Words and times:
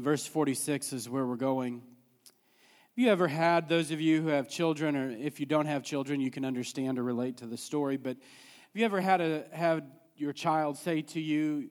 Verse 0.00 0.26
46 0.26 0.94
is 0.94 1.08
where 1.08 1.26
we're 1.26 1.36
going. 1.36 1.82
Have 2.24 2.96
you 2.96 3.08
ever 3.10 3.28
had, 3.28 3.68
those 3.68 3.90
of 3.90 4.00
you 4.00 4.22
who 4.22 4.28
have 4.28 4.48
children, 4.48 4.96
or 4.96 5.10
if 5.10 5.38
you 5.38 5.44
don't 5.44 5.66
have 5.66 5.82
children, 5.82 6.20
you 6.20 6.30
can 6.30 6.44
understand 6.46 6.98
or 6.98 7.02
relate 7.02 7.38
to 7.38 7.46
the 7.46 7.58
story, 7.58 7.98
but 7.98 8.16
have 8.16 8.74
you 8.74 8.84
ever 8.86 9.00
had, 9.02 9.20
a, 9.20 9.44
had 9.52 9.90
your 10.16 10.32
child 10.32 10.78
say 10.78 11.02
to 11.02 11.20
you, 11.20 11.68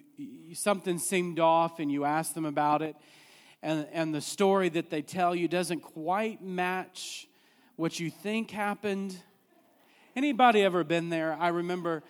something 0.53 0.99
seemed 0.99 1.39
off 1.39 1.79
and 1.79 1.91
you 1.91 2.05
ask 2.05 2.35
them 2.35 2.45
about 2.45 2.83
it, 2.83 2.95
and, 3.63 3.87
and 3.91 4.13
the 4.13 4.21
story 4.21 4.69
that 4.69 4.91
they 4.91 5.01
tell 5.01 5.35
you 5.35 5.47
doesn't 5.47 5.81
quite 5.81 6.43
match 6.43 7.27
what 7.75 7.99
you 7.99 8.11
think 8.11 8.51
happened? 8.51 9.17
Anybody 10.15 10.61
ever 10.61 10.83
been 10.83 11.09
there? 11.09 11.33
I 11.39 11.47
remember 11.47 12.03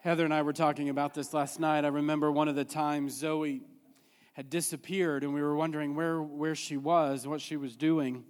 Heather 0.00 0.24
and 0.24 0.32
I 0.32 0.40
were 0.42 0.52
talking 0.54 0.88
about 0.88 1.12
this 1.12 1.34
last 1.34 1.60
night. 1.60 1.84
I 1.84 1.88
remember 1.88 2.30
one 2.32 2.48
of 2.48 2.54
the 2.54 2.64
times 2.64 3.14
Zoe 3.14 3.62
had 4.34 4.50
disappeared, 4.50 5.24
and 5.24 5.32
we 5.32 5.40
were 5.40 5.56
wondering 5.56 5.94
where, 5.94 6.20
where 6.20 6.54
she 6.54 6.76
was, 6.76 7.22
and 7.22 7.30
what 7.30 7.40
she 7.40 7.56
was 7.56 7.76
doing. 7.76 8.24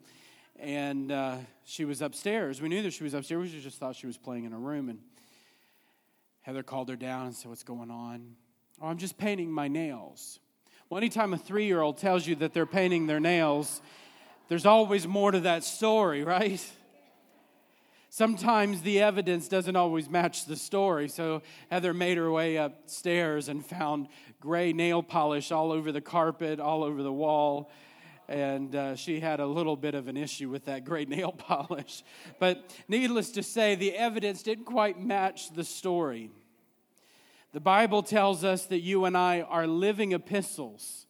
And 0.58 1.10
uh, 1.10 1.36
she 1.64 1.84
was 1.84 2.00
upstairs. 2.00 2.62
We 2.62 2.68
knew 2.68 2.82
that 2.82 2.92
she 2.92 3.04
was 3.04 3.14
upstairs. 3.14 3.52
We 3.52 3.60
just 3.60 3.78
thought 3.78 3.96
she 3.96 4.06
was 4.06 4.16
playing 4.16 4.44
in 4.44 4.52
her 4.52 4.58
room. 4.58 4.88
And 4.88 5.00
Heather 6.42 6.62
called 6.62 6.90
her 6.90 6.96
down 6.96 7.26
and 7.26 7.34
said, 7.34 7.48
What's 7.48 7.64
going 7.64 7.90
on? 7.90 8.36
Oh, 8.80 8.88
I'm 8.88 8.98
just 8.98 9.16
painting 9.16 9.50
my 9.50 9.66
nails. 9.66 10.38
Well, 10.88 10.98
anytime 10.98 11.32
a 11.32 11.38
three 11.38 11.66
year 11.66 11.80
old 11.80 11.96
tells 11.96 12.26
you 12.26 12.34
that 12.36 12.52
they're 12.52 12.66
painting 12.66 13.06
their 13.06 13.20
nails, 13.20 13.80
there's 14.48 14.66
always 14.66 15.08
more 15.08 15.30
to 15.30 15.40
that 15.40 15.64
story, 15.64 16.22
right? 16.22 16.64
Sometimes 18.16 18.82
the 18.82 19.00
evidence 19.00 19.48
doesn't 19.48 19.74
always 19.74 20.08
match 20.08 20.44
the 20.44 20.54
story. 20.54 21.08
So 21.08 21.42
Heather 21.68 21.92
made 21.92 22.16
her 22.16 22.30
way 22.30 22.54
upstairs 22.54 23.48
and 23.48 23.66
found 23.66 24.06
gray 24.38 24.72
nail 24.72 25.02
polish 25.02 25.50
all 25.50 25.72
over 25.72 25.90
the 25.90 26.00
carpet, 26.00 26.60
all 26.60 26.84
over 26.84 27.02
the 27.02 27.12
wall. 27.12 27.72
And 28.28 28.76
uh, 28.76 28.94
she 28.94 29.18
had 29.18 29.40
a 29.40 29.46
little 29.48 29.74
bit 29.74 29.96
of 29.96 30.06
an 30.06 30.16
issue 30.16 30.48
with 30.48 30.66
that 30.66 30.84
gray 30.84 31.04
nail 31.08 31.32
polish. 31.32 32.04
But 32.38 32.72
needless 32.86 33.32
to 33.32 33.42
say, 33.42 33.74
the 33.74 33.96
evidence 33.96 34.44
didn't 34.44 34.66
quite 34.66 35.02
match 35.02 35.52
the 35.52 35.64
story. 35.64 36.30
The 37.52 37.58
Bible 37.58 38.04
tells 38.04 38.44
us 38.44 38.66
that 38.66 38.78
you 38.78 39.06
and 39.06 39.16
I 39.16 39.40
are 39.40 39.66
living 39.66 40.12
epistles, 40.12 41.08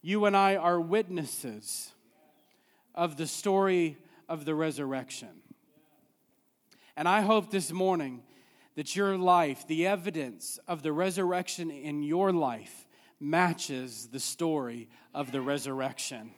you 0.00 0.24
and 0.24 0.34
I 0.34 0.56
are 0.56 0.80
witnesses 0.80 1.92
of 2.94 3.18
the 3.18 3.26
story 3.26 3.98
of 4.30 4.46
the 4.46 4.54
resurrection. 4.54 5.41
And 6.96 7.08
I 7.08 7.22
hope 7.22 7.50
this 7.50 7.72
morning 7.72 8.22
that 8.74 8.96
your 8.96 9.16
life, 9.16 9.66
the 9.66 9.86
evidence 9.86 10.58
of 10.66 10.82
the 10.82 10.92
resurrection 10.92 11.70
in 11.70 12.02
your 12.02 12.32
life, 12.32 12.86
matches 13.20 14.08
the 14.10 14.20
story 14.20 14.88
of 15.14 15.32
the 15.32 15.40
resurrection. 15.40 16.32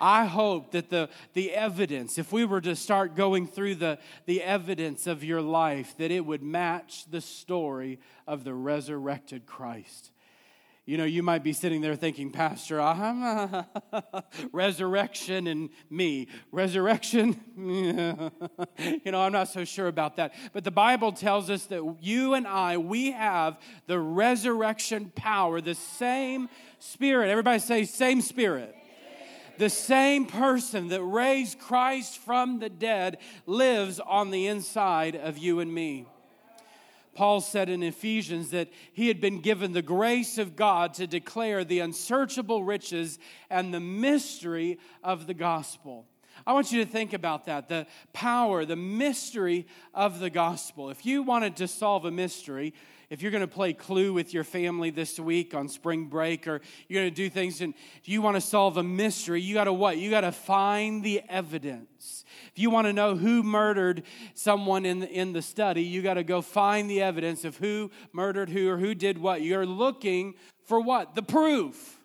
I 0.00 0.24
hope 0.24 0.72
that 0.72 0.90
the, 0.90 1.10
the 1.32 1.52
evidence, 1.52 2.18
if 2.18 2.32
we 2.32 2.44
were 2.44 2.60
to 2.62 2.74
start 2.74 3.14
going 3.14 3.46
through 3.46 3.76
the, 3.76 3.98
the 4.26 4.42
evidence 4.42 5.06
of 5.06 5.22
your 5.22 5.40
life, 5.40 5.96
that 5.98 6.10
it 6.10 6.24
would 6.24 6.42
match 6.42 7.04
the 7.10 7.20
story 7.20 8.00
of 8.26 8.42
the 8.42 8.54
resurrected 8.54 9.46
Christ. 9.46 10.11
You 10.84 10.98
know, 10.98 11.04
you 11.04 11.22
might 11.22 11.44
be 11.44 11.52
sitting 11.52 11.80
there 11.80 11.94
thinking, 11.94 12.32
Pastor, 12.32 12.80
I'm 12.80 13.64
resurrection 14.52 15.46
and 15.46 15.70
me. 15.88 16.26
Resurrection? 16.50 17.40
you 17.56 19.12
know, 19.12 19.22
I'm 19.22 19.30
not 19.30 19.46
so 19.46 19.64
sure 19.64 19.86
about 19.86 20.16
that. 20.16 20.34
But 20.52 20.64
the 20.64 20.72
Bible 20.72 21.12
tells 21.12 21.50
us 21.50 21.66
that 21.66 21.98
you 22.00 22.34
and 22.34 22.48
I, 22.48 22.78
we 22.78 23.12
have 23.12 23.60
the 23.86 24.00
resurrection 24.00 25.12
power, 25.14 25.60
the 25.60 25.76
same 25.76 26.48
spirit. 26.80 27.30
Everybody 27.30 27.60
say, 27.60 27.84
same 27.84 28.20
spirit. 28.20 28.74
The 29.58 29.70
same 29.70 30.26
person 30.26 30.88
that 30.88 31.02
raised 31.04 31.60
Christ 31.60 32.18
from 32.18 32.58
the 32.58 32.70
dead 32.70 33.18
lives 33.46 34.00
on 34.00 34.32
the 34.32 34.48
inside 34.48 35.14
of 35.14 35.38
you 35.38 35.60
and 35.60 35.72
me. 35.72 36.06
Paul 37.14 37.40
said 37.40 37.68
in 37.68 37.82
Ephesians 37.82 38.50
that 38.50 38.68
he 38.92 39.08
had 39.08 39.20
been 39.20 39.40
given 39.40 39.72
the 39.72 39.82
grace 39.82 40.38
of 40.38 40.56
God 40.56 40.94
to 40.94 41.06
declare 41.06 41.64
the 41.64 41.80
unsearchable 41.80 42.64
riches 42.64 43.18
and 43.50 43.72
the 43.72 43.80
mystery 43.80 44.78
of 45.02 45.26
the 45.26 45.34
gospel. 45.34 46.06
I 46.46 46.52
want 46.52 46.72
you 46.72 46.84
to 46.84 46.90
think 46.90 47.12
about 47.12 47.46
that 47.46 47.68
the 47.68 47.86
power, 48.12 48.64
the 48.64 48.76
mystery 48.76 49.66
of 49.94 50.18
the 50.20 50.30
gospel. 50.30 50.90
If 50.90 51.06
you 51.06 51.22
wanted 51.22 51.56
to 51.56 51.68
solve 51.68 52.04
a 52.04 52.10
mystery, 52.10 52.74
if 53.12 53.20
you're 53.20 53.30
going 53.30 53.42
to 53.42 53.46
play 53.46 53.74
Clue 53.74 54.14
with 54.14 54.32
your 54.32 54.42
family 54.42 54.88
this 54.88 55.20
week 55.20 55.54
on 55.54 55.68
spring 55.68 56.06
break, 56.06 56.48
or 56.48 56.62
you're 56.88 57.02
going 57.02 57.10
to 57.10 57.14
do 57.14 57.28
things 57.28 57.60
and 57.60 57.74
you 58.04 58.22
want 58.22 58.36
to 58.36 58.40
solve 58.40 58.78
a 58.78 58.82
mystery, 58.82 59.42
you 59.42 59.52
got 59.52 59.64
to 59.64 59.72
what? 59.72 59.98
You 59.98 60.08
got 60.10 60.22
to 60.22 60.32
find 60.32 61.04
the 61.04 61.20
evidence. 61.28 62.24
If 62.46 62.58
you 62.58 62.70
want 62.70 62.86
to 62.86 62.92
know 62.94 63.14
who 63.14 63.42
murdered 63.42 64.04
someone 64.32 64.86
in 64.86 65.00
the, 65.00 65.10
in 65.10 65.34
the 65.34 65.42
study, 65.42 65.82
you 65.82 66.00
got 66.00 66.14
to 66.14 66.24
go 66.24 66.40
find 66.40 66.88
the 66.88 67.02
evidence 67.02 67.44
of 67.44 67.58
who 67.58 67.90
murdered 68.14 68.48
who 68.48 68.70
or 68.70 68.78
who 68.78 68.94
did 68.94 69.18
what. 69.18 69.42
You're 69.42 69.66
looking 69.66 70.32
for 70.64 70.80
what? 70.80 71.14
The 71.14 71.22
proof. 71.22 71.98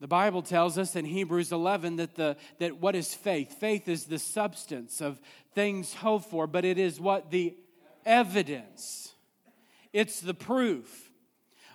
The 0.00 0.08
Bible 0.08 0.42
tells 0.42 0.76
us 0.76 0.94
in 0.94 1.06
Hebrews 1.06 1.52
11 1.52 1.96
that, 1.96 2.14
the, 2.14 2.36
that 2.58 2.80
what 2.80 2.94
is 2.94 3.14
faith? 3.14 3.54
Faith 3.58 3.88
is 3.88 4.04
the 4.04 4.18
substance 4.18 5.00
of 5.00 5.20
things 5.54 5.94
hoped 5.94 6.26
for, 6.26 6.46
but 6.46 6.64
it 6.66 6.78
is 6.78 7.00
what? 7.00 7.30
The 7.30 7.56
evidence. 8.04 9.14
It's 9.94 10.20
the 10.20 10.34
proof. 10.34 11.10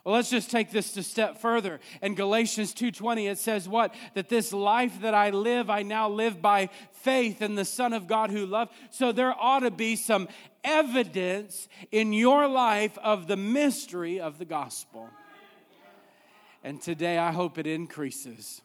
Well, 0.04 0.16
let's 0.16 0.32
just 0.32 0.50
take 0.50 0.72
this 0.72 0.98
a 0.98 1.04
step 1.04 1.40
further. 1.40 1.80
In 2.02 2.16
Galatians 2.16 2.74
2:20 2.74 3.28
it 3.28 3.38
says 3.38 3.70
what? 3.70 3.94
That 4.16 4.30
this 4.30 4.52
life 4.52 5.02
that 5.02 5.14
I 5.14 5.30
live 5.30 5.70
I 5.70 5.84
now 5.84 6.09
live 6.09 6.42
by 6.42 6.70
faith 6.92 7.42
in 7.42 7.53
the 7.53 7.66
Son 7.66 7.94
of 7.94 8.08
God 8.08 8.32
who 8.32 8.48
loved. 8.48 8.72
So 8.90 9.12
there 9.12 9.40
ought 9.40 9.59
to 9.59 9.70
be 9.70 9.96
some 9.96 10.28
evidence 10.64 11.68
in 11.92 12.14
your 12.14 12.48
life 12.48 12.98
of 13.00 13.28
the 13.28 13.38
mystery 13.38 14.20
of 14.20 14.40
the 14.40 14.46
gospel. 14.46 15.09
And 16.64 16.82
today 16.82 17.18
I 17.18 17.32
hope 17.32 17.58
it 17.58 17.68
increases. 17.68 18.62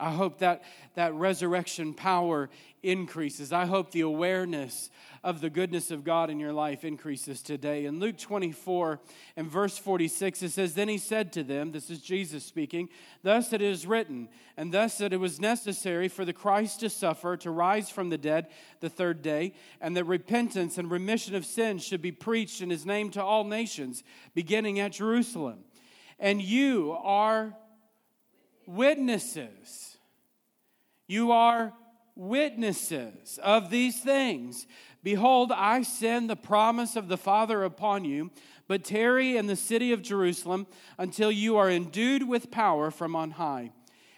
I 0.00 0.12
hope 0.12 0.38
that 0.38 0.62
that 0.94 1.14
resurrection 1.14 1.92
power 1.92 2.50
increases. 2.82 3.52
I 3.52 3.66
hope 3.66 3.90
the 3.90 4.02
awareness 4.02 4.90
of 5.24 5.40
the 5.40 5.50
goodness 5.50 5.90
of 5.90 6.04
God 6.04 6.30
in 6.30 6.38
your 6.38 6.52
life 6.52 6.84
increases 6.84 7.42
today. 7.42 7.84
In 7.86 7.98
Luke 7.98 8.16
24 8.16 9.00
and 9.36 9.50
verse 9.50 9.76
46, 9.76 10.42
it 10.44 10.50
says, 10.50 10.74
Then 10.74 10.88
he 10.88 10.98
said 10.98 11.32
to 11.32 11.42
them, 11.42 11.72
This 11.72 11.90
is 11.90 12.00
Jesus 12.00 12.44
speaking, 12.44 12.88
Thus 13.22 13.52
it 13.52 13.60
is 13.60 13.86
written, 13.86 14.28
and 14.56 14.72
thus 14.72 14.98
that 14.98 15.12
it 15.12 15.18
was 15.18 15.40
necessary 15.40 16.06
for 16.06 16.24
the 16.24 16.32
Christ 16.32 16.80
to 16.80 16.90
suffer, 16.90 17.36
to 17.38 17.50
rise 17.50 17.90
from 17.90 18.10
the 18.10 18.18
dead 18.18 18.46
the 18.78 18.90
third 18.90 19.22
day, 19.22 19.54
and 19.80 19.96
that 19.96 20.04
repentance 20.04 20.78
and 20.78 20.90
remission 20.90 21.34
of 21.34 21.44
sins 21.44 21.84
should 21.84 22.02
be 22.02 22.12
preached 22.12 22.62
in 22.62 22.70
his 22.70 22.86
name 22.86 23.10
to 23.10 23.22
all 23.22 23.42
nations, 23.42 24.04
beginning 24.34 24.78
at 24.78 24.92
Jerusalem. 24.92 25.64
And 26.18 26.42
you 26.42 26.96
are 27.02 27.54
witnesses 28.66 29.98
you 31.08 31.32
are 31.32 31.72
witnesses 32.14 33.40
of 33.42 33.70
these 33.70 34.00
things. 34.00 34.66
Behold, 35.02 35.50
I 35.50 35.82
send 35.82 36.28
the 36.28 36.36
promise 36.36 36.96
of 36.96 37.08
the 37.08 37.16
Father 37.16 37.64
upon 37.64 38.04
you, 38.04 38.30
but 38.68 38.84
tarry 38.84 39.36
in 39.38 39.46
the 39.46 39.56
city 39.56 39.92
of 39.92 40.02
Jerusalem 40.02 40.66
until 40.98 41.32
you 41.32 41.56
are 41.56 41.70
endued 41.70 42.28
with 42.28 42.50
power 42.50 42.90
from 42.90 43.16
on 43.16 43.32
high. 43.32 43.72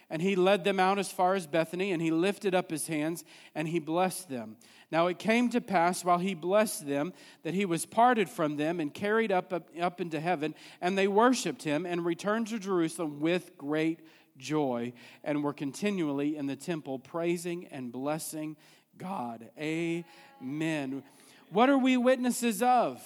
And 0.09 0.21
he 0.21 0.35
led 0.35 0.65
them 0.65 0.81
out 0.81 0.99
as 0.99 1.09
far 1.09 1.35
as 1.35 1.47
Bethany, 1.47 1.93
and 1.93 2.01
he 2.01 2.11
lifted 2.11 2.53
up 2.53 2.69
his 2.69 2.87
hands, 2.87 3.23
and 3.55 3.69
he 3.69 3.79
blessed 3.79 4.27
them. 4.27 4.57
Now 4.91 5.07
it 5.07 5.19
came 5.19 5.49
to 5.49 5.61
pass 5.61 6.03
while 6.03 6.19
he 6.19 6.33
blessed 6.33 6.87
them 6.87 7.13
that 7.43 7.53
he 7.53 7.65
was 7.65 7.85
parted 7.85 8.29
from 8.29 8.57
them 8.57 8.79
and 8.79 8.93
carried 8.93 9.31
up, 9.31 9.53
up, 9.53 9.69
up 9.79 10.01
into 10.01 10.19
heaven, 10.19 10.53
and 10.81 10.97
they 10.97 11.07
worshiped 11.07 11.63
him 11.63 11.85
and 11.85 12.05
returned 12.05 12.47
to 12.47 12.59
Jerusalem 12.59 13.19
with 13.19 13.57
great 13.57 14.01
joy 14.37 14.93
and 15.23 15.43
were 15.43 15.53
continually 15.53 16.35
in 16.35 16.47
the 16.47 16.55
temple 16.55 16.99
praising 16.99 17.67
and 17.67 17.91
blessing 17.91 18.57
God. 18.97 19.49
Amen. 19.57 21.03
What 21.49 21.69
are 21.69 21.77
we 21.77 21.97
witnesses 21.97 22.61
of? 22.61 23.01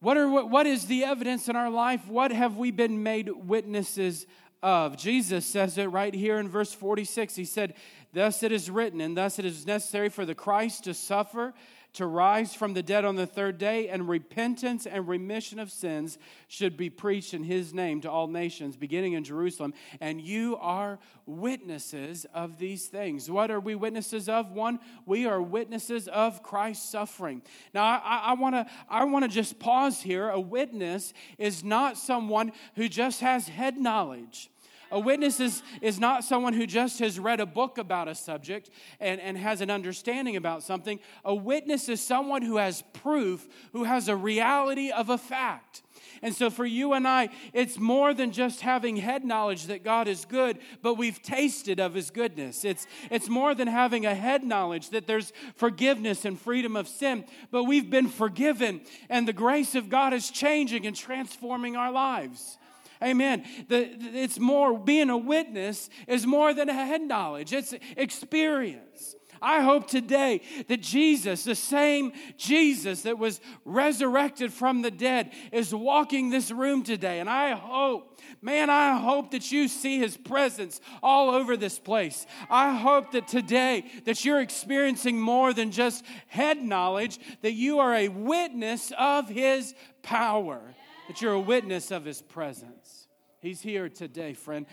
What, 0.00 0.16
are, 0.16 0.28
what, 0.28 0.50
what 0.50 0.66
is 0.66 0.86
the 0.86 1.04
evidence 1.04 1.48
in 1.48 1.56
our 1.56 1.70
life? 1.70 2.06
What 2.06 2.30
have 2.30 2.56
we 2.56 2.70
been 2.70 3.02
made 3.02 3.30
witnesses 3.30 4.26
of? 4.62 4.96
Jesus 4.96 5.46
says 5.46 5.78
it 5.78 5.86
right 5.86 6.14
here 6.14 6.38
in 6.38 6.48
verse 6.48 6.74
46. 6.74 7.34
He 7.36 7.44
said, 7.44 7.74
Thus 8.14 8.42
it 8.42 8.52
is 8.52 8.70
written, 8.70 9.00
and 9.00 9.16
thus 9.16 9.38
it 9.38 9.44
is 9.44 9.66
necessary 9.66 10.08
for 10.08 10.24
the 10.24 10.34
Christ 10.34 10.84
to 10.84 10.94
suffer 10.94 11.52
to 11.94 12.06
rise 12.06 12.54
from 12.54 12.74
the 12.74 12.82
dead 12.82 13.04
on 13.04 13.14
the 13.14 13.26
third 13.26 13.56
day, 13.56 13.88
and 13.88 14.08
repentance 14.08 14.84
and 14.84 15.08
remission 15.08 15.58
of 15.60 15.70
sins 15.70 16.18
should 16.48 16.76
be 16.76 16.90
preached 16.90 17.34
in 17.34 17.44
his 17.44 17.72
name 17.72 18.00
to 18.00 18.10
all 18.10 18.26
nations, 18.26 18.76
beginning 18.76 19.12
in 19.12 19.22
Jerusalem. 19.22 19.72
And 20.00 20.20
you 20.20 20.56
are 20.60 20.98
witnesses 21.24 22.26
of 22.34 22.58
these 22.58 22.86
things. 22.86 23.30
What 23.30 23.50
are 23.50 23.60
we 23.60 23.76
witnesses 23.76 24.28
of? 24.28 24.50
One, 24.50 24.80
we 25.06 25.26
are 25.26 25.40
witnesses 25.40 26.08
of 26.08 26.42
Christ's 26.42 26.88
suffering. 26.88 27.42
Now, 27.72 27.84
I, 27.84 28.22
I 28.26 28.34
want 28.34 28.56
to 28.56 28.66
I 28.88 29.04
wanna 29.04 29.28
just 29.28 29.60
pause 29.60 30.02
here. 30.02 30.28
A 30.28 30.40
witness 30.40 31.14
is 31.38 31.62
not 31.62 31.96
someone 31.96 32.52
who 32.74 32.88
just 32.88 33.20
has 33.20 33.46
head 33.46 33.78
knowledge. 33.78 34.50
A 34.94 35.00
witness 35.00 35.40
is, 35.40 35.64
is 35.82 35.98
not 35.98 36.22
someone 36.22 36.52
who 36.52 36.68
just 36.68 37.00
has 37.00 37.18
read 37.18 37.40
a 37.40 37.46
book 37.46 37.78
about 37.78 38.06
a 38.06 38.14
subject 38.14 38.70
and, 39.00 39.20
and 39.20 39.36
has 39.36 39.60
an 39.60 39.68
understanding 39.68 40.36
about 40.36 40.62
something. 40.62 41.00
A 41.24 41.34
witness 41.34 41.88
is 41.88 42.00
someone 42.00 42.42
who 42.42 42.58
has 42.58 42.84
proof, 42.92 43.48
who 43.72 43.82
has 43.82 44.06
a 44.06 44.14
reality 44.14 44.92
of 44.92 45.10
a 45.10 45.18
fact. 45.18 45.82
And 46.22 46.32
so 46.32 46.48
for 46.48 46.64
you 46.64 46.92
and 46.92 47.08
I, 47.08 47.30
it's 47.52 47.76
more 47.76 48.14
than 48.14 48.30
just 48.30 48.60
having 48.60 48.96
head 48.96 49.24
knowledge 49.24 49.66
that 49.66 49.82
God 49.82 50.06
is 50.06 50.24
good, 50.24 50.58
but 50.80 50.94
we've 50.94 51.20
tasted 51.20 51.80
of 51.80 51.94
his 51.94 52.10
goodness. 52.10 52.64
It's, 52.64 52.86
it's 53.10 53.28
more 53.28 53.52
than 53.52 53.66
having 53.66 54.06
a 54.06 54.14
head 54.14 54.44
knowledge 54.44 54.90
that 54.90 55.08
there's 55.08 55.32
forgiveness 55.56 56.24
and 56.24 56.40
freedom 56.40 56.76
of 56.76 56.86
sin, 56.86 57.24
but 57.50 57.64
we've 57.64 57.90
been 57.90 58.08
forgiven, 58.08 58.80
and 59.08 59.26
the 59.26 59.32
grace 59.32 59.74
of 59.74 59.88
God 59.88 60.14
is 60.14 60.30
changing 60.30 60.86
and 60.86 60.94
transforming 60.94 61.74
our 61.74 61.90
lives. 61.90 62.58
Amen. 63.04 63.44
The, 63.68 63.90
it's 64.14 64.38
more, 64.38 64.78
being 64.78 65.10
a 65.10 65.18
witness 65.18 65.90
is 66.08 66.26
more 66.26 66.54
than 66.54 66.68
a 66.68 66.72
head 66.72 67.02
knowledge, 67.02 67.52
it's 67.52 67.74
experience. 67.96 69.16
I 69.42 69.60
hope 69.60 69.86
today 69.86 70.40
that 70.68 70.80
Jesus, 70.80 71.44
the 71.44 71.54
same 71.54 72.12
Jesus 72.38 73.02
that 73.02 73.18
was 73.18 73.42
resurrected 73.66 74.54
from 74.54 74.80
the 74.80 74.90
dead, 74.90 75.32
is 75.52 75.74
walking 75.74 76.30
this 76.30 76.50
room 76.50 76.82
today. 76.82 77.20
And 77.20 77.28
I 77.28 77.52
hope, 77.52 78.20
man, 78.40 78.70
I 78.70 78.96
hope 78.96 79.32
that 79.32 79.52
you 79.52 79.68
see 79.68 79.98
his 79.98 80.16
presence 80.16 80.80
all 81.02 81.28
over 81.28 81.58
this 81.58 81.78
place. 81.78 82.26
I 82.48 82.74
hope 82.74 83.12
that 83.12 83.28
today 83.28 83.84
that 84.06 84.24
you're 84.24 84.40
experiencing 84.40 85.20
more 85.20 85.52
than 85.52 85.72
just 85.72 86.04
head 86.26 86.62
knowledge, 86.62 87.18
that 87.42 87.52
you 87.52 87.80
are 87.80 87.94
a 87.94 88.08
witness 88.08 88.92
of 88.96 89.28
his 89.28 89.74
power 90.02 90.74
that 91.08 91.20
you're 91.20 91.32
a 91.32 91.40
witness 91.40 91.90
of 91.90 92.04
his 92.04 92.22
presence. 92.22 93.08
He's 93.40 93.60
here 93.60 93.88
today, 93.88 94.34
friend. 94.34 94.66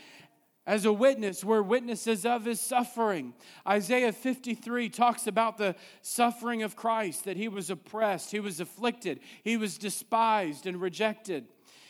As 0.65 0.85
a 0.85 0.93
witness, 0.93 1.43
we're 1.43 1.61
witnesses 1.61 2.25
of 2.25 2.45
his 2.45 2.61
suffering. 2.61 3.33
Isaiah 3.67 4.13
53 4.13 4.89
talks 4.89 5.25
about 5.25 5.57
the 5.57 5.75
suffering 6.01 6.61
of 6.61 6.75
Christ, 6.75 7.25
that 7.25 7.35
he 7.35 7.47
was 7.47 7.69
oppressed, 7.69 8.31
he 8.31 8.39
was 8.39 8.59
afflicted, 8.59 9.19
he 9.43 9.57
was 9.57 9.77
despised 9.77 10.67
and 10.67 10.79
rejected. 10.79 11.45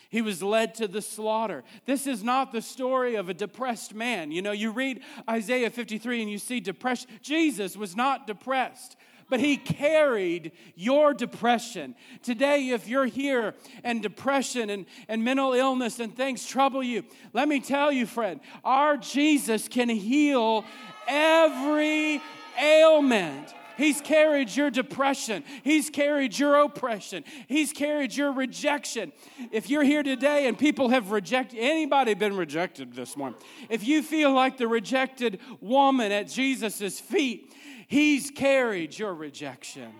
He 0.09 0.21
was 0.21 0.43
led 0.43 0.75
to 0.75 0.89
the 0.89 1.01
slaughter. 1.01 1.63
This 1.85 2.05
is 2.05 2.21
not 2.21 2.51
the 2.51 2.61
story 2.61 3.15
of 3.15 3.29
a 3.29 3.33
depressed 3.33 3.93
man. 3.95 4.29
You 4.29 4.41
know, 4.41 4.51
you 4.51 4.71
read 4.71 5.01
Isaiah 5.29 5.69
53 5.69 6.21
and 6.21 6.29
you 6.29 6.37
see 6.37 6.59
depression. 6.59 7.09
Jesus 7.21 7.77
was 7.77 7.95
not 7.95 8.27
depressed 8.27 8.97
but 9.31 9.39
He 9.39 9.55
carried 9.55 10.51
your 10.75 11.13
depression. 11.13 11.95
Today, 12.21 12.69
if 12.69 12.87
you're 12.89 13.05
here 13.05 13.55
and 13.81 14.03
depression 14.03 14.69
and, 14.69 14.85
and 15.07 15.23
mental 15.23 15.53
illness 15.53 16.01
and 16.01 16.13
things 16.13 16.45
trouble 16.45 16.83
you, 16.83 17.05
let 17.31 17.47
me 17.47 17.61
tell 17.61 17.93
you, 17.93 18.05
friend, 18.05 18.41
our 18.65 18.97
Jesus 18.97 19.69
can 19.69 19.87
heal 19.87 20.65
every 21.07 22.21
ailment. 22.61 23.53
He's 23.77 24.01
carried 24.01 24.53
your 24.53 24.69
depression. 24.69 25.45
He's 25.63 25.89
carried 25.89 26.37
your 26.37 26.55
oppression. 26.55 27.23
He's 27.47 27.71
carried 27.71 28.13
your 28.13 28.33
rejection. 28.33 29.13
If 29.53 29.69
you're 29.69 29.83
here 29.83 30.03
today 30.03 30.47
and 30.47 30.59
people 30.59 30.89
have 30.89 31.11
rejected, 31.11 31.57
anybody 31.57 32.15
been 32.15 32.35
rejected 32.35 32.93
this 32.93 33.15
morning? 33.15 33.39
If 33.69 33.87
you 33.87 34.03
feel 34.03 34.33
like 34.33 34.57
the 34.57 34.67
rejected 34.67 35.39
woman 35.61 36.11
at 36.11 36.27
Jesus' 36.27 36.99
feet, 36.99 37.55
He's 37.91 38.31
carried 38.31 38.97
your 38.97 39.13
rejection. 39.13 39.91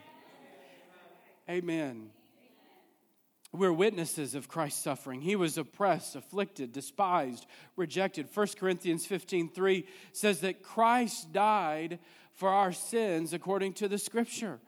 Amen. 1.49 2.11
We're 3.51 3.73
witnesses 3.73 4.33
of 4.33 4.47
Christ's 4.47 4.81
suffering. 4.81 5.19
He 5.19 5.35
was 5.35 5.57
oppressed, 5.57 6.15
afflicted, 6.15 6.71
despised, 6.71 7.47
rejected. 7.75 8.29
1 8.33 8.47
Corinthians 8.57 9.05
15 9.05 9.49
3 9.49 9.85
says 10.13 10.39
that 10.39 10.63
Christ 10.63 11.33
died 11.33 11.99
for 12.31 12.47
our 12.47 12.71
sins 12.71 13.33
according 13.33 13.73
to 13.73 13.89
the 13.89 13.97
scripture. 13.97 14.61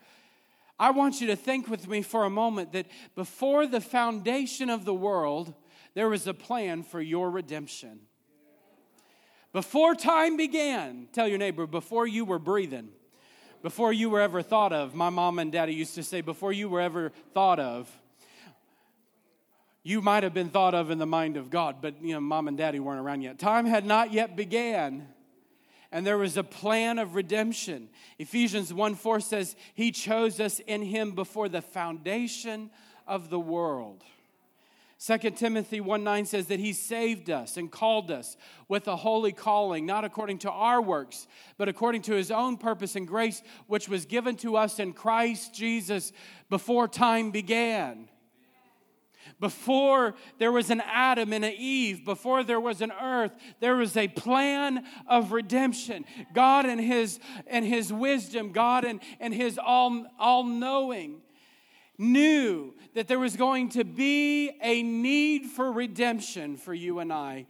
I 0.77 0.91
want 0.91 1.21
you 1.21 1.27
to 1.27 1.37
think 1.37 1.69
with 1.69 1.87
me 1.87 2.01
for 2.01 2.25
a 2.25 2.29
moment 2.29 2.73
that 2.73 2.87
before 3.15 3.65
the 3.65 3.79
foundation 3.79 4.69
of 4.69 4.83
the 4.83 4.93
world, 4.93 5.53
there 5.93 6.09
was 6.09 6.27
a 6.27 6.33
plan 6.33 6.83
for 6.83 6.99
your 6.99 7.31
redemption. 7.31 8.01
Before 9.53 9.95
time 9.95 10.35
began, 10.35 11.07
tell 11.13 11.29
your 11.29 11.37
neighbor, 11.37 11.65
before 11.65 12.05
you 12.05 12.25
were 12.25 12.37
breathing, 12.37 12.89
before 13.63 13.93
you 13.93 14.09
were 14.09 14.21
ever 14.21 14.43
thought 14.43 14.73
of. 14.73 14.93
My 14.93 15.09
mom 15.09 15.39
and 15.39 15.51
daddy 15.51 15.73
used 15.73 15.95
to 15.95 16.03
say, 16.03 16.21
before 16.21 16.51
you 16.51 16.69
were 16.69 16.81
ever 16.81 17.11
thought 17.33 17.59
of. 17.59 17.89
You 19.81 20.01
might 20.01 20.23
have 20.23 20.33
been 20.33 20.49
thought 20.49 20.75
of 20.75 20.91
in 20.91 20.97
the 20.97 21.05
mind 21.05 21.35
of 21.35 21.49
God, 21.49 21.77
but 21.81 21.95
you 22.01 22.13
know, 22.13 22.21
mom 22.21 22.47
and 22.47 22.57
daddy 22.57 22.79
weren't 22.79 22.99
around 22.99 23.21
yet. 23.21 23.39
Time 23.39 23.65
had 23.65 23.85
not 23.85 24.13
yet 24.13 24.35
began, 24.35 25.07
and 25.91 26.05
there 26.05 26.17
was 26.17 26.37
a 26.37 26.43
plan 26.43 26.99
of 26.99 27.15
redemption. 27.15 27.89
Ephesians 28.17 28.73
1 28.73 28.95
4 28.95 29.19
says, 29.19 29.57
He 29.73 29.91
chose 29.91 30.39
us 30.39 30.59
in 30.59 30.83
Him 30.83 31.11
before 31.11 31.49
the 31.49 31.61
foundation 31.61 32.69
of 33.05 33.29
the 33.29 33.39
world. 33.39 34.03
2 35.05 35.17
Timothy 35.31 35.81
1 35.81 36.01
9 36.01 36.25
says 36.25 36.47
that 36.47 36.61
he 36.61 36.71
saved 36.71 37.29
us 37.29 37.57
and 37.57 37.69
called 37.69 38.09
us 38.09 38.37
with 38.69 38.87
a 38.87 38.95
holy 38.95 39.33
calling, 39.33 39.85
not 39.85 40.05
according 40.05 40.37
to 40.37 40.49
our 40.49 40.81
works, 40.81 41.27
but 41.57 41.67
according 41.67 42.01
to 42.03 42.13
his 42.13 42.31
own 42.31 42.55
purpose 42.55 42.95
and 42.95 43.05
grace, 43.05 43.43
which 43.67 43.89
was 43.89 44.05
given 44.05 44.37
to 44.37 44.55
us 44.55 44.79
in 44.79 44.93
Christ 44.93 45.53
Jesus 45.53 46.13
before 46.49 46.87
time 46.87 47.31
began. 47.31 48.07
Before 49.41 50.15
there 50.37 50.53
was 50.53 50.69
an 50.69 50.81
Adam 50.85 51.33
and 51.33 51.43
an 51.43 51.53
Eve, 51.57 52.05
before 52.05 52.45
there 52.45 52.61
was 52.61 52.79
an 52.79 52.93
earth, 53.01 53.33
there 53.59 53.75
was 53.75 53.97
a 53.97 54.07
plan 54.07 54.85
of 55.07 55.33
redemption. 55.33 56.05
God 56.33 56.65
and 56.65 56.79
his, 56.79 57.19
and 57.47 57.65
his 57.65 57.91
wisdom, 57.91 58.53
God 58.53 58.85
and, 58.85 59.01
and 59.19 59.33
his 59.33 59.57
all, 59.57 60.05
all 60.17 60.45
knowing 60.45 61.21
knew 61.97 62.73
that 62.93 63.07
there 63.07 63.19
was 63.19 63.35
going 63.35 63.69
to 63.69 63.83
be 63.83 64.51
a 64.61 64.83
need 64.83 65.45
for 65.45 65.71
redemption 65.71 66.57
for 66.57 66.73
you 66.73 66.99
and 66.99 67.11
I. 67.11 67.45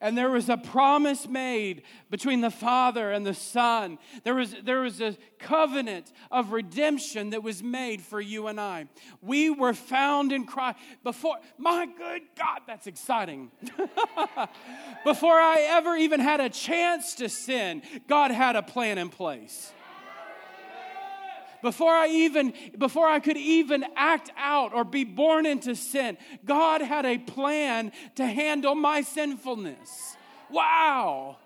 And 0.00 0.18
there 0.18 0.30
was 0.30 0.50
a 0.50 0.58
promise 0.58 1.26
made 1.26 1.82
between 2.10 2.42
the 2.42 2.50
Father 2.50 3.10
and 3.10 3.24
the 3.24 3.32
Son. 3.32 3.98
There 4.22 4.34
was, 4.34 4.54
there 4.62 4.80
was 4.80 5.00
a 5.00 5.16
covenant 5.38 6.12
of 6.30 6.52
redemption 6.52 7.30
that 7.30 7.42
was 7.42 7.62
made 7.62 8.02
for 8.02 8.20
you 8.20 8.48
and 8.48 8.60
I. 8.60 8.86
We 9.22 9.48
were 9.48 9.72
found 9.72 10.30
in 10.30 10.44
Christ 10.44 10.78
before, 11.02 11.38
my 11.56 11.86
good 11.86 12.22
God, 12.36 12.60
that's 12.66 12.86
exciting. 12.86 13.50
before 15.04 15.38
I 15.38 15.66
ever 15.70 15.96
even 15.96 16.20
had 16.20 16.40
a 16.40 16.50
chance 16.50 17.14
to 17.14 17.30
sin, 17.30 17.80
God 18.06 18.30
had 18.30 18.56
a 18.56 18.62
plan 18.62 18.98
in 18.98 19.08
place 19.08 19.72
before 21.64 21.92
I 21.92 22.08
even 22.08 22.52
before 22.76 23.08
I 23.08 23.18
could 23.18 23.38
even 23.38 23.84
act 23.96 24.30
out 24.36 24.74
or 24.74 24.84
be 24.84 25.02
born 25.02 25.46
into 25.46 25.74
sin, 25.74 26.18
God 26.44 26.82
had 26.82 27.06
a 27.06 27.16
plan 27.16 27.90
to 28.16 28.26
handle 28.26 28.74
my 28.74 29.00
sinfulness. 29.00 30.16
Wow. 30.50 31.38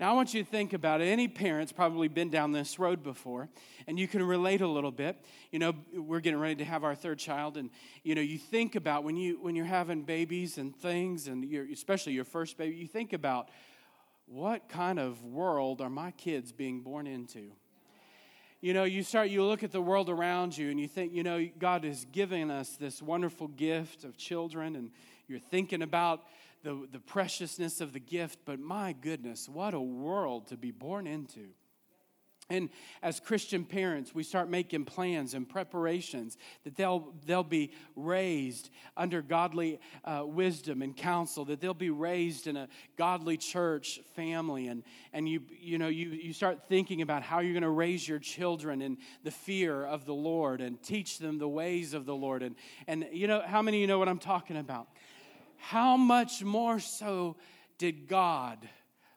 Now, 0.00 0.10
I 0.10 0.14
want 0.14 0.34
you 0.34 0.42
to 0.42 0.50
think 0.50 0.72
about 0.72 1.02
it. 1.02 1.04
Any 1.04 1.28
parent's 1.28 1.72
probably 1.72 2.08
been 2.08 2.28
down 2.28 2.50
this 2.50 2.80
road 2.80 3.04
before, 3.04 3.48
and 3.86 3.96
you 3.96 4.08
can 4.08 4.24
relate 4.24 4.60
a 4.60 4.66
little 4.66 4.90
bit. 4.90 5.22
You 5.52 5.60
know, 5.60 5.72
we're 5.94 6.18
getting 6.18 6.40
ready 6.40 6.56
to 6.56 6.64
have 6.64 6.82
our 6.82 6.96
third 6.96 7.18
child, 7.18 7.56
and 7.56 7.70
you 8.02 8.14
know, 8.14 8.22
you 8.22 8.38
think 8.38 8.76
about 8.76 9.04
when 9.04 9.16
you 9.16 9.38
when 9.40 9.54
you're 9.54 9.66
having 9.66 10.02
babies 10.02 10.56
and 10.56 10.74
things, 10.74 11.28
and 11.28 11.44
especially 11.70 12.14
your 12.14 12.24
first 12.24 12.56
baby, 12.56 12.76
you 12.76 12.88
think 12.88 13.12
about 13.12 13.50
what 14.26 14.70
kind 14.70 14.98
of 14.98 15.22
world 15.22 15.82
are 15.82 15.90
my 15.90 16.12
kids 16.12 16.50
being 16.50 16.80
born 16.80 17.06
into? 17.06 17.52
You 18.64 18.72
know, 18.72 18.84
you 18.84 19.02
start, 19.02 19.28
you 19.28 19.44
look 19.44 19.62
at 19.62 19.72
the 19.72 19.82
world 19.82 20.08
around 20.08 20.56
you 20.56 20.70
and 20.70 20.80
you 20.80 20.88
think, 20.88 21.12
you 21.12 21.22
know, 21.22 21.46
God 21.58 21.84
is 21.84 22.06
giving 22.10 22.50
us 22.50 22.76
this 22.76 23.02
wonderful 23.02 23.48
gift 23.48 24.04
of 24.04 24.16
children, 24.16 24.74
and 24.74 24.90
you're 25.28 25.38
thinking 25.38 25.82
about 25.82 26.22
the, 26.62 26.88
the 26.90 26.98
preciousness 26.98 27.82
of 27.82 27.92
the 27.92 28.00
gift, 28.00 28.38
but 28.46 28.58
my 28.58 28.94
goodness, 28.94 29.50
what 29.50 29.74
a 29.74 29.80
world 29.80 30.46
to 30.46 30.56
be 30.56 30.70
born 30.70 31.06
into. 31.06 31.48
And 32.50 32.68
as 33.02 33.20
Christian 33.20 33.64
parents, 33.64 34.14
we 34.14 34.22
start 34.22 34.50
making 34.50 34.84
plans 34.84 35.32
and 35.32 35.48
preparations 35.48 36.36
that 36.64 36.76
they'll, 36.76 37.14
they'll 37.24 37.42
be 37.42 37.72
raised 37.96 38.68
under 38.98 39.22
godly 39.22 39.80
uh, 40.04 40.24
wisdom 40.26 40.82
and 40.82 40.94
counsel, 40.94 41.46
that 41.46 41.60
they'll 41.60 41.72
be 41.72 41.88
raised 41.88 42.46
in 42.46 42.56
a 42.58 42.68
godly 42.98 43.38
church 43.38 44.00
family. 44.14 44.68
And, 44.68 44.82
and 45.14 45.26
you, 45.26 45.40
you, 45.58 45.78
know, 45.78 45.88
you, 45.88 46.10
you 46.10 46.34
start 46.34 46.68
thinking 46.68 47.00
about 47.00 47.22
how 47.22 47.40
you're 47.40 47.54
going 47.54 47.62
to 47.62 47.70
raise 47.70 48.06
your 48.06 48.18
children 48.18 48.82
in 48.82 48.98
the 49.22 49.30
fear 49.30 49.84
of 49.86 50.04
the 50.04 50.14
Lord 50.14 50.60
and 50.60 50.82
teach 50.82 51.18
them 51.18 51.38
the 51.38 51.48
ways 51.48 51.94
of 51.94 52.04
the 52.04 52.14
Lord. 52.14 52.42
And, 52.42 52.56
and 52.86 53.06
you 53.10 53.26
know, 53.26 53.40
how 53.40 53.62
many 53.62 53.78
of 53.78 53.80
you 53.80 53.86
know 53.86 53.98
what 53.98 54.08
I'm 54.08 54.18
talking 54.18 54.58
about? 54.58 54.88
How 55.56 55.96
much 55.96 56.44
more 56.44 56.78
so 56.78 57.36
did 57.78 58.06
God? 58.06 58.68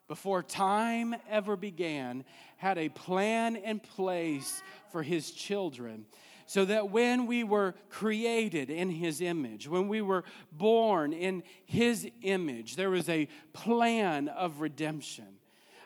Before 0.08 0.42
time 0.42 1.14
ever 1.30 1.56
began, 1.56 2.24
had 2.56 2.78
a 2.78 2.88
plan 2.88 3.56
in 3.56 3.78
place 3.78 4.62
for 4.90 5.02
his 5.02 5.30
children. 5.30 6.06
So 6.46 6.64
that 6.64 6.90
when 6.90 7.26
we 7.26 7.44
were 7.44 7.74
created 7.90 8.70
in 8.70 8.88
his 8.88 9.20
image, 9.20 9.68
when 9.68 9.86
we 9.86 10.00
were 10.00 10.24
born 10.50 11.12
in 11.12 11.42
his 11.66 12.08
image, 12.22 12.76
there 12.76 12.88
was 12.88 13.06
a 13.10 13.28
plan 13.52 14.28
of 14.28 14.62
redemption. 14.62 15.26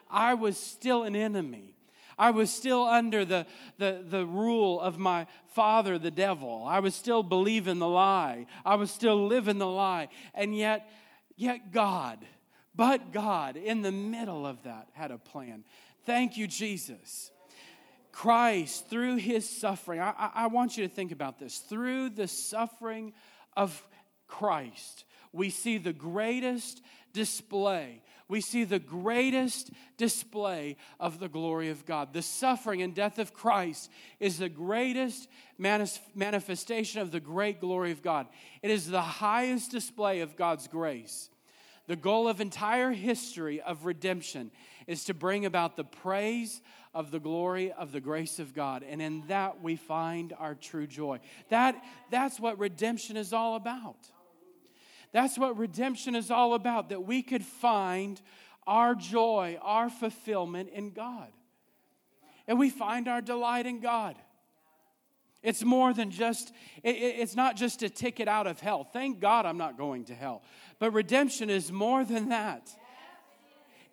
I 0.08 0.34
was 0.34 0.56
still 0.56 1.02
an 1.02 1.16
enemy. 1.16 1.74
I 2.16 2.30
was 2.30 2.52
still 2.52 2.84
under 2.84 3.24
the, 3.24 3.46
the, 3.78 4.04
the 4.08 4.24
rule 4.24 4.80
of 4.80 4.98
my 4.98 5.26
father, 5.48 5.98
the 5.98 6.12
devil. 6.12 6.64
I 6.64 6.78
was 6.78 6.94
still 6.94 7.24
believing 7.24 7.80
the 7.80 7.88
lie. 7.88 8.46
I 8.64 8.76
was 8.76 8.92
still 8.92 9.26
living 9.26 9.58
the 9.58 9.66
lie. 9.66 10.10
And 10.32 10.56
yet, 10.56 10.88
yet 11.34 11.72
God, 11.72 12.18
but 12.74 13.12
God, 13.12 13.56
in 13.56 13.82
the 13.82 13.92
middle 13.92 14.46
of 14.46 14.62
that, 14.62 14.88
had 14.92 15.10
a 15.10 15.18
plan. 15.18 15.64
Thank 16.04 16.36
you, 16.36 16.46
Jesus. 16.46 17.30
Christ, 18.12 18.88
through 18.88 19.16
his 19.16 19.48
suffering, 19.48 20.00
I, 20.00 20.30
I, 20.34 20.46
want 20.48 20.76
you 20.76 20.86
to 20.86 20.94
think 20.94 21.12
about 21.12 21.38
this. 21.38 21.58
Through 21.58 22.10
the 22.10 22.28
suffering 22.28 23.14
of 23.56 23.82
Christ, 24.28 25.04
we 25.32 25.48
see 25.48 25.78
the 25.78 25.94
greatest 25.94 26.82
display. 27.14 28.02
We 28.28 28.40
see 28.40 28.64
the 28.64 28.78
greatest 28.78 29.70
display 29.96 30.76
of 31.00 31.20
the 31.20 31.28
glory 31.28 31.70
of 31.70 31.86
God. 31.86 32.12
The 32.12 32.22
suffering 32.22 32.82
and 32.82 32.94
death 32.94 33.18
of 33.18 33.32
Christ 33.32 33.90
is 34.20 34.38
the 34.38 34.48
greatest 34.48 35.28
manifestation 35.58 37.00
of 37.00 37.12
the 37.12 37.20
great 37.20 37.60
glory 37.60 37.92
of 37.92 38.02
God. 38.02 38.26
It 38.62 38.70
is 38.70 38.88
the 38.88 39.02
highest 39.02 39.70
display 39.70 40.20
of 40.20 40.36
God's 40.36 40.68
grace. 40.68 41.30
The 41.86 41.96
goal 41.96 42.28
of 42.28 42.40
entire 42.40 42.92
history 42.92 43.60
of 43.60 43.84
redemption 43.84 44.50
is 44.86 45.04
to 45.04 45.14
bring 45.14 45.44
about 45.44 45.76
the 45.76 45.84
praise 45.84 46.60
of 46.94 47.10
the 47.10 47.18
glory 47.18 47.72
of 47.72 47.92
the 47.92 48.00
grace 48.00 48.38
of 48.38 48.54
God. 48.54 48.82
And 48.82 49.02
in 49.02 49.26
that 49.28 49.62
we 49.62 49.76
find 49.76 50.32
our 50.38 50.54
true 50.54 50.86
joy. 50.86 51.20
That, 51.48 51.82
that's 52.10 52.38
what 52.38 52.58
redemption 52.58 53.16
is 53.16 53.32
all 53.32 53.56
about. 53.56 53.96
That's 55.12 55.38
what 55.38 55.58
redemption 55.58 56.14
is 56.14 56.30
all 56.30 56.54
about, 56.54 56.88
that 56.88 57.04
we 57.04 57.22
could 57.22 57.44
find 57.44 58.20
our 58.66 58.94
joy, 58.94 59.58
our 59.60 59.90
fulfillment 59.90 60.70
in 60.70 60.92
God. 60.92 61.28
And 62.46 62.58
we 62.58 62.70
find 62.70 63.08
our 63.08 63.20
delight 63.20 63.66
in 63.66 63.80
God. 63.80 64.16
It's 65.42 65.64
more 65.64 65.92
than 65.92 66.10
just, 66.10 66.52
it's 66.84 67.34
not 67.34 67.56
just 67.56 67.82
a 67.82 67.90
ticket 67.90 68.28
out 68.28 68.46
of 68.46 68.60
hell. 68.60 68.84
Thank 68.84 69.18
God 69.20 69.44
I'm 69.44 69.58
not 69.58 69.76
going 69.76 70.04
to 70.04 70.14
hell. 70.14 70.42
But 70.78 70.92
redemption 70.92 71.50
is 71.50 71.72
more 71.72 72.04
than 72.04 72.28
that. 72.28 72.70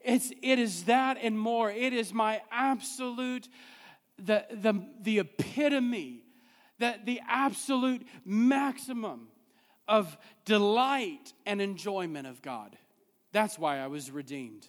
It's, 0.04 0.32
it 0.42 0.60
is 0.60 0.84
that 0.84 1.18
and 1.22 1.38
more. 1.38 1.72
It 1.72 1.92
is 1.92 2.14
my 2.14 2.42
absolute, 2.52 3.50
the, 4.18 4.46
the, 4.52 4.74
the 5.02 5.20
epitome, 5.20 6.24
the, 6.78 6.96
the 7.04 7.22
absolute 7.28 8.06
maximum 8.24 9.28
of 9.88 10.18
delight 10.46 11.34
and 11.46 11.62
enjoyment 11.62 12.28
of 12.28 12.42
God. 12.42 12.78
That's 13.32 13.58
why 13.58 13.80
I 13.80 13.88
was 13.88 14.12
redeemed. 14.12 14.68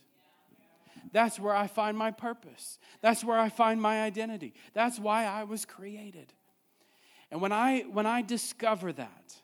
That's 1.12 1.38
where 1.38 1.54
I 1.54 1.66
find 1.66 1.96
my 1.96 2.10
purpose. 2.10 2.78
That's 3.00 3.22
where 3.22 3.38
I 3.38 3.50
find 3.50 3.80
my 3.80 4.02
identity. 4.02 4.54
That's 4.74 4.98
why 4.98 5.26
I 5.26 5.44
was 5.44 5.64
created. 5.64 6.32
And 7.30 7.40
when 7.40 7.52
I 7.52 7.82
when 7.82 8.06
I 8.06 8.22
discover 8.22 8.92
that, 8.92 9.34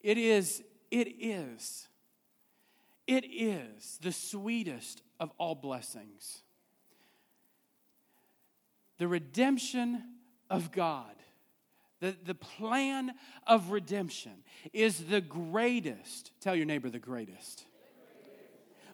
it 0.00 0.18
is 0.18 0.62
it 0.90 1.08
is 1.20 1.88
it 3.06 3.24
is 3.24 3.98
the 4.00 4.12
sweetest 4.12 5.02
of 5.20 5.30
all 5.38 5.54
blessings. 5.54 6.42
The 8.98 9.08
redemption 9.08 10.02
of 10.48 10.70
God, 10.70 11.16
the, 12.00 12.14
the 12.24 12.34
plan 12.34 13.12
of 13.46 13.70
redemption 13.70 14.44
is 14.72 15.06
the 15.06 15.20
greatest. 15.20 16.30
Tell 16.40 16.54
your 16.54 16.66
neighbor 16.66 16.88
the 16.88 16.98
greatest. 16.98 17.64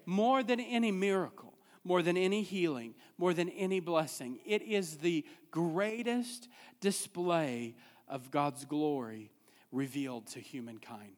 More 0.06 0.42
than 0.42 0.60
any 0.60 0.90
miracle, 0.90 1.52
more 1.84 2.00
than 2.02 2.16
any 2.16 2.42
healing, 2.42 2.94
more 3.18 3.34
than 3.34 3.50
any 3.50 3.80
blessing, 3.80 4.38
it 4.46 4.62
is 4.62 4.96
the 4.96 5.26
greatest 5.50 6.48
display 6.80 7.74
of 8.08 8.30
God's 8.30 8.64
glory 8.64 9.30
revealed 9.72 10.26
to 10.28 10.40
humankind. 10.40 11.12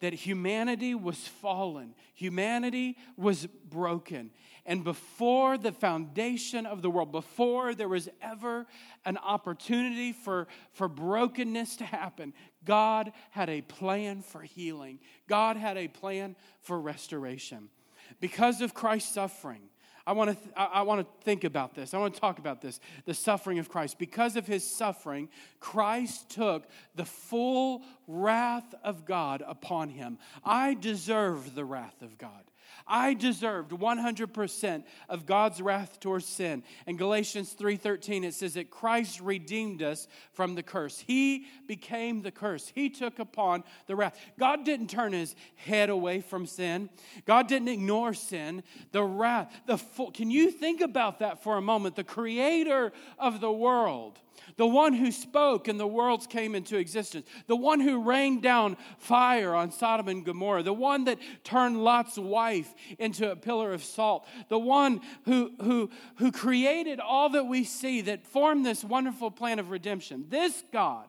That 0.00 0.14
humanity 0.14 0.94
was 0.94 1.18
fallen, 1.18 1.94
humanity 2.14 2.96
was 3.16 3.46
broken. 3.46 4.30
And 4.64 4.84
before 4.84 5.58
the 5.58 5.72
foundation 5.72 6.64
of 6.64 6.80
the 6.80 6.90
world, 6.90 7.12
before 7.12 7.74
there 7.74 7.88
was 7.88 8.08
ever 8.22 8.66
an 9.04 9.18
opportunity 9.18 10.12
for, 10.12 10.48
for 10.72 10.88
brokenness 10.88 11.76
to 11.76 11.84
happen, 11.84 12.32
God 12.64 13.12
had 13.30 13.50
a 13.50 13.62
plan 13.62 14.22
for 14.22 14.42
healing. 14.42 15.00
God 15.28 15.56
had 15.56 15.76
a 15.76 15.88
plan 15.88 16.36
for 16.60 16.80
restoration. 16.80 17.68
Because 18.20 18.60
of 18.60 18.74
Christ's 18.74 19.14
suffering, 19.14 19.62
I 20.10 20.12
want, 20.12 20.30
to 20.30 20.34
th- 20.34 20.54
I 20.56 20.82
want 20.82 21.06
to 21.06 21.24
think 21.24 21.44
about 21.44 21.76
this. 21.76 21.94
I 21.94 21.98
want 21.98 22.14
to 22.14 22.20
talk 22.20 22.40
about 22.40 22.60
this 22.60 22.80
the 23.04 23.14
suffering 23.14 23.60
of 23.60 23.68
Christ. 23.68 23.96
Because 23.96 24.34
of 24.34 24.44
his 24.44 24.68
suffering, 24.68 25.28
Christ 25.60 26.30
took 26.30 26.64
the 26.96 27.04
full 27.04 27.82
wrath 28.08 28.74
of 28.82 29.04
God 29.04 29.40
upon 29.46 29.88
him. 29.88 30.18
I 30.44 30.74
deserve 30.74 31.54
the 31.54 31.64
wrath 31.64 32.02
of 32.02 32.18
God. 32.18 32.49
I 32.90 33.14
deserved 33.14 33.70
100% 33.70 34.84
of 35.08 35.24
God's 35.24 35.62
wrath 35.62 36.00
towards 36.00 36.26
sin. 36.26 36.64
In 36.86 36.96
Galatians 36.96 37.54
3:13 37.54 38.24
it 38.24 38.34
says 38.34 38.54
that 38.54 38.70
Christ 38.70 39.20
redeemed 39.20 39.82
us 39.82 40.08
from 40.32 40.56
the 40.56 40.62
curse. 40.62 40.98
He 40.98 41.46
became 41.66 42.22
the 42.22 42.32
curse. 42.32 42.72
He 42.74 42.90
took 42.90 43.20
upon 43.20 43.62
the 43.86 43.94
wrath. 43.94 44.18
God 44.38 44.64
didn't 44.64 44.88
turn 44.88 45.12
his 45.12 45.36
head 45.54 45.88
away 45.88 46.20
from 46.20 46.46
sin. 46.46 46.90
God 47.24 47.46
didn't 47.46 47.68
ignore 47.68 48.12
sin. 48.12 48.64
The 48.90 49.04
wrath, 49.04 49.54
the 49.66 49.78
full, 49.78 50.10
Can 50.10 50.30
you 50.30 50.50
think 50.50 50.80
about 50.80 51.20
that 51.20 51.42
for 51.42 51.56
a 51.56 51.62
moment? 51.62 51.94
The 51.94 52.04
creator 52.04 52.92
of 53.18 53.40
the 53.40 53.52
world 53.52 54.18
the 54.56 54.66
one 54.66 54.92
who 54.92 55.10
spoke 55.10 55.68
and 55.68 55.78
the 55.78 55.86
worlds 55.86 56.26
came 56.26 56.54
into 56.54 56.76
existence, 56.76 57.26
the 57.46 57.56
one 57.56 57.80
who 57.80 58.02
rained 58.02 58.42
down 58.42 58.76
fire 58.98 59.54
on 59.54 59.70
Sodom 59.70 60.08
and 60.08 60.24
Gomorrah, 60.24 60.62
the 60.62 60.72
one 60.72 61.04
that 61.04 61.18
turned 61.44 61.82
Lot's 61.82 62.18
wife 62.18 62.74
into 62.98 63.30
a 63.30 63.36
pillar 63.36 63.72
of 63.72 63.82
salt, 63.82 64.26
the 64.48 64.58
one 64.58 65.00
who, 65.24 65.52
who, 65.62 65.90
who 66.16 66.32
created 66.32 67.00
all 67.00 67.28
that 67.30 67.44
we 67.44 67.64
see 67.64 68.00
that 68.02 68.26
formed 68.26 68.64
this 68.64 68.84
wonderful 68.84 69.30
plan 69.30 69.58
of 69.58 69.70
redemption. 69.70 70.26
This 70.28 70.62
God 70.72 71.06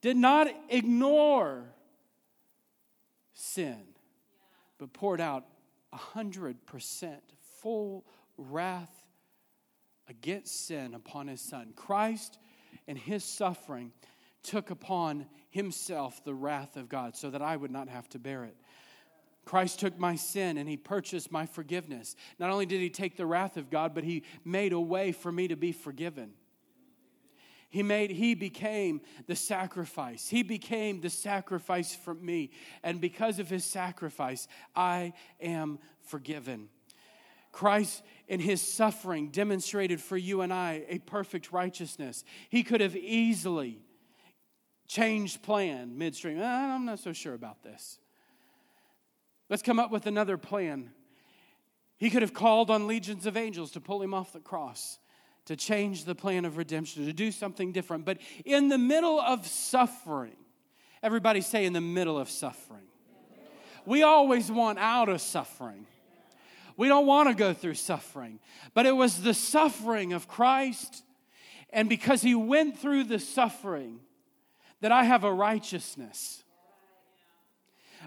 did 0.00 0.16
not 0.16 0.48
ignore 0.68 1.64
sin, 3.32 3.82
but 4.78 4.92
poured 4.92 5.20
out 5.20 5.44
a 5.92 5.96
hundred 5.96 6.64
percent 6.66 7.22
full 7.60 8.04
wrath 8.36 9.01
against 10.08 10.66
sin 10.66 10.94
upon 10.94 11.28
his 11.28 11.40
son. 11.40 11.72
Christ 11.76 12.38
and 12.86 12.98
his 12.98 13.24
suffering 13.24 13.92
took 14.42 14.70
upon 14.70 15.26
himself 15.50 16.24
the 16.24 16.34
wrath 16.34 16.76
of 16.76 16.88
God 16.88 17.16
so 17.16 17.30
that 17.30 17.42
I 17.42 17.56
would 17.56 17.70
not 17.70 17.88
have 17.88 18.08
to 18.10 18.18
bear 18.18 18.44
it. 18.44 18.56
Christ 19.44 19.80
took 19.80 19.98
my 19.98 20.16
sin 20.16 20.56
and 20.56 20.68
he 20.68 20.76
purchased 20.76 21.32
my 21.32 21.46
forgiveness. 21.46 22.16
Not 22.38 22.50
only 22.50 22.66
did 22.66 22.80
he 22.80 22.90
take 22.90 23.16
the 23.16 23.26
wrath 23.26 23.56
of 23.56 23.70
God, 23.70 23.94
but 23.94 24.04
he 24.04 24.22
made 24.44 24.72
a 24.72 24.80
way 24.80 25.12
for 25.12 25.32
me 25.32 25.48
to 25.48 25.56
be 25.56 25.72
forgiven. 25.72 26.32
He 27.68 27.82
made 27.82 28.10
he 28.10 28.34
became 28.34 29.00
the 29.26 29.34
sacrifice. 29.34 30.28
He 30.28 30.42
became 30.42 31.00
the 31.00 31.08
sacrifice 31.08 31.94
for 31.94 32.14
me. 32.14 32.50
And 32.82 33.00
because 33.00 33.38
of 33.38 33.48
his 33.48 33.64
sacrifice, 33.64 34.46
I 34.76 35.14
am 35.40 35.78
forgiven. 36.02 36.68
Christ 37.52 38.02
in 38.26 38.40
his 38.40 38.60
suffering 38.60 39.28
demonstrated 39.28 40.00
for 40.00 40.16
you 40.16 40.40
and 40.40 40.52
I 40.52 40.84
a 40.88 40.98
perfect 40.98 41.52
righteousness. 41.52 42.24
He 42.48 42.62
could 42.62 42.80
have 42.80 42.96
easily 42.96 43.78
changed 44.88 45.42
plan 45.42 45.96
midstream. 45.96 46.40
Uh, 46.40 46.44
I'm 46.44 46.84
not 46.84 46.98
so 46.98 47.12
sure 47.12 47.34
about 47.34 47.62
this. 47.62 47.98
Let's 49.48 49.62
come 49.62 49.78
up 49.78 49.90
with 49.90 50.06
another 50.06 50.38
plan. 50.38 50.90
He 51.98 52.10
could 52.10 52.22
have 52.22 52.34
called 52.34 52.70
on 52.70 52.86
legions 52.86 53.26
of 53.26 53.36
angels 53.36 53.70
to 53.72 53.80
pull 53.80 54.02
him 54.02 54.14
off 54.14 54.32
the 54.32 54.40
cross. 54.40 54.98
to 55.46 55.56
change 55.56 56.04
the 56.04 56.14
plan 56.14 56.44
of 56.44 56.56
redemption, 56.56 57.04
to 57.04 57.12
do 57.12 57.32
something 57.32 57.72
different. 57.72 58.04
But 58.04 58.18
in 58.44 58.68
the 58.68 58.78
middle 58.78 59.20
of 59.20 59.46
suffering, 59.46 60.36
everybody 61.02 61.40
say, 61.40 61.64
in 61.64 61.72
the 61.72 61.80
middle 61.80 62.18
of 62.18 62.30
suffering. 62.30 62.86
We 63.84 64.04
always 64.04 64.50
want 64.50 64.78
out 64.78 65.08
of 65.08 65.20
suffering. 65.20 65.86
We 66.76 66.88
don't 66.88 67.06
want 67.06 67.28
to 67.28 67.34
go 67.34 67.52
through 67.52 67.74
suffering. 67.74 68.38
But 68.74 68.86
it 68.86 68.92
was 68.92 69.22
the 69.22 69.34
suffering 69.34 70.12
of 70.12 70.28
Christ, 70.28 71.04
and 71.70 71.88
because 71.88 72.22
he 72.22 72.34
went 72.34 72.78
through 72.78 73.04
the 73.04 73.18
suffering, 73.18 74.00
that 74.80 74.92
I 74.92 75.04
have 75.04 75.24
a 75.24 75.32
righteousness 75.32 76.41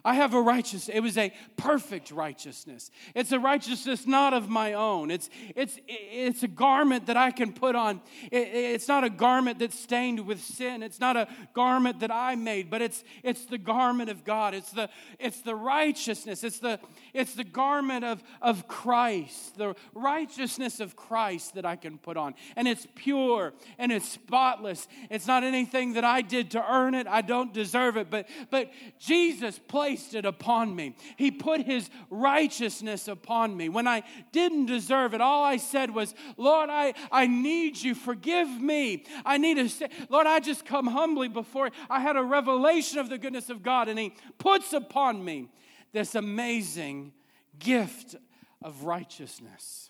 I 0.06 0.14
have 0.14 0.36
a 0.36 0.42
righteousness. 0.42 0.96
It 0.96 1.00
was 1.00 1.18
a 1.18 1.34
perfect 1.58 2.12
righteousness. 2.12 2.92
It's 3.16 3.32
a 3.32 3.40
righteousness 3.40 4.06
not 4.06 4.36
of 4.36 4.48
my 4.48 4.74
own. 4.74 5.10
It's, 5.10 5.32
it's, 5.56 5.80
it's 5.88 6.44
a 6.44 6.48
garment 6.48 7.08
that 7.08 7.18
I 7.18 7.32
can 7.32 7.52
put 7.52 7.76
on. 7.76 8.02
It, 8.32 8.50
it's 8.54 8.88
not 8.88 9.04
a 9.04 9.10
garment 9.10 9.58
that's 9.58 9.80
stained 9.80 10.28
with 10.28 10.40
sin. 10.42 10.84
It's 10.84 11.00
not 11.00 11.18
a 11.18 11.28
garment 11.56 12.02
that 12.02 12.12
I 12.12 12.36
made, 12.36 12.70
but 12.70 12.84
it's, 12.84 13.04
it's 13.24 13.46
the 13.46 13.58
garment 13.58 14.12
of 14.12 14.24
God. 14.24 14.54
It's 14.54 14.70
the, 14.70 14.90
it's 15.18 15.42
the 15.42 15.56
righteousness. 15.56 16.44
It's 16.44 16.60
the, 16.60 16.80
it's 17.12 17.34
the 17.34 17.44
garment 17.44 18.06
of, 18.06 18.22
of 18.44 18.68
Christ, 18.68 19.58
the 19.58 19.76
righteousness 19.96 20.80
of 20.80 20.96
Christ 20.96 21.56
that 21.56 21.66
I 21.66 21.78
can 21.78 21.98
put 21.98 22.16
on. 22.16 22.36
And 22.56 22.68
it's 22.68 22.88
pure 22.94 23.54
and 23.80 23.92
it's 23.92 24.08
spotless. 24.08 24.88
It's 25.10 25.26
not 25.26 25.44
anything 25.44 25.94
that 25.94 26.04
I 26.04 26.22
did 26.22 26.52
to 26.52 26.64
earn 26.72 26.94
it. 26.94 27.08
I 27.08 27.24
don't 27.24 27.52
deserve 27.52 27.98
it. 27.98 28.12
But, 28.12 28.28
but 28.52 28.70
Jesus 29.00 29.60
placed 29.68 29.95
it 30.14 30.26
upon 30.26 30.76
me. 30.76 30.96
He 31.18 31.32
put 31.32 31.62
his 31.62 31.90
righteousness 32.10 33.08
upon 33.08 33.56
me. 33.56 33.70
When 33.70 33.88
I 33.88 34.04
didn't 34.32 34.66
deserve 34.66 35.14
it, 35.14 35.22
all 35.22 35.44
I 35.44 35.58
said 35.58 35.92
was, 35.92 36.14
Lord, 36.38 36.70
I, 36.70 36.94
I 37.12 37.28
need 37.28 37.78
you. 37.78 37.96
Forgive 37.96 38.50
me. 38.50 39.06
I 39.26 39.38
need 39.38 39.56
to 39.56 39.70
say, 39.70 39.90
Lord, 40.10 40.28
I 40.28 40.40
just 40.40 40.66
come 40.66 40.88
humbly 40.88 41.28
before. 41.28 41.68
you. 41.68 41.72
I 41.90 42.00
had 42.00 42.18
a 42.18 42.24
revelation 42.24 43.00
of 43.00 43.10
the 43.10 43.18
goodness 43.18 43.50
of 43.50 43.64
God, 43.64 43.88
and 43.88 43.98
he 43.98 44.14
puts 44.38 44.74
upon 44.74 45.24
me 45.24 45.50
this 45.94 46.16
amazing 46.16 47.14
gift 47.58 48.16
of 48.62 48.84
righteousness. 48.84 49.90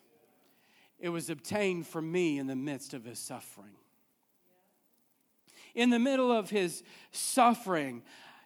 It 0.99 1.09
was 1.09 1.29
obtained 1.29 1.87
for 1.87 2.01
me 2.01 2.37
in 2.37 2.47
the 2.47 2.55
midst 2.55 2.93
of 2.93 3.03
his 3.03 3.19
suffering. 3.19 3.75
In 5.73 5.89
the 5.89 5.99
middle 5.99 6.31
of 6.31 6.49
his 6.49 6.83
suffering, 7.11 8.01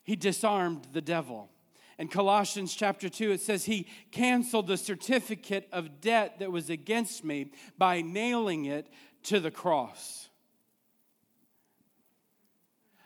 he 0.09 0.15
disarmed 0.15 0.87
the 0.91 1.01
devil. 1.01 1.51
In 1.99 2.07
Colossians 2.07 2.73
chapter 2.73 3.09
2, 3.09 3.29
it 3.29 3.41
says, 3.41 3.65
He 3.65 3.85
canceled 4.09 4.65
the 4.65 4.75
certificate 4.75 5.69
of 5.71 6.01
debt 6.01 6.39
that 6.39 6.51
was 6.51 6.71
against 6.71 7.23
me 7.23 7.51
by 7.77 8.01
nailing 8.01 8.65
it 8.65 8.87
to 9.25 9.39
the 9.39 9.51
cross. 9.51 10.27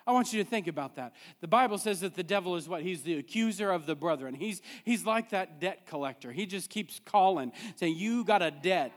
I 0.07 0.13
want 0.13 0.31
you 0.31 0.41
to 0.41 0.49
think 0.49 0.67
about 0.67 0.95
that. 0.95 1.13
The 1.41 1.47
Bible 1.49 1.77
says 1.77 1.99
that 1.99 2.15
the 2.15 2.23
devil 2.23 2.55
is 2.55 2.69
what? 2.69 2.83
He's 2.83 3.01
the 3.01 3.17
accuser 3.17 3.69
of 3.69 3.85
the 3.85 3.95
brethren. 3.95 4.33
He's, 4.33 4.61
he's 4.85 5.05
like 5.05 5.31
that 5.31 5.59
debt 5.59 5.85
collector. 5.85 6.31
He 6.31 6.45
just 6.45 6.69
keeps 6.69 7.01
calling, 7.03 7.51
saying, 7.75 7.97
You 7.97 8.23
got 8.23 8.41
a 8.41 8.49
debt. 8.49 8.93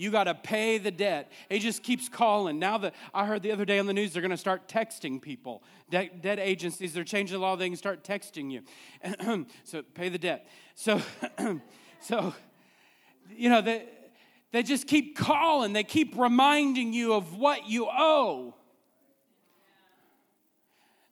You 0.00 0.10
got 0.10 0.24
to 0.24 0.34
pay 0.34 0.78
the 0.78 0.90
debt. 0.90 1.30
He 1.50 1.58
just 1.58 1.82
keeps 1.82 2.08
calling. 2.08 2.58
Now 2.58 2.78
that 2.78 2.94
I 3.12 3.26
heard 3.26 3.42
the 3.42 3.52
other 3.52 3.66
day 3.66 3.78
on 3.78 3.84
the 3.84 3.92
news, 3.92 4.14
they're 4.14 4.22
going 4.22 4.30
to 4.30 4.36
start 4.38 4.66
texting 4.66 5.20
people. 5.20 5.62
Debt, 5.90 6.22
debt 6.22 6.38
agencies, 6.38 6.94
they're 6.94 7.04
changing 7.04 7.34
the 7.34 7.38
law. 7.38 7.54
They 7.54 7.68
can 7.68 7.76
start 7.76 8.02
texting 8.02 8.50
you. 8.50 9.44
so 9.64 9.82
pay 9.82 10.08
the 10.08 10.16
debt. 10.16 10.46
So, 10.74 11.02
so 12.00 12.32
you 13.36 13.50
know, 13.50 13.60
they, 13.60 13.84
they 14.52 14.62
just 14.62 14.86
keep 14.86 15.18
calling. 15.18 15.74
They 15.74 15.84
keep 15.84 16.16
reminding 16.16 16.94
you 16.94 17.12
of 17.12 17.36
what 17.36 17.68
you 17.68 17.86
owe. 17.86 18.54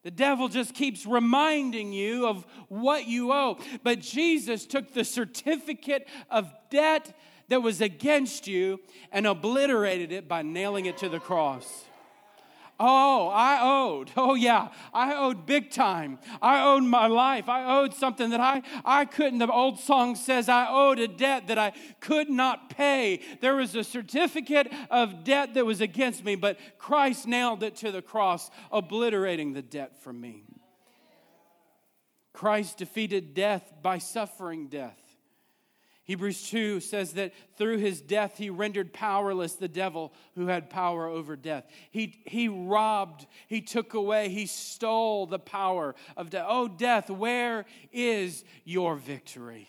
The 0.03 0.11
devil 0.11 0.49
just 0.49 0.73
keeps 0.73 1.05
reminding 1.05 1.93
you 1.93 2.27
of 2.27 2.47
what 2.69 3.07
you 3.07 3.35
owe. 3.35 3.59
But 3.83 4.01
Jesus 4.01 4.65
took 4.65 4.95
the 4.95 5.05
certificate 5.05 6.09
of 6.31 6.51
debt 6.71 7.15
that 7.49 7.63
was 7.63 7.81
against 7.81 8.47
you 8.47 8.81
and 9.11 9.27
obliterated 9.27 10.13
it 10.13 10.29
by 10.29 10.43
nailing 10.43 10.87
it 10.87 10.99
to 10.99 11.09
the 11.09 11.21
cross. 11.21 11.85
Oh, 12.81 13.29
I 13.29 13.59
owed. 13.61 14.13
Oh, 14.17 14.37
yeah. 14.37 14.69
I 14.95 15.15
owed 15.15 15.47
big 15.47 15.73
time. 15.73 16.21
I 16.41 16.63
owed 16.63 16.85
my 16.85 17.09
life. 17.09 17.49
I 17.49 17.79
owed 17.79 17.93
something 17.93 18.31
that 18.31 18.41
I, 18.41 18.63
I 18.85 19.05
couldn't. 19.05 19.41
The 19.41 19.51
old 19.51 19.81
song 19.81 20.15
says, 20.15 20.49
I 20.49 20.69
owed 20.71 21.01
a 21.01 21.09
debt 21.09 21.49
that 21.49 21.59
I 21.59 21.73
could 21.99 22.31
not 22.31 22.71
pay. 22.71 23.21
There 23.41 23.57
was 23.57 23.75
a 23.75 23.83
certificate 23.83 24.73
of 24.91 25.25
debt 25.25 25.55
that 25.55 25.67
was 25.67 25.81
against 25.81 26.25
me, 26.25 26.37
but 26.37 26.57
Christ 26.79 27.27
nailed 27.27 27.65
it 27.65 27.75
to 27.77 27.91
the 27.91 28.03
cross, 28.03 28.49
obliterating 28.71 29.55
the 29.55 29.63
debt 29.63 30.01
from 30.01 30.21
me. 30.21 30.45
Christ 32.33 32.79
defeated 32.79 33.35
death 33.35 33.73
by 33.83 33.99
suffering 33.99 34.69
death. 34.69 35.08
Hebrews 36.09 36.49
2 36.49 36.81
says 36.81 37.13
that 37.13 37.35
through 37.59 37.77
his 37.77 38.01
death, 38.01 38.39
he 38.39 38.49
rendered 38.49 38.95
powerless 38.95 39.57
the 39.57 39.69
devil 39.69 40.15
who 40.37 40.47
had 40.47 40.71
power 40.71 41.07
over 41.07 41.37
death. 41.37 41.67
He, 41.91 42.23
he 42.25 42.49
robbed, 42.49 43.27
he 43.47 43.61
took 43.61 43.93
away, 43.93 44.31
he 44.31 44.47
stole 44.47 45.27
the 45.27 45.39
power 45.39 45.95
of 46.17 46.31
death. 46.31 46.47
Oh, 46.49 46.67
death, 46.67 47.11
where 47.11 47.67
is 47.93 48.43
your 48.65 48.97
victory? 48.97 49.69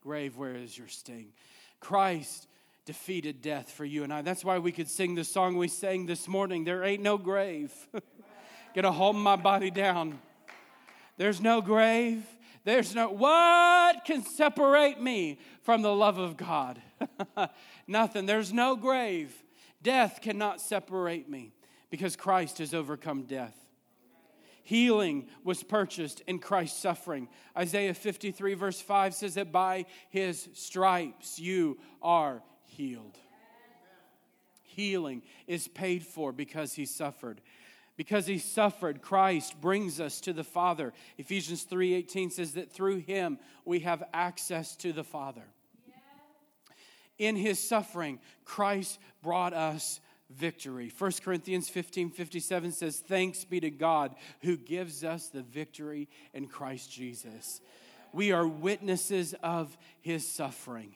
Grave, 0.00 0.36
where 0.36 0.54
is 0.54 0.78
your 0.78 0.86
sting? 0.86 1.32
Christ 1.80 2.46
defeated 2.84 3.42
death 3.42 3.72
for 3.72 3.84
you 3.84 4.04
and 4.04 4.14
I. 4.14 4.22
That's 4.22 4.44
why 4.44 4.60
we 4.60 4.70
could 4.70 4.88
sing 4.88 5.16
the 5.16 5.24
song 5.24 5.56
we 5.56 5.66
sang 5.66 6.06
this 6.06 6.28
morning 6.28 6.62
There 6.62 6.84
ain't 6.84 7.02
no 7.02 7.18
grave. 7.18 7.72
Gonna 8.76 8.92
hold 8.92 9.16
my 9.16 9.34
body 9.34 9.72
down. 9.72 10.20
There's 11.16 11.40
no 11.40 11.60
grave. 11.60 12.24
There's 12.66 12.96
no, 12.96 13.10
what 13.10 14.04
can 14.04 14.24
separate 14.24 15.00
me 15.00 15.38
from 15.62 15.82
the 15.82 15.94
love 15.94 16.18
of 16.18 16.36
God? 16.36 16.82
Nothing. 17.86 18.26
There's 18.26 18.52
no 18.52 18.74
grave. 18.74 19.32
Death 19.84 20.18
cannot 20.20 20.60
separate 20.60 21.28
me 21.28 21.52
because 21.90 22.16
Christ 22.16 22.58
has 22.58 22.74
overcome 22.74 23.22
death. 23.22 23.54
Healing 24.64 25.28
was 25.44 25.62
purchased 25.62 26.22
in 26.26 26.40
Christ's 26.40 26.80
suffering. 26.80 27.28
Isaiah 27.56 27.94
53, 27.94 28.54
verse 28.54 28.80
5 28.80 29.14
says 29.14 29.34
that 29.34 29.52
by 29.52 29.86
his 30.10 30.48
stripes 30.52 31.38
you 31.38 31.78
are 32.02 32.42
healed. 32.64 33.16
Healing 34.64 35.22
is 35.46 35.68
paid 35.68 36.04
for 36.04 36.32
because 36.32 36.72
he 36.72 36.84
suffered 36.84 37.40
because 37.96 38.26
he 38.26 38.38
suffered 38.38 39.02
christ 39.02 39.60
brings 39.60 40.00
us 40.00 40.20
to 40.20 40.32
the 40.32 40.44
father. 40.44 40.92
Ephesians 41.18 41.64
3.18 41.64 42.32
says 42.32 42.52
that 42.52 42.70
through 42.70 42.98
him 42.98 43.38
we 43.64 43.80
have 43.80 44.02
access 44.12 44.76
to 44.76 44.92
the 44.92 45.04
father. 45.04 45.44
In 47.18 47.36
his 47.36 47.58
suffering 47.58 48.20
christ 48.44 48.98
brought 49.22 49.54
us 49.54 50.00
victory. 50.30 50.92
1 50.96 51.12
corinthians 51.22 51.68
15 51.68 52.10
57 52.10 52.72
says 52.72 52.98
thanks 52.98 53.44
be 53.44 53.60
to 53.60 53.70
god 53.70 54.14
who 54.42 54.56
gives 54.56 55.04
us 55.04 55.28
the 55.28 55.42
victory 55.42 56.08
in 56.34 56.46
christ 56.46 56.92
jesus. 56.92 57.60
We 58.12 58.32
are 58.32 58.46
witnesses 58.46 59.34
of 59.42 59.76
his 60.00 60.26
suffering 60.30 60.94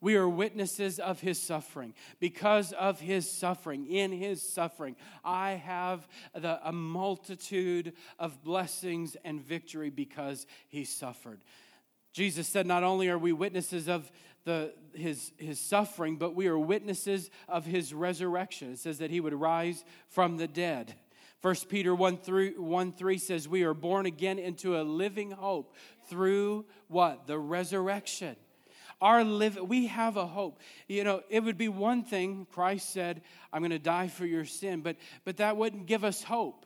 we 0.00 0.16
are 0.16 0.28
witnesses 0.28 0.98
of 0.98 1.20
his 1.20 1.40
suffering. 1.40 1.94
Because 2.20 2.72
of 2.72 3.00
his 3.00 3.30
suffering, 3.30 3.86
in 3.86 4.12
his 4.12 4.42
suffering, 4.42 4.96
I 5.24 5.52
have 5.52 6.06
the, 6.34 6.60
a 6.66 6.72
multitude 6.72 7.92
of 8.18 8.42
blessings 8.42 9.16
and 9.24 9.40
victory 9.40 9.90
because 9.90 10.46
he 10.68 10.84
suffered. 10.84 11.42
Jesus 12.12 12.48
said, 12.48 12.66
Not 12.66 12.82
only 12.82 13.08
are 13.08 13.18
we 13.18 13.32
witnesses 13.32 13.88
of 13.88 14.10
the, 14.44 14.72
his, 14.94 15.32
his 15.38 15.60
suffering, 15.60 16.16
but 16.16 16.34
we 16.34 16.46
are 16.46 16.58
witnesses 16.58 17.30
of 17.48 17.66
his 17.66 17.92
resurrection. 17.92 18.72
It 18.72 18.78
says 18.78 18.98
that 18.98 19.10
he 19.10 19.20
would 19.20 19.34
rise 19.34 19.84
from 20.08 20.36
the 20.36 20.46
dead. 20.46 20.94
1 21.42 21.54
Peter 21.68 21.94
1 21.94 22.18
3, 22.18 22.54
1 22.56 22.92
3 22.92 23.18
says, 23.18 23.48
We 23.48 23.64
are 23.64 23.74
born 23.74 24.06
again 24.06 24.38
into 24.38 24.80
a 24.80 24.82
living 24.82 25.32
hope 25.32 25.74
through 26.08 26.64
what? 26.88 27.26
The 27.26 27.38
resurrection. 27.38 28.36
Our 29.00 29.24
live, 29.24 29.58
we 29.60 29.86
have 29.88 30.16
a 30.16 30.26
hope. 30.26 30.60
You 30.88 31.04
know, 31.04 31.22
it 31.28 31.44
would 31.44 31.58
be 31.58 31.68
one 31.68 32.02
thing, 32.02 32.46
Christ 32.50 32.90
said, 32.90 33.22
I'm 33.52 33.60
going 33.60 33.70
to 33.70 33.78
die 33.78 34.08
for 34.08 34.24
your 34.24 34.44
sin, 34.46 34.80
but, 34.80 34.96
but 35.24 35.36
that 35.36 35.56
wouldn't 35.56 35.86
give 35.86 36.04
us 36.04 36.22
hope. 36.22 36.64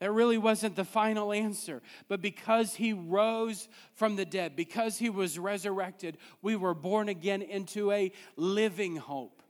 That 0.00 0.12
really 0.12 0.38
wasn't 0.38 0.76
the 0.76 0.84
final 0.84 1.32
answer. 1.32 1.82
But 2.06 2.22
because 2.22 2.74
he 2.74 2.92
rose 2.92 3.68
from 3.94 4.16
the 4.16 4.24
dead, 4.24 4.54
because 4.54 4.96
he 4.96 5.10
was 5.10 5.38
resurrected, 5.38 6.16
we 6.40 6.56
were 6.56 6.74
born 6.74 7.08
again 7.08 7.42
into 7.42 7.90
a 7.90 8.12
living 8.36 8.96
hope. 8.96 9.42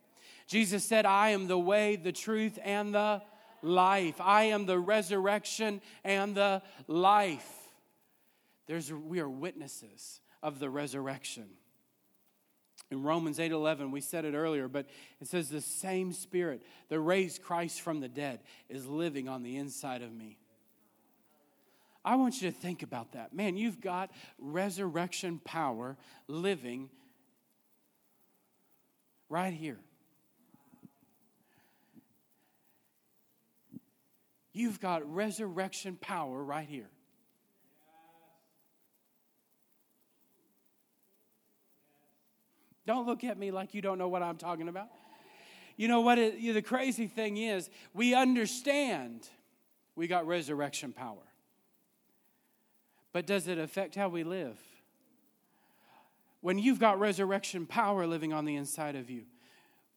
Jesus 0.46 0.85
said, 0.85 1.04
I 1.04 1.31
am 1.31 1.46
the 1.46 1.59
way, 1.59 1.96
the 1.96 2.12
truth, 2.12 2.59
and 2.64 2.94
the 2.94 3.22
life. 3.62 4.20
I 4.20 4.44
am 4.44 4.64
the 4.64 4.78
resurrection 4.78 5.83
and 6.02 6.35
the 6.35 6.62
life. 6.87 7.48
There's, 8.66 8.90
we 8.92 9.20
are 9.20 9.28
witnesses 9.28 10.20
of 10.42 10.59
the 10.59 10.70
resurrection. 10.70 11.48
In 12.90 13.03
Romans 13.03 13.38
8:11, 13.38 13.90
we 13.90 14.01
said 14.01 14.24
it 14.24 14.35
earlier, 14.35 14.66
but 14.66 14.87
it 15.20 15.29
says 15.29 15.51
the 15.51 15.61
same 15.61 16.12
spirit 16.12 16.62
that 16.88 17.01
raised 17.01 17.42
Christ 17.42 17.81
from 17.83 18.01
the 18.01 18.09
dead 18.09 18.40
is 18.68 18.87
living 18.87 19.29
on 19.29 19.42
the 19.42 19.57
inside 19.57 20.03
of 20.03 20.12
me. 20.12 20.38
I 22.05 22.16
want 22.16 22.40
you 22.40 22.51
to 22.51 22.57
think 22.57 22.83
about 22.83 23.12
that. 23.12 23.35
Man, 23.35 23.57
you've 23.57 23.81
got 23.81 24.11
resurrection 24.38 25.40
power 25.44 25.98
living 26.27 26.88
right 29.29 29.53
here. 29.53 29.79
You've 34.55 34.81
got 34.81 35.09
resurrection 35.14 35.96
power 36.01 36.42
right 36.42 36.66
here. 36.66 36.88
Don't 42.88 43.07
look 43.07 43.22
at 43.22 43.37
me 43.37 43.51
like 43.51 43.74
you 43.74 43.83
don't 43.83 43.98
know 43.98 44.09
what 44.09 44.22
I'm 44.22 44.38
talking 44.38 44.66
about. 44.66 44.88
You 45.77 45.88
know 45.88 46.01
what? 46.01 46.18
It, 46.18 46.38
you 46.38 46.48
know, 46.48 46.55
the 46.55 46.62
crazy 46.62 47.07
thing 47.07 47.37
is, 47.37 47.68
we 47.92 48.14
understand 48.14 49.29
we 49.94 50.07
got 50.07 50.27
resurrection 50.27 50.94
power. 50.94 51.20
But 53.12 53.27
does 53.27 53.46
it 53.46 53.59
affect 53.59 53.94
how 53.94 54.09
we 54.09 54.24
live? 54.24 54.59
When 56.40 56.59
you've 56.59 56.81
got 56.81 56.98
resurrection 56.98 57.66
power 57.66 58.07
living 58.07 58.33
on 58.33 58.46
the 58.46 58.57
inside 58.57 58.96
of 58.96 59.11
you, 59.11 59.24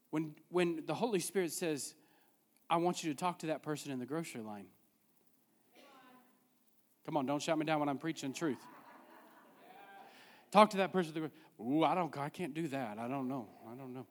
when, 0.09 0.35
when 0.49 0.83
the 0.85 0.93
Holy 0.93 1.21
Spirit 1.21 1.53
says, 1.53 1.95
I 2.69 2.75
want 2.75 3.05
you 3.05 3.13
to 3.13 3.17
talk 3.17 3.39
to 3.39 3.47
that 3.47 3.63
person 3.63 3.93
in 3.93 3.99
the 3.99 4.05
grocery 4.05 4.41
line. 4.41 4.65
Come 7.05 7.15
on, 7.15 7.25
don't 7.25 7.41
shut 7.41 7.57
me 7.57 7.65
down 7.65 7.79
when 7.79 7.87
I'm 7.87 7.99
preaching 7.99 8.33
truth. 8.33 8.59
Talk 10.51 10.71
to 10.71 10.77
that 10.77 10.91
person. 10.91 11.31
Ooh, 11.61 11.83
I 11.83 11.95
don't. 11.95 12.15
I 12.17 12.29
can't 12.29 12.53
do 12.53 12.67
that. 12.69 12.97
I 12.97 13.07
don't 13.07 13.27
know. 13.27 13.47
I 13.71 13.75
don't 13.75 13.93
know. 13.93 14.05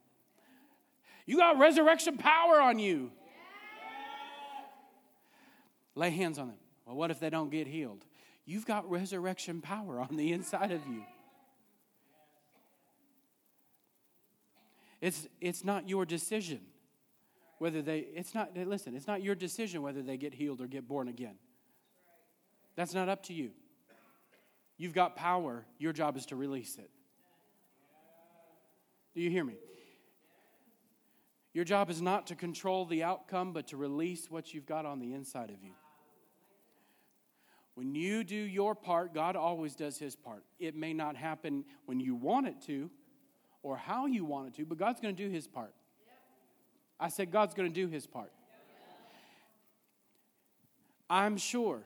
You 1.26 1.36
got 1.36 1.58
resurrection 1.58 2.16
power 2.16 2.60
on 2.60 2.78
you. 2.78 3.10
Lay 5.94 6.10
hands 6.10 6.38
on 6.38 6.48
them. 6.48 6.56
Well, 6.86 6.96
what 6.96 7.10
if 7.10 7.20
they 7.20 7.30
don't 7.30 7.50
get 7.50 7.66
healed? 7.66 8.04
You've 8.46 8.66
got 8.66 8.88
resurrection 8.90 9.60
power 9.60 10.00
on 10.00 10.16
the 10.16 10.32
inside 10.32 10.72
of 10.72 10.86
you. 10.86 11.02
It's, 15.00 15.26
it's 15.40 15.64
not 15.64 15.88
your 15.88 16.04
decision 16.04 16.60
whether 17.60 17.82
they, 17.82 18.06
it's 18.14 18.34
not, 18.34 18.56
listen, 18.56 18.96
it's 18.96 19.06
not 19.06 19.22
your 19.22 19.34
decision 19.34 19.82
whether 19.82 20.00
they 20.00 20.16
get 20.16 20.32
healed 20.32 20.62
or 20.62 20.66
get 20.66 20.88
born 20.88 21.08
again. 21.08 21.34
That's 22.74 22.94
not 22.94 23.10
up 23.10 23.24
to 23.24 23.34
you. 23.34 23.50
You've 24.78 24.94
got 24.94 25.14
power. 25.14 25.66
Your 25.78 25.92
job 25.92 26.16
is 26.16 26.24
to 26.26 26.36
release 26.36 26.76
it. 26.78 26.90
Do 29.20 29.24
you 29.24 29.30
hear 29.30 29.44
me? 29.44 29.56
Your 31.52 31.66
job 31.66 31.90
is 31.90 32.00
not 32.00 32.28
to 32.28 32.34
control 32.34 32.86
the 32.86 33.02
outcome, 33.02 33.52
but 33.52 33.66
to 33.66 33.76
release 33.76 34.30
what 34.30 34.54
you've 34.54 34.64
got 34.64 34.86
on 34.86 34.98
the 34.98 35.12
inside 35.12 35.50
of 35.50 35.62
you. 35.62 35.72
When 37.74 37.94
you 37.94 38.24
do 38.24 38.34
your 38.34 38.74
part, 38.74 39.12
God 39.12 39.36
always 39.36 39.74
does 39.76 39.98
his 39.98 40.16
part. 40.16 40.42
It 40.58 40.74
may 40.74 40.94
not 40.94 41.16
happen 41.16 41.66
when 41.84 42.00
you 42.00 42.14
want 42.14 42.46
it 42.46 42.62
to 42.62 42.90
or 43.62 43.76
how 43.76 44.06
you 44.06 44.24
want 44.24 44.48
it 44.48 44.54
to, 44.54 44.64
but 44.64 44.78
God's 44.78 45.00
going 45.00 45.14
to 45.14 45.22
do 45.22 45.28
his 45.28 45.46
part. 45.46 45.74
I 46.98 47.10
said, 47.10 47.30
God's 47.30 47.52
going 47.52 47.68
to 47.68 47.74
do 47.74 47.88
his 47.88 48.06
part. 48.06 48.32
I'm 51.10 51.36
sure 51.36 51.82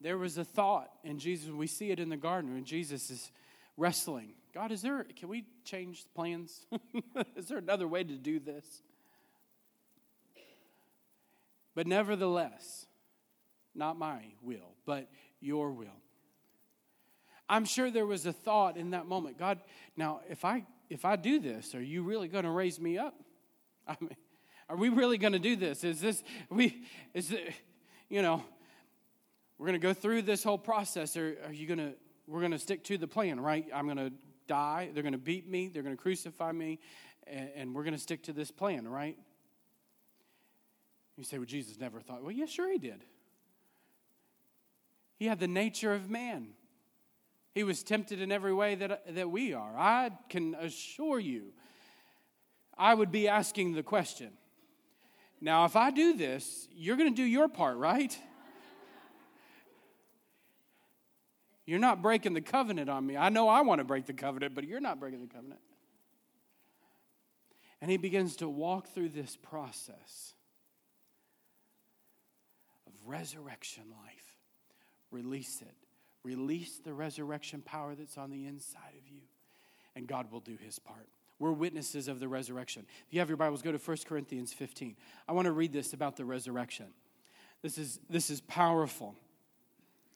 there 0.00 0.18
was 0.18 0.38
a 0.38 0.44
thought 0.44 0.90
in 1.04 1.20
Jesus, 1.20 1.52
we 1.52 1.68
see 1.68 1.92
it 1.92 2.00
in 2.00 2.08
the 2.08 2.16
garden 2.16 2.52
when 2.52 2.64
Jesus 2.64 3.10
is 3.10 3.30
wrestling. 3.76 4.34
God, 4.54 4.70
is 4.70 4.82
there, 4.82 5.04
can 5.16 5.28
we 5.28 5.44
change 5.64 6.04
plans? 6.14 6.66
is 7.36 7.48
there 7.48 7.58
another 7.58 7.88
way 7.88 8.04
to 8.04 8.14
do 8.14 8.38
this? 8.38 8.82
But 11.74 11.86
nevertheless, 11.86 12.86
not 13.74 13.98
my 13.98 14.20
will, 14.42 14.74
but 14.84 15.08
your 15.40 15.70
will. 15.70 15.86
I'm 17.48 17.64
sure 17.64 17.90
there 17.90 18.06
was 18.06 18.26
a 18.26 18.32
thought 18.32 18.76
in 18.76 18.90
that 18.90 19.06
moment, 19.06 19.38
God, 19.38 19.60
now 19.96 20.20
if 20.28 20.44
I 20.44 20.66
if 20.90 21.06
I 21.06 21.16
do 21.16 21.40
this, 21.40 21.74
are 21.74 21.82
you 21.82 22.02
really 22.02 22.28
going 22.28 22.44
to 22.44 22.50
raise 22.50 22.78
me 22.78 22.98
up? 22.98 23.14
I 23.88 23.96
mean, 23.98 24.16
are 24.68 24.76
we 24.76 24.90
really 24.90 25.16
going 25.16 25.32
to 25.32 25.38
do 25.38 25.56
this? 25.56 25.84
Is 25.84 26.00
this 26.00 26.22
we 26.50 26.84
is 27.14 27.32
it, 27.32 27.54
you 28.10 28.20
know, 28.20 28.44
we're 29.62 29.68
going 29.68 29.80
to 29.80 29.86
go 29.86 29.94
through 29.94 30.22
this 30.22 30.42
whole 30.42 30.58
process. 30.58 31.16
Or 31.16 31.36
are 31.46 31.52
you 31.52 31.68
going 31.68 31.78
to, 31.78 31.92
we're 32.26 32.40
going 32.40 32.50
to 32.50 32.58
stick 32.58 32.82
to 32.84 32.98
the 32.98 33.06
plan, 33.06 33.38
right? 33.38 33.64
I'm 33.72 33.84
going 33.84 33.96
to 33.96 34.12
die. 34.46 34.90
They're 34.92 35.02
going 35.02 35.12
to 35.12 35.18
beat 35.18 35.48
me. 35.48 35.68
They're 35.68 35.82
going 35.82 35.96
to 35.96 36.02
crucify 36.02 36.52
me. 36.52 36.78
And, 37.26 37.50
and 37.54 37.74
we're 37.74 37.84
going 37.84 37.94
to 37.94 38.00
stick 38.00 38.22
to 38.24 38.32
this 38.32 38.50
plan, 38.50 38.86
right? 38.88 39.16
You 41.16 41.24
say, 41.24 41.38
well, 41.38 41.46
Jesus 41.46 41.78
never 41.78 42.00
thought. 42.00 42.22
Well, 42.22 42.32
yeah, 42.32 42.46
sure 42.46 42.70
he 42.70 42.78
did. 42.78 43.04
He 45.18 45.26
had 45.26 45.38
the 45.38 45.48
nature 45.48 45.92
of 45.92 46.10
man. 46.10 46.48
He 47.54 47.64
was 47.64 47.82
tempted 47.82 48.20
in 48.20 48.32
every 48.32 48.52
way 48.52 48.74
that, 48.76 49.14
that 49.14 49.30
we 49.30 49.52
are. 49.52 49.76
I 49.76 50.10
can 50.28 50.54
assure 50.54 51.20
you, 51.20 51.52
I 52.78 52.94
would 52.94 53.12
be 53.12 53.28
asking 53.28 53.74
the 53.74 53.82
question 53.82 54.30
now, 55.42 55.64
if 55.64 55.74
I 55.74 55.90
do 55.90 56.16
this, 56.16 56.68
you're 56.72 56.96
going 56.96 57.12
to 57.12 57.16
do 57.16 57.24
your 57.24 57.48
part, 57.48 57.76
right? 57.76 58.16
You're 61.66 61.78
not 61.78 62.02
breaking 62.02 62.34
the 62.34 62.40
covenant 62.40 62.90
on 62.90 63.06
me. 63.06 63.16
I 63.16 63.28
know 63.28 63.48
I 63.48 63.60
want 63.60 63.78
to 63.78 63.84
break 63.84 64.06
the 64.06 64.12
covenant, 64.12 64.54
but 64.54 64.64
you're 64.64 64.80
not 64.80 64.98
breaking 64.98 65.20
the 65.20 65.32
covenant. 65.32 65.60
And 67.80 67.90
he 67.90 67.96
begins 67.96 68.36
to 68.36 68.48
walk 68.48 68.88
through 68.88 69.10
this 69.10 69.36
process 69.36 70.34
of 72.86 72.92
resurrection 73.06 73.84
life. 74.04 74.36
Release 75.10 75.62
it. 75.62 75.74
Release 76.24 76.78
the 76.78 76.94
resurrection 76.94 77.62
power 77.62 77.94
that's 77.94 78.16
on 78.16 78.30
the 78.30 78.46
inside 78.46 78.94
of 78.96 79.08
you, 79.12 79.22
and 79.96 80.06
God 80.06 80.30
will 80.30 80.40
do 80.40 80.56
his 80.64 80.78
part. 80.78 81.08
We're 81.40 81.50
witnesses 81.50 82.06
of 82.06 82.20
the 82.20 82.28
resurrection. 82.28 82.86
If 83.08 83.12
you 83.12 83.18
have 83.18 83.28
your 83.28 83.36
Bibles, 83.36 83.62
go 83.62 83.72
to 83.72 83.78
1 83.78 83.96
Corinthians 84.06 84.52
15. 84.52 84.94
I 85.28 85.32
want 85.32 85.46
to 85.46 85.52
read 85.52 85.72
this 85.72 85.92
about 85.92 86.16
the 86.16 86.24
resurrection. 86.24 86.86
This 87.62 87.78
is, 87.78 87.98
this 88.08 88.30
is 88.30 88.40
powerful 88.40 89.16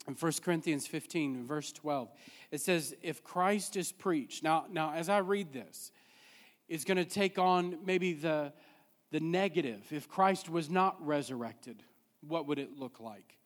in 0.06 0.14
1 0.14 0.32
Corinthians 0.42 0.86
15, 0.86 1.46
verse 1.46 1.72
12, 1.72 2.08
it 2.50 2.60
says, 2.60 2.94
If 3.02 3.24
Christ 3.24 3.76
is 3.76 3.92
preached, 3.92 4.42
now, 4.42 4.66
now 4.70 4.92
as 4.92 5.08
I 5.08 5.18
read 5.18 5.52
this, 5.52 5.90
it's 6.68 6.84
going 6.84 6.96
to 6.96 7.04
take 7.04 7.38
on 7.38 7.78
maybe 7.84 8.12
the, 8.12 8.52
the 9.10 9.20
negative. 9.20 9.86
If 9.90 10.08
Christ 10.08 10.48
was 10.48 10.70
not 10.70 11.04
resurrected, 11.04 11.82
what 12.26 12.46
would 12.46 12.58
it 12.58 12.78
look 12.78 13.00
like? 13.00 13.36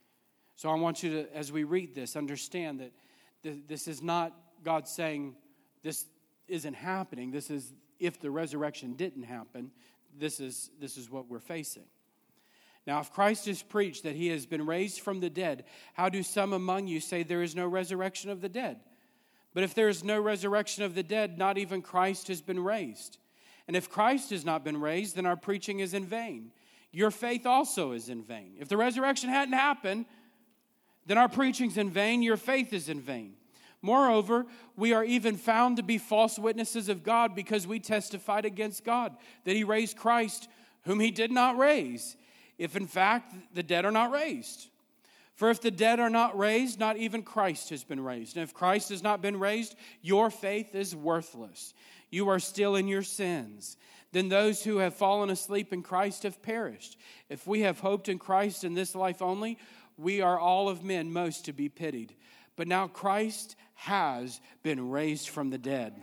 So 0.57 0.69
I 0.71 0.75
want 0.75 1.03
you 1.03 1.11
to, 1.11 1.37
as 1.37 1.51
we 1.51 1.65
read 1.65 1.95
this, 1.95 2.17
understand 2.17 2.81
that 2.81 3.69
this 3.69 3.89
is 3.89 4.03
not 4.03 4.35
God 4.63 4.87
saying 4.87 5.37
this 5.83 6.05
isn't 6.49 6.75
happening. 6.75 7.31
This 7.31 7.51
is 7.51 7.73
if 7.99 8.21
the 8.21 8.31
resurrection 8.31 8.95
didn't 8.95 9.23
happen, 9.23 9.71
this 10.19 10.41
is, 10.41 10.71
this 10.81 10.97
is 10.97 11.11
what 11.11 11.29
we're 11.29 11.39
facing. 11.39 11.85
Now, 12.91 12.99
if 12.99 13.13
Christ 13.13 13.47
is 13.47 13.63
preached 13.63 14.03
that 14.03 14.17
he 14.17 14.27
has 14.31 14.47
been 14.47 14.67
raised 14.67 14.99
from 14.99 15.21
the 15.21 15.31
dead, 15.31 15.63
how 15.93 16.09
do 16.09 16.25
some 16.25 16.53
among 16.53 16.89
you 16.89 16.99
say 16.99 17.23
there 17.23 17.41
is 17.41 17.55
no 17.55 17.69
resurrection 17.69 18.31
of 18.31 18.41
the 18.41 18.49
dead? 18.49 18.81
But 19.55 19.63
if 19.63 19.75
there 19.75 19.89
is 19.89 20.03
no 20.03 20.21
resurrection 20.21 20.83
of 20.83 20.97
the 20.97 21.05
dead, 21.05 21.39
not 21.39 21.57
even 21.57 21.83
Christ 21.83 22.27
has 22.27 22.41
been 22.41 22.59
raised. 22.59 23.19
And 23.69 23.77
if 23.77 23.89
Christ 23.89 24.31
has 24.31 24.45
not 24.45 24.65
been 24.65 24.81
raised, 24.81 25.15
then 25.15 25.25
our 25.25 25.37
preaching 25.37 25.79
is 25.79 25.95
in 25.95 26.05
vain. 26.05 26.51
Your 26.91 27.13
faith 27.13 27.47
also 27.47 27.93
is 27.93 28.09
in 28.09 28.25
vain. 28.25 28.55
If 28.59 28.69
the 28.69 28.77
resurrection 28.77 29.31
hadn't 29.31 29.55
happened, 29.55 30.07
then 31.07 31.17
our 31.17 31.29
preaching's 31.29 31.79
in 31.79 31.91
vain, 31.91 32.25
your 32.25 32.37
faith 32.37 32.73
is 32.73 32.89
in 32.89 33.01
vain. 33.01 33.35
Moreover, 33.83 34.47
we 34.77 34.93
are 34.93 35.05
even 35.05 35.37
found 35.37 35.77
to 35.77 35.85
be 35.85 35.97
false 35.97 36.41
witnesses 36.41 36.89
of 36.89 37.05
God 37.05 37.37
because 37.37 37.69
we 37.69 37.79
testified 37.79 38.45
against 38.45 38.83
God 38.83 39.15
that 39.45 39.55
he 39.55 39.63
raised 39.63 39.97
Christ, 39.97 40.49
whom 40.87 40.99
he 40.99 41.13
did 41.13 41.31
not 41.31 41.57
raise 41.57 42.17
if 42.61 42.77
in 42.77 42.87
fact 42.87 43.35
the 43.55 43.63
dead 43.63 43.87
are 43.87 43.91
not 43.91 44.13
raised. 44.13 44.69
For 45.35 45.49
if 45.49 45.63
the 45.63 45.71
dead 45.71 45.99
are 45.99 46.11
not 46.11 46.39
raised, 46.39 46.79
not 46.79 46.99
even 46.99 47.23
Christ 47.23 47.71
has 47.71 47.83
been 47.83 48.05
raised. 48.05 48.37
And 48.37 48.45
if 48.45 48.53
Christ 48.53 48.91
has 48.91 49.03
not 49.03 49.23
been 49.23 49.39
raised, 49.39 49.75
your 50.03 50.29
faith 50.31 50.75
is 50.75 50.95
worthless. 50.95 51.73
You 52.11 52.29
are 52.29 52.39
still 52.39 52.77
in 52.77 52.87
your 52.87 53.03
sins. 53.03 53.79
Then 54.13 54.29
those 54.29 54.63
who 54.63 54.77
have 54.77 54.95
fallen 54.95 55.31
asleep 55.31 55.73
in 55.73 55.83
Christ 55.83 56.25
have 56.25 56.43
perished. 56.43 56.99
If 57.31 57.47
we 57.47 57.61
have 57.61 57.81
hoped 57.81 58.11
in 58.11 58.19
Christ 58.19 58.63
in 58.63 58.75
this 58.75 58.95
life 58.95 59.23
only, 59.23 59.57
we 59.97 60.21
are 60.21 60.39
all 60.39 60.69
of 60.69 60.85
men 60.85 61.11
most 61.11 61.47
to 61.47 61.55
be 61.55 61.71
pitied. 61.71 62.15
But 62.57 62.69
now 62.69 62.89
Christ 62.89 63.57
has 63.75 64.43
been 64.63 64.91
raised 64.91 65.31
from 65.31 65.49
the 65.49 65.57
dead 65.57 65.95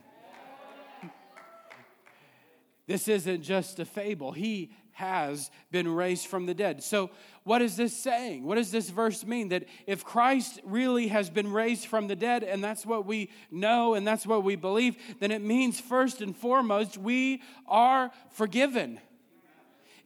This 2.87 3.09
isn't 3.09 3.43
just 3.43 3.79
a 3.79 3.85
fable. 3.85 4.31
He 4.31 4.71
has 4.97 5.51
been 5.71 5.87
raised 5.87 6.25
from 6.25 6.47
the 6.47 6.55
dead. 6.55 6.81
So, 6.83 7.11
what 7.43 7.61
is 7.61 7.77
this 7.77 7.95
saying? 7.95 8.43
What 8.43 8.55
does 8.55 8.71
this 8.71 8.89
verse 8.89 9.23
mean? 9.23 9.49
That 9.49 9.65
if 9.85 10.03
Christ 10.03 10.59
really 10.65 11.07
has 11.09 11.29
been 11.29 11.51
raised 11.53 11.85
from 11.85 12.07
the 12.07 12.15
dead, 12.15 12.43
and 12.43 12.63
that's 12.63 12.83
what 12.83 13.05
we 13.05 13.29
know 13.51 13.93
and 13.93 14.07
that's 14.07 14.25
what 14.25 14.43
we 14.43 14.55
believe, 14.55 14.97
then 15.19 15.29
it 15.29 15.43
means 15.43 15.79
first 15.79 16.19
and 16.21 16.35
foremost, 16.35 16.97
we 16.97 17.43
are 17.67 18.09
forgiven. 18.31 18.99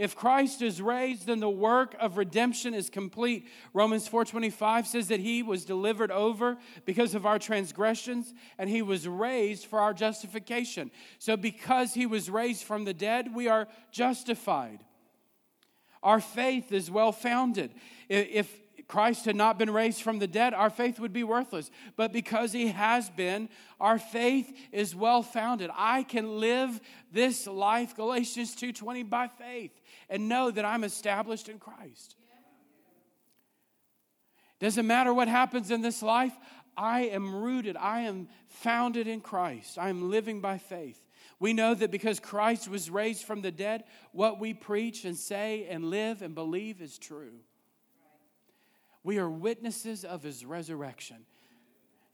If 0.02 0.16
Christ 0.16 0.64
is 0.64 0.82
raised, 0.82 1.28
then 1.28 1.42
the 1.42 1.48
work 1.48 1.96
of 2.00 2.18
redemption 2.18 2.74
is 2.74 2.90
complete. 2.90 3.48
Romans 3.72 4.08
4:25 4.10 4.88
says 4.88 5.10
that 5.10 5.20
he 5.20 5.44
was 5.44 5.64
delivered 5.64 6.10
over 6.10 6.58
because 6.86 7.14
of 7.14 7.28
our 7.28 7.38
transgressions 7.38 8.34
and 8.58 8.68
he 8.68 8.82
was 8.82 9.08
raised 9.08 9.68
for 9.68 9.80
our 9.80 9.94
justification. 9.94 10.90
So 11.20 11.38
because 11.38 11.94
he 11.94 12.08
was 12.08 12.32
raised 12.32 12.64
from 12.64 12.84
the 12.84 12.96
dead, 12.96 13.36
we 13.36 13.48
are 13.48 13.68
justified. 13.92 14.84
Our 16.02 16.20
faith 16.20 16.72
is 16.72 16.90
well 16.90 17.12
founded. 17.12 17.70
If 18.10 18.60
Christ 18.88 19.26
had 19.26 19.36
not 19.36 19.60
been 19.60 19.70
raised 19.70 20.02
from 20.02 20.18
the 20.18 20.26
dead, 20.26 20.56
our 20.56 20.72
faith 20.72 21.00
would 21.00 21.14
be 21.14 21.24
worthless. 21.24 21.70
But 21.96 22.12
because 22.12 22.54
he 22.54 22.70
has 22.70 23.12
been, 23.12 23.50
our 23.80 24.00
faith 24.00 24.52
is 24.72 24.96
well 24.96 25.22
founded. 25.22 25.70
I 25.76 26.02
can 26.02 26.40
live 26.40 26.82
this 27.12 27.46
life, 27.46 27.96
Galatians 27.96 28.56
2:20, 28.56 29.04
by 29.04 29.28
faith 29.28 29.81
and 30.12 30.28
know 30.30 30.52
that 30.52 30.66
I'm 30.66 30.84
established 30.84 31.50
in 31.50 31.58
Christ. 31.58 32.16
Doesn't 34.60 34.86
matter 34.86 35.12
what 35.12 35.28
happens 35.28 35.72
in 35.72 35.82
this 35.82 36.04
life, 36.04 36.34
I 36.78 37.02
am 37.06 37.34
rooted, 37.34 37.76
I 37.78 38.02
am 38.02 38.28
founded 38.48 39.08
in 39.08 39.22
Christ. 39.22 39.80
I 39.80 39.90
am 39.90 40.12
living 40.12 40.42
by 40.42 40.60
faith. 40.60 41.02
We 41.40 41.54
know 41.54 41.74
that 41.74 41.90
because 41.90 42.20
Christ 42.20 42.68
was 42.68 42.92
raised 42.92 43.24
from 43.24 43.42
the 43.42 43.52
dead, 43.52 43.86
what 44.12 44.40
we 44.40 44.54
preach 44.54 45.06
and 45.06 45.18
say 45.18 45.66
and 45.68 45.90
live 45.90 46.22
and 46.22 46.36
believe 46.36 46.82
is 46.82 47.00
true. 47.00 47.40
We 49.04 49.18
are 49.18 49.30
witnesses 49.30 50.06
of 50.06 50.22
his 50.22 50.46
resurrection. 50.46 51.26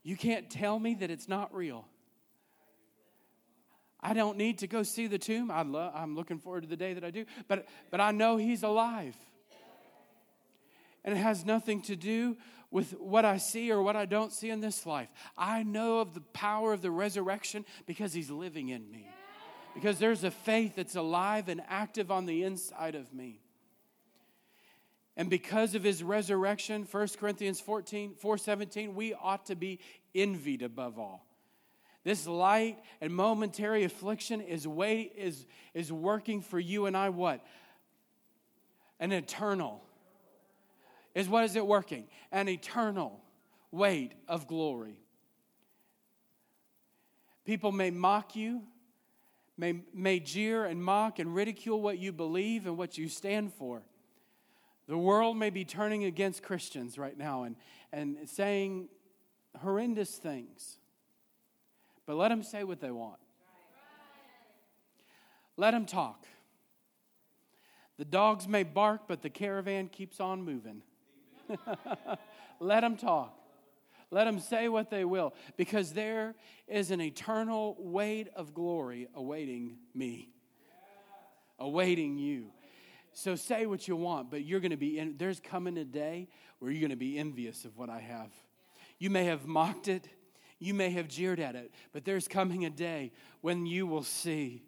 You 0.02 0.16
can't 0.16 0.48
tell 0.48 0.78
me 0.78 0.94
that 0.94 1.10
it's 1.10 1.28
not 1.28 1.54
real. 1.54 1.86
I 4.00 4.14
don't 4.14 4.36
need 4.36 4.58
to 4.58 4.66
go 4.66 4.82
see 4.82 5.06
the 5.06 5.18
tomb. 5.18 5.50
I 5.50 5.62
love, 5.62 5.92
I'm 5.94 6.14
looking 6.14 6.38
forward 6.38 6.62
to 6.62 6.68
the 6.68 6.76
day 6.76 6.94
that 6.94 7.04
I 7.04 7.10
do. 7.10 7.24
But, 7.48 7.66
but 7.90 8.00
I 8.00 8.12
know 8.12 8.36
he's 8.36 8.62
alive. 8.62 9.16
And 11.04 11.16
it 11.16 11.20
has 11.20 11.44
nothing 11.44 11.82
to 11.82 11.96
do 11.96 12.36
with 12.70 12.92
what 12.92 13.24
I 13.24 13.38
see 13.38 13.72
or 13.72 13.82
what 13.82 13.96
I 13.96 14.04
don't 14.04 14.32
see 14.32 14.50
in 14.50 14.60
this 14.60 14.84
life. 14.86 15.08
I 15.36 15.62
know 15.62 16.00
of 16.00 16.14
the 16.14 16.20
power 16.20 16.72
of 16.72 16.82
the 16.82 16.90
resurrection 16.90 17.64
because 17.86 18.12
he's 18.12 18.30
living 18.30 18.68
in 18.68 18.90
me. 18.90 19.08
Because 19.74 19.98
there's 19.98 20.24
a 20.24 20.30
faith 20.30 20.76
that's 20.76 20.96
alive 20.96 21.48
and 21.48 21.62
active 21.68 22.10
on 22.10 22.26
the 22.26 22.44
inside 22.44 22.94
of 22.94 23.12
me. 23.12 23.40
And 25.16 25.28
because 25.28 25.74
of 25.74 25.82
his 25.82 26.02
resurrection, 26.02 26.86
1 26.88 27.08
Corinthians 27.18 27.60
14, 27.60 28.14
4 28.14 28.38
17, 28.38 28.94
we 28.94 29.14
ought 29.14 29.46
to 29.46 29.56
be 29.56 29.80
envied 30.14 30.62
above 30.62 30.98
all. 30.98 31.27
This 32.08 32.26
light 32.26 32.78
and 33.02 33.14
momentary 33.14 33.84
affliction 33.84 34.40
is, 34.40 34.66
way, 34.66 35.12
is, 35.14 35.44
is 35.74 35.92
working 35.92 36.40
for 36.40 36.58
you 36.58 36.86
and 36.86 36.96
I 36.96 37.10
what? 37.10 37.44
An 38.98 39.12
eternal. 39.12 39.82
Is 41.14 41.28
what 41.28 41.44
is 41.44 41.54
it 41.54 41.66
working? 41.66 42.06
An 42.32 42.48
eternal 42.48 43.20
weight 43.70 44.12
of 44.26 44.46
glory. 44.46 45.02
People 47.44 47.72
may 47.72 47.90
mock 47.90 48.34
you, 48.34 48.62
may, 49.58 49.82
may 49.92 50.18
jeer 50.18 50.64
and 50.64 50.82
mock 50.82 51.18
and 51.18 51.34
ridicule 51.34 51.82
what 51.82 51.98
you 51.98 52.10
believe 52.10 52.66
and 52.66 52.78
what 52.78 52.96
you 52.96 53.10
stand 53.10 53.52
for. 53.52 53.82
The 54.86 54.96
world 54.96 55.36
may 55.36 55.50
be 55.50 55.66
turning 55.66 56.04
against 56.04 56.42
Christians 56.42 56.96
right 56.96 57.18
now 57.18 57.42
and, 57.42 57.56
and 57.92 58.16
saying 58.26 58.88
horrendous 59.60 60.16
things. 60.16 60.78
But 62.08 62.16
let 62.16 62.28
them 62.28 62.42
say 62.42 62.64
what 62.64 62.80
they 62.80 62.90
want. 62.90 63.18
Let 65.58 65.72
them 65.72 65.84
talk. 65.84 66.24
The 67.98 68.06
dogs 68.06 68.48
may 68.48 68.62
bark, 68.62 69.02
but 69.06 69.20
the 69.20 69.28
caravan 69.28 69.88
keeps 69.88 70.18
on 70.18 70.42
moving. 70.42 70.80
let 72.60 72.80
them 72.80 72.96
talk. 72.96 73.38
Let 74.10 74.24
them 74.24 74.40
say 74.40 74.70
what 74.70 74.88
they 74.88 75.04
will, 75.04 75.34
because 75.58 75.92
there 75.92 76.34
is 76.66 76.90
an 76.90 77.02
eternal 77.02 77.76
weight 77.78 78.28
of 78.34 78.54
glory 78.54 79.08
awaiting 79.14 79.76
me, 79.94 80.30
awaiting 81.58 82.16
you. 82.16 82.52
So 83.12 83.34
say 83.34 83.66
what 83.66 83.86
you 83.86 83.96
want, 83.96 84.30
but 84.30 84.46
you're 84.46 84.60
going 84.60 84.70
to 84.70 84.78
be 84.78 84.98
in, 84.98 85.18
there's 85.18 85.40
coming 85.40 85.76
a 85.76 85.84
day 85.84 86.28
where 86.58 86.70
you're 86.70 86.80
going 86.80 86.88
to 86.88 86.96
be 86.96 87.18
envious 87.18 87.66
of 87.66 87.76
what 87.76 87.90
I 87.90 88.00
have. 88.00 88.30
You 88.98 89.10
may 89.10 89.26
have 89.26 89.46
mocked 89.46 89.88
it, 89.88 90.08
you 90.58 90.74
may 90.74 90.90
have 90.90 91.08
jeered 91.08 91.40
at 91.40 91.54
it, 91.54 91.72
but 91.92 92.04
there's 92.04 92.26
coming 92.26 92.64
a 92.64 92.70
day 92.70 93.12
when 93.40 93.66
you 93.66 93.86
will 93.86 94.02
see 94.02 94.62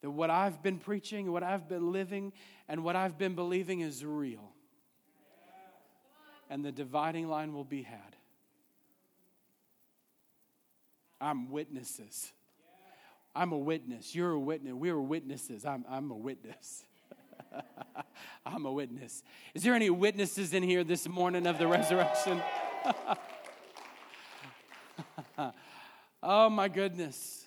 that 0.00 0.10
what 0.10 0.30
I've 0.30 0.62
been 0.62 0.78
preaching, 0.78 1.32
what 1.32 1.42
I've 1.42 1.68
been 1.68 1.90
living, 1.90 2.32
and 2.68 2.84
what 2.84 2.94
I've 2.94 3.18
been 3.18 3.34
believing 3.34 3.80
is 3.80 4.04
real. 4.04 4.52
And 6.50 6.64
the 6.64 6.72
dividing 6.72 7.28
line 7.28 7.52
will 7.52 7.64
be 7.64 7.82
had. 7.82 8.16
I'm 11.20 11.50
witnesses. 11.50 12.32
I'm 13.34 13.52
a 13.52 13.58
witness. 13.58 14.14
You're 14.14 14.32
a 14.32 14.40
witness. 14.40 14.72
We're 14.72 15.00
witnesses. 15.00 15.64
I'm, 15.64 15.84
I'm 15.88 16.10
a 16.10 16.16
witness. 16.16 16.84
I'm 18.46 18.66
a 18.66 18.72
witness. 18.72 19.22
Is 19.54 19.62
there 19.62 19.74
any 19.74 19.90
witnesses 19.90 20.54
in 20.54 20.62
here 20.62 20.84
this 20.84 21.08
morning 21.08 21.46
of 21.46 21.58
the 21.58 21.66
resurrection? 21.66 22.40
oh 26.22 26.50
my 26.50 26.68
goodness. 26.68 27.46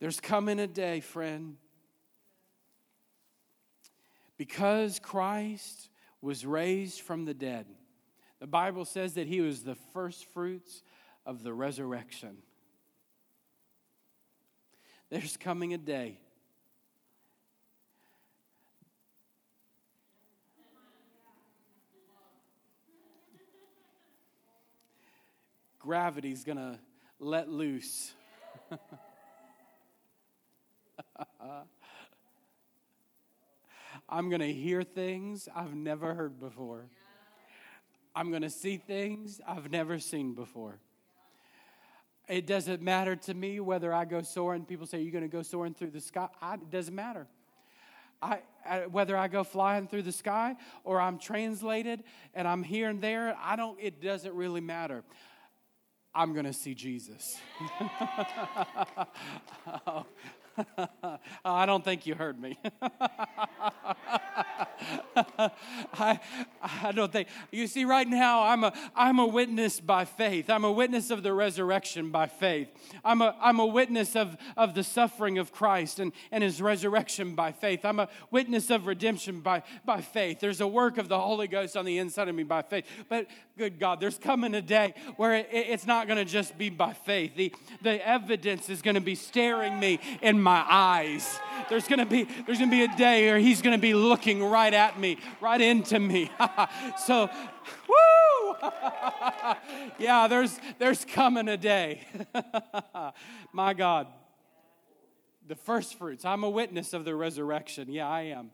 There's 0.00 0.20
coming 0.20 0.60
a 0.60 0.66
day, 0.66 1.00
friend, 1.00 1.56
because 4.36 4.98
Christ 4.98 5.88
was 6.20 6.44
raised 6.44 7.00
from 7.00 7.24
the 7.24 7.34
dead. 7.34 7.66
The 8.40 8.46
Bible 8.46 8.84
says 8.84 9.14
that 9.14 9.26
he 9.26 9.40
was 9.40 9.62
the 9.62 9.76
first 9.92 10.26
fruits 10.26 10.82
of 11.24 11.42
the 11.42 11.54
resurrection. 11.54 12.38
There's 15.10 15.36
coming 15.36 15.72
a 15.72 15.78
day 15.78 16.18
gravity's 25.84 26.44
going 26.44 26.56
to 26.56 26.78
let 27.20 27.50
loose. 27.50 28.14
I'm 34.08 34.30
going 34.30 34.40
to 34.40 34.52
hear 34.52 34.82
things 34.82 35.46
I've 35.54 35.74
never 35.74 36.14
heard 36.14 36.40
before. 36.40 36.86
I'm 38.16 38.30
going 38.30 38.40
to 38.42 38.50
see 38.50 38.78
things 38.78 39.42
I've 39.46 39.70
never 39.70 39.98
seen 39.98 40.32
before. 40.32 40.78
It 42.28 42.46
doesn't 42.46 42.80
matter 42.80 43.16
to 43.16 43.34
me 43.34 43.60
whether 43.60 43.92
I 43.92 44.06
go 44.06 44.22
soaring. 44.22 44.64
People 44.64 44.86
say, 44.86 45.02
You're 45.02 45.12
going 45.12 45.24
to 45.24 45.28
go 45.28 45.42
soaring 45.42 45.74
through 45.74 45.90
the 45.90 46.00
sky. 46.00 46.28
I, 46.40 46.54
it 46.54 46.70
doesn't 46.70 46.94
matter. 46.94 47.26
I, 48.22 48.38
I, 48.66 48.86
whether 48.86 49.18
I 49.18 49.28
go 49.28 49.44
flying 49.44 49.86
through 49.86 50.04
the 50.04 50.12
sky 50.12 50.56
or 50.82 50.98
I'm 50.98 51.18
translated 51.18 52.04
and 52.32 52.48
I'm 52.48 52.62
here 52.62 52.88
and 52.88 53.02
there, 53.02 53.36
I 53.38 53.56
don't, 53.56 53.78
it 53.78 54.00
doesn't 54.00 54.32
really 54.34 54.62
matter. 54.62 55.04
I'm 56.14 56.32
going 56.32 56.46
to 56.46 56.52
see 56.52 56.74
Jesus. 56.74 57.38
oh. 59.86 60.06
I 61.44 61.66
don't 61.66 61.84
think 61.84 62.06
you 62.06 62.14
heard 62.14 62.40
me. 62.40 62.56
I, 65.94 66.20
I 66.62 66.92
don't 66.92 67.12
think. 67.12 67.28
You 67.50 67.66
see, 67.66 67.84
right 67.84 68.08
now, 68.08 68.42
I'm 68.44 68.64
a, 68.64 68.72
I'm 68.94 69.18
a 69.18 69.26
witness 69.26 69.80
by 69.80 70.04
faith. 70.04 70.50
I'm 70.50 70.64
a 70.64 70.72
witness 70.72 71.10
of 71.10 71.22
the 71.22 71.32
resurrection 71.32 72.10
by 72.10 72.26
faith. 72.26 72.68
I'm 73.04 73.22
a, 73.22 73.34
I'm 73.40 73.60
a 73.60 73.66
witness 73.66 74.16
of, 74.16 74.36
of 74.56 74.74
the 74.74 74.82
suffering 74.84 75.38
of 75.38 75.52
Christ 75.52 75.98
and, 75.98 76.12
and 76.30 76.42
his 76.42 76.60
resurrection 76.60 77.34
by 77.34 77.52
faith. 77.52 77.84
I'm 77.84 78.00
a 78.00 78.08
witness 78.30 78.70
of 78.70 78.86
redemption 78.86 79.40
by, 79.40 79.62
by 79.84 80.00
faith. 80.00 80.40
There's 80.40 80.60
a 80.60 80.68
work 80.68 80.98
of 80.98 81.08
the 81.08 81.18
Holy 81.18 81.48
Ghost 81.48 81.76
on 81.76 81.84
the 81.84 81.98
inside 81.98 82.28
of 82.28 82.34
me 82.34 82.42
by 82.42 82.62
faith. 82.62 82.84
But 83.08 83.26
good 83.56 83.78
God, 83.78 84.00
there's 84.00 84.18
coming 84.18 84.54
a 84.54 84.62
day 84.62 84.94
where 85.16 85.34
it, 85.34 85.48
it's 85.50 85.86
not 85.86 86.06
going 86.06 86.18
to 86.18 86.24
just 86.24 86.58
be 86.58 86.70
by 86.70 86.92
faith. 86.92 87.36
The, 87.36 87.52
the 87.82 88.06
evidence 88.06 88.68
is 88.68 88.82
going 88.82 88.96
to 88.96 89.00
be 89.00 89.14
staring 89.14 89.78
me 89.78 90.00
in 90.20 90.40
my 90.40 90.64
eyes. 90.68 91.38
There's 91.68 91.88
going 91.88 92.00
to 92.00 92.06
be 92.06 92.24
there's 92.46 92.58
going 92.58 92.70
to 92.70 92.76
be 92.76 92.84
a 92.84 92.96
day 92.96 93.26
where 93.26 93.38
he's 93.38 93.62
going 93.62 93.76
to 93.76 93.80
be 93.80 93.94
looking 93.94 94.42
right 94.42 94.73
at 94.74 94.98
me, 94.98 95.18
right 95.40 95.60
into 95.60 95.98
me. 95.98 96.30
so, 97.06 97.30
woo! 97.88 98.56
yeah, 99.98 100.26
there's 100.28 100.58
there's 100.78 101.04
coming 101.04 101.48
a 101.48 101.56
day. 101.56 102.06
My 103.52 103.74
God. 103.74 104.06
the 105.46 105.56
first 105.56 105.98
fruits. 105.98 106.24
I'm 106.24 106.44
a 106.44 106.50
witness 106.50 106.92
of 106.92 107.04
the 107.04 107.14
resurrection. 107.14 107.90
Yeah, 107.90 108.08
I 108.08 108.22
am. 108.22 108.50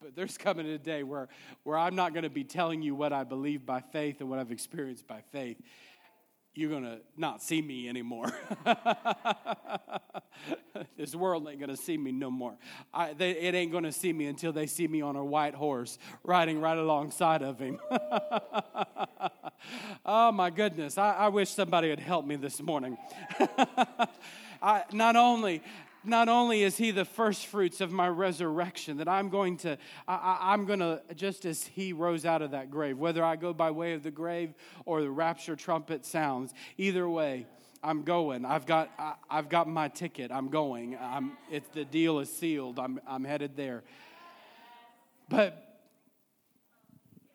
But 0.00 0.14
there's 0.14 0.38
coming 0.38 0.66
a 0.66 0.78
day 0.78 1.02
where, 1.02 1.28
where 1.64 1.76
I'm 1.76 1.96
not 1.96 2.12
going 2.12 2.22
to 2.22 2.30
be 2.30 2.44
telling 2.44 2.80
you 2.80 2.94
what 2.94 3.12
I 3.12 3.24
believe 3.24 3.66
by 3.66 3.80
faith 3.80 4.20
and 4.20 4.30
what 4.30 4.38
I've 4.38 4.52
experienced 4.52 5.06
by 5.08 5.22
faith. 5.32 5.56
You're 6.56 6.70
going 6.70 6.84
to 6.84 7.00
not 7.18 7.42
see 7.42 7.60
me 7.60 7.86
anymore. 7.86 8.32
this 10.96 11.14
world 11.14 11.46
ain't 11.50 11.60
going 11.60 11.68
to 11.68 11.76
see 11.76 11.98
me 11.98 12.12
no 12.12 12.30
more. 12.30 12.54
I, 12.94 13.12
they, 13.12 13.32
it 13.32 13.54
ain't 13.54 13.70
going 13.72 13.84
to 13.84 13.92
see 13.92 14.10
me 14.10 14.24
until 14.24 14.54
they 14.54 14.66
see 14.66 14.88
me 14.88 15.02
on 15.02 15.16
a 15.16 15.24
white 15.24 15.54
horse 15.54 15.98
riding 16.24 16.58
right 16.62 16.78
alongside 16.78 17.42
of 17.42 17.58
him. 17.58 17.78
oh, 20.06 20.32
my 20.32 20.48
goodness. 20.48 20.96
I, 20.96 21.12
I 21.12 21.28
wish 21.28 21.50
somebody 21.50 21.90
had 21.90 22.00
helped 22.00 22.26
me 22.26 22.36
this 22.36 22.62
morning. 22.62 22.96
I, 24.62 24.84
not 24.92 25.14
only 25.14 25.62
not 26.06 26.28
only 26.28 26.62
is 26.62 26.76
he 26.76 26.90
the 26.90 27.04
first 27.04 27.46
fruits 27.46 27.80
of 27.80 27.92
my 27.92 28.08
resurrection 28.08 28.98
that 28.98 29.08
i'm 29.08 29.28
going 29.28 29.56
to 29.56 29.76
I, 30.06 30.54
am 30.54 30.66
going 30.66 30.80
to 30.80 31.02
just 31.14 31.44
as 31.44 31.64
he 31.64 31.92
rose 31.92 32.24
out 32.24 32.42
of 32.42 32.52
that 32.52 32.70
grave 32.70 32.98
whether 32.98 33.24
i 33.24 33.36
go 33.36 33.52
by 33.52 33.70
way 33.70 33.92
of 33.92 34.02
the 34.02 34.10
grave 34.10 34.54
or 34.84 35.00
the 35.00 35.10
rapture 35.10 35.56
trumpet 35.56 36.04
sounds 36.04 36.52
either 36.76 37.08
way 37.08 37.46
i'm 37.82 38.02
going. 38.02 38.44
I've 38.44 38.66
got 38.66 38.90
I, 38.98 39.14
have 39.28 39.48
got 39.48 39.68
my 39.68 39.88
ticket. 39.88 40.32
I'm 40.32 40.48
going. 40.48 40.96
I'm 41.00 41.32
it's 41.50 41.68
the 41.68 41.84
deal 41.84 42.18
is 42.18 42.32
sealed. 42.32 42.78
I'm, 42.78 43.00
I'm 43.06 43.24
headed 43.24 43.56
there. 43.56 43.84
But 45.28 45.62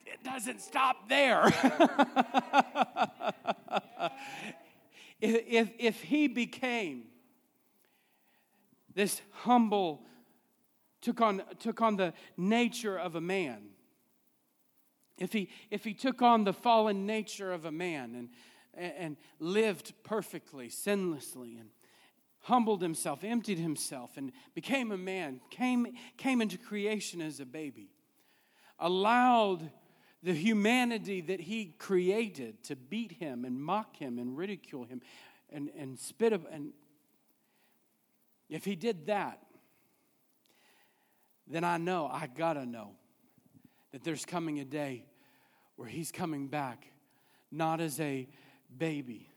it 0.06 0.24
doesn't 0.24 0.62
stop 0.62 1.10
there. 1.10 1.52
If, 5.22 5.44
if, 5.48 5.70
if 5.78 6.02
he 6.02 6.28
became 6.28 7.04
this 9.02 9.20
humble, 9.32 10.06
took 11.02 11.22
on, 11.22 11.42
took 11.58 11.82
on 11.82 11.96
the 11.96 12.14
nature 12.38 13.00
of 13.00 13.16
a 13.16 13.22
man, 13.22 13.70
if 15.18 15.34
he, 15.34 15.50
if 15.72 15.84
he 15.84 15.96
took 15.96 16.22
on 16.22 16.44
the 16.44 16.54
fallen 16.54 17.08
nature 17.08 17.52
of 17.52 17.66
a 17.66 17.72
man 17.72 18.14
and, 18.76 18.94
and 19.00 19.18
lived 19.40 19.94
perfectly, 20.04 20.70
sinlessly, 20.70 21.60
and 21.60 21.72
humbled 22.42 22.84
himself, 22.84 23.24
emptied 23.24 23.58
himself, 23.58 24.18
and 24.18 24.32
became 24.54 24.92
a 24.92 24.98
man, 24.98 25.42
came, 25.50 25.88
came 26.18 26.40
into 26.40 26.60
creation 26.60 27.22
as 27.22 27.40
a 27.40 27.46
baby, 27.46 27.90
allowed 28.78 29.72
the 30.22 30.34
humanity 30.34 31.22
that 31.22 31.42
he 31.42 31.74
created 31.80 32.64
to 32.66 32.76
beat 32.76 33.14
him 33.14 33.46
and 33.46 33.60
mock 33.60 33.98
him 33.98 34.20
and 34.20 34.38
ridicule 34.38 34.84
him 34.84 35.02
and, 35.50 35.72
and 35.76 35.98
spit 35.98 36.34
and 36.52 36.74
if 38.52 38.66
he 38.66 38.76
did 38.76 39.08
that, 39.08 39.40
then 41.48 41.64
I 41.64 41.78
know, 41.78 42.08
I 42.12 42.28
gotta 42.28 42.66
know 42.66 42.92
that 43.94 44.04
there's 44.04 44.26
coming 44.26 44.60
a 44.60 44.66
day 44.66 45.06
where 45.78 45.88
he's 45.88 46.12
coming 46.12 46.48
back, 46.48 46.86
not 47.50 47.80
as 47.80 48.00
a 48.02 48.28
baby. 48.78 49.30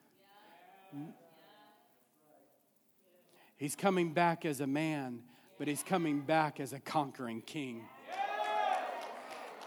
He's 3.56 3.76
coming 3.76 4.12
back 4.12 4.44
as 4.44 4.60
a 4.60 4.66
man, 4.66 5.20
but 5.58 5.68
he's 5.68 5.84
coming 5.84 6.20
back 6.20 6.58
as 6.58 6.72
a 6.72 6.80
conquering 6.80 7.40
king. 7.40 7.82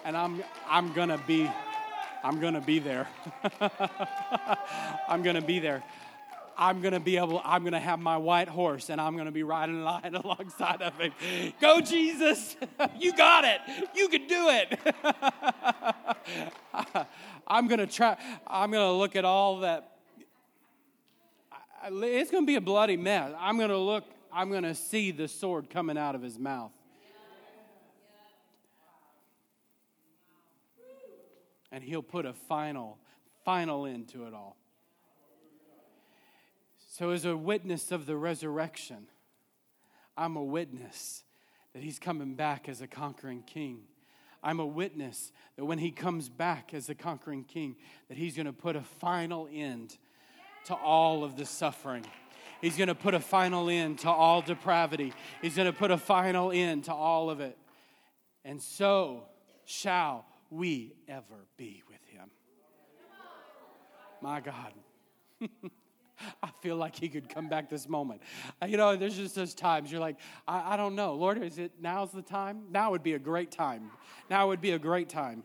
And 0.04 0.16
I'm, 0.16 0.44
I'm 0.68 0.94
gonna 0.94 1.22
be, 1.26 1.50
I'm 2.22 2.40
gonna 2.42 2.62
be 2.62 2.80
there. 2.80 3.08
I'm 5.08 5.24
gonna 5.24 5.42
be 5.42 5.60
there. 5.60 5.84
I'm 6.58 6.82
going 6.82 6.94
to 6.94 7.00
be 7.00 7.18
able, 7.18 7.40
I'm 7.46 7.62
going 7.62 7.74
to 7.74 7.80
have 7.80 8.00
my 8.00 8.18
white 8.18 8.48
horse 8.48 8.90
and 8.90 9.00
I'm 9.00 9.14
going 9.14 9.28
to 9.28 9.32
be 9.32 9.44
riding 9.44 9.84
line 9.84 10.16
alongside 10.24 10.82
of 10.82 10.98
him. 10.98 11.14
Go, 11.62 11.80
Jesus. 11.82 12.58
you 13.00 13.16
got 13.16 13.46
it. 13.46 13.62
You 13.96 14.10
can 14.10 14.28
do 14.28 14.50
it. 14.50 14.80
I'm 17.48 17.68
going 17.68 17.80
to 17.80 17.88
try, 17.88 18.18
I'm 18.48 18.72
going 18.72 18.84
to 18.84 18.94
look 18.94 19.16
at 19.16 19.24
all 19.24 19.60
that. 19.60 19.98
It's 21.90 22.32
going 22.32 22.44
to 22.44 22.48
be 22.48 22.56
a 22.56 22.62
bloody 22.62 22.98
mess. 22.98 23.34
I'm 23.40 23.58
going 23.58 23.70
to 23.70 23.78
look, 23.78 24.06
I'm 24.34 24.50
going 24.50 24.64
to 24.64 24.74
see 24.76 25.12
the 25.12 25.28
sword 25.28 25.70
coming 25.70 25.98
out 25.98 26.16
of 26.16 26.24
his 26.24 26.40
mouth. 26.40 26.72
And 31.72 31.84
he'll 31.84 32.02
put 32.02 32.26
a 32.26 32.34
final, 32.34 32.98
final 33.46 33.86
end 33.86 34.08
to 34.10 34.26
it 34.26 34.34
all. 34.34 34.58
So, 36.98 37.12
as 37.12 37.26
a 37.26 37.38
witness 37.38 37.92
of 37.92 38.08
the 38.08 38.18
resurrection, 38.18 39.06
I'm 40.18 40.36
a 40.36 40.44
witness 40.44 41.24
that 41.76 41.84
he's 41.84 42.00
coming 42.00 42.34
back 42.34 42.68
as 42.68 42.82
a 42.82 42.88
conquering 42.88 43.44
king. 43.44 43.82
I'm 44.42 44.60
a 44.60 44.66
witness 44.66 45.32
that 45.58 45.66
when 45.66 45.78
he 45.78 45.92
comes 45.92 46.28
back 46.28 46.74
as 46.74 46.90
a 46.90 46.96
conquering 46.96 47.44
king, 47.44 47.76
that 48.08 48.18
he's 48.18 48.36
going 48.36 48.48
to 48.48 48.52
put 48.52 48.76
a 48.76 48.82
final 48.82 49.48
end 49.54 49.96
to 50.66 50.74
all 50.74 51.24
of 51.24 51.38
the 51.38 51.46
suffering. 51.46 52.04
He's 52.62 52.78
going 52.78 52.88
to 52.88 52.96
put 52.96 53.14
a 53.14 53.20
final 53.20 53.70
end 53.70 54.00
to 54.00 54.10
all 54.10 54.42
depravity. 54.42 55.14
He's 55.44 55.56
going 55.56 55.72
to 55.72 55.78
put 55.78 55.92
a 55.92 56.00
final 56.00 56.52
end 56.52 56.86
to 56.86 56.96
all 56.96 57.30
of 57.30 57.42
it. 57.42 57.60
And 58.44 58.60
so 58.60 59.26
shall 59.66 60.26
we 60.50 60.96
ever 61.08 61.46
be 61.58 61.84
with 61.88 62.04
him. 62.06 62.32
My 64.20 64.40
God. 64.40 64.74
I 66.42 66.50
feel 66.62 66.76
like 66.76 66.96
he 66.96 67.10
could 67.10 67.30
come 67.30 67.48
back 67.48 67.70
this 67.70 67.88
moment. 67.88 68.22
Uh, 68.62 68.66
you 68.66 68.78
know, 68.78 68.96
there's 68.96 69.16
just 69.16 69.36
those 69.36 69.54
times 69.54 69.92
you're 69.92 70.02
like, 70.02 70.18
I, 70.48 70.74
I, 70.74 70.78
don't 70.78 70.96
know. 70.96 71.14
Lord, 71.14 71.42
is 71.44 71.60
it 71.60 71.74
now's 71.80 72.12
the 72.12 72.22
time? 72.22 72.64
Now 72.72 72.92
would 72.92 73.04
be 73.04 73.14
a 73.14 73.20
great 73.20 73.52
time. 73.52 73.92
Now 74.30 74.48
would 74.48 74.62
be 74.62 74.72
a 74.72 74.80
great 74.80 75.10
time. 75.10 75.44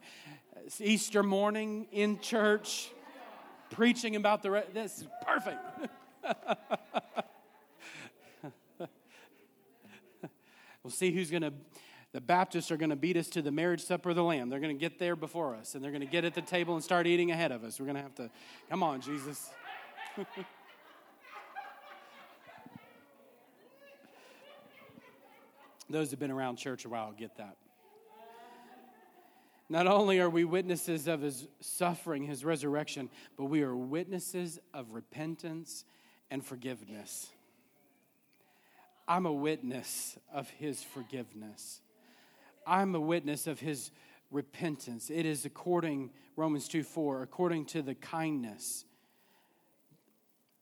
It's 0.64 0.80
Easter 0.80 1.22
morning 1.22 1.86
in 1.92 2.20
church, 2.20 2.90
preaching 3.70 4.16
about 4.16 4.42
the, 4.42 4.50
re- 4.50 4.64
this 4.72 4.98
is 4.98 5.06
perfect. 5.26 5.58
we'll 10.82 10.90
see 10.90 11.10
who's 11.10 11.30
going 11.30 11.42
to, 11.42 11.52
the 12.12 12.20
Baptists 12.20 12.70
are 12.70 12.76
going 12.76 12.90
to 12.90 12.96
beat 12.96 13.16
us 13.16 13.28
to 13.28 13.42
the 13.42 13.50
marriage 13.50 13.82
supper 13.82 14.10
of 14.10 14.16
the 14.16 14.24
Lamb. 14.24 14.48
They're 14.48 14.60
going 14.60 14.76
to 14.76 14.80
get 14.80 14.98
there 14.98 15.16
before 15.16 15.54
us, 15.54 15.74
and 15.74 15.82
they're 15.82 15.90
going 15.90 16.02
to 16.02 16.06
get 16.06 16.24
at 16.24 16.34
the 16.34 16.42
table 16.42 16.74
and 16.74 16.84
start 16.84 17.06
eating 17.06 17.30
ahead 17.30 17.52
of 17.52 17.64
us. 17.64 17.80
We're 17.80 17.86
going 17.86 17.96
to 17.96 18.02
have 18.02 18.14
to, 18.16 18.30
come 18.70 18.82
on, 18.82 19.00
Jesus. 19.00 19.50
Those 25.92 26.10
who've 26.10 26.18
been 26.18 26.30
around 26.30 26.56
church 26.56 26.86
a 26.86 26.88
while 26.88 27.12
get 27.12 27.36
that. 27.36 27.58
Not 29.68 29.86
only 29.86 30.20
are 30.20 30.30
we 30.30 30.44
witnesses 30.44 31.06
of 31.06 31.20
his 31.20 31.46
suffering, 31.60 32.24
his 32.24 32.46
resurrection, 32.46 33.10
but 33.36 33.44
we 33.44 33.62
are 33.62 33.76
witnesses 33.76 34.58
of 34.72 34.92
repentance 34.92 35.84
and 36.30 36.42
forgiveness. 36.44 37.28
I'm 39.06 39.26
a 39.26 39.32
witness 39.32 40.16
of 40.32 40.48
his 40.48 40.82
forgiveness. 40.82 41.82
I'm 42.66 42.94
a 42.94 43.00
witness 43.00 43.46
of 43.46 43.60
his 43.60 43.90
repentance. 44.30 45.10
It 45.10 45.26
is 45.26 45.44
according, 45.44 46.10
Romans 46.36 46.68
2 46.68 46.84
4, 46.84 47.22
according 47.22 47.66
to 47.66 47.82
the 47.82 47.94
kindness, 47.94 48.86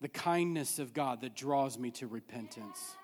the 0.01 0.09
kindness 0.09 0.81
of 0.81 0.93
God 0.93 1.21
that 1.21 1.37
draws 1.37 1.79
me 1.79 1.93
to 1.93 2.09
repentance. 2.09 2.97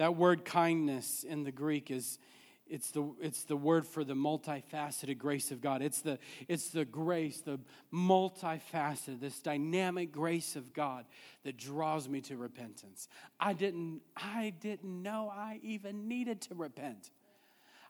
That 0.00 0.16
word 0.16 0.46
kindness 0.46 1.26
in 1.28 1.44
the 1.44 1.52
Greek 1.52 1.90
is 1.90 2.18
it's 2.66 2.90
the, 2.90 3.12
it's 3.20 3.42
the 3.42 3.54
word 3.54 3.86
for 3.86 4.02
the 4.02 4.14
multifaceted 4.14 5.18
grace 5.18 5.50
of 5.50 5.60
God. 5.60 5.82
It's 5.82 6.00
the, 6.00 6.18
it's 6.48 6.70
the 6.70 6.86
grace, 6.86 7.42
the 7.42 7.60
multifaceted, 7.92 9.20
this 9.20 9.40
dynamic 9.40 10.10
grace 10.10 10.56
of 10.56 10.72
God 10.72 11.04
that 11.44 11.58
draws 11.58 12.08
me 12.08 12.22
to 12.22 12.38
repentance. 12.38 13.08
I 13.38 13.52
didn't, 13.52 14.00
I 14.16 14.54
didn't 14.58 15.02
know 15.02 15.30
I 15.30 15.60
even 15.62 16.08
needed 16.08 16.40
to 16.42 16.54
repent. 16.54 17.10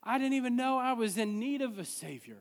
I 0.02 0.18
didn't 0.18 0.32
even 0.32 0.56
know 0.56 0.78
I 0.78 0.94
was 0.94 1.16
in 1.16 1.38
need 1.38 1.62
of 1.62 1.78
a 1.78 1.84
Savior, 1.84 2.38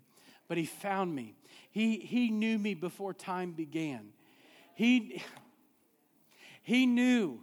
but 0.47 0.57
He 0.57 0.65
found 0.65 1.13
me. 1.13 1.35
He, 1.69 1.99
he 1.99 2.31
knew 2.31 2.57
me 2.57 2.73
before 2.73 3.13
time 3.13 3.51
began. 3.51 4.13
He, 4.73 5.21
he 6.63 6.87
knew 6.87 7.41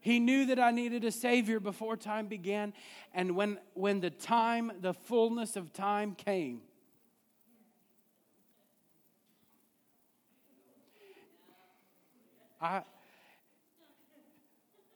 he 0.00 0.18
knew 0.18 0.46
that 0.46 0.58
I 0.58 0.70
needed 0.70 1.04
a 1.04 1.12
Savior 1.12 1.60
before 1.60 1.96
time 1.96 2.26
began. 2.26 2.72
And 3.12 3.36
when, 3.36 3.58
when 3.74 4.00
the 4.00 4.10
time, 4.10 4.72
the 4.80 4.94
fullness 4.94 5.56
of 5.56 5.72
time 5.72 6.14
came, 6.14 6.62
I, 12.62 12.82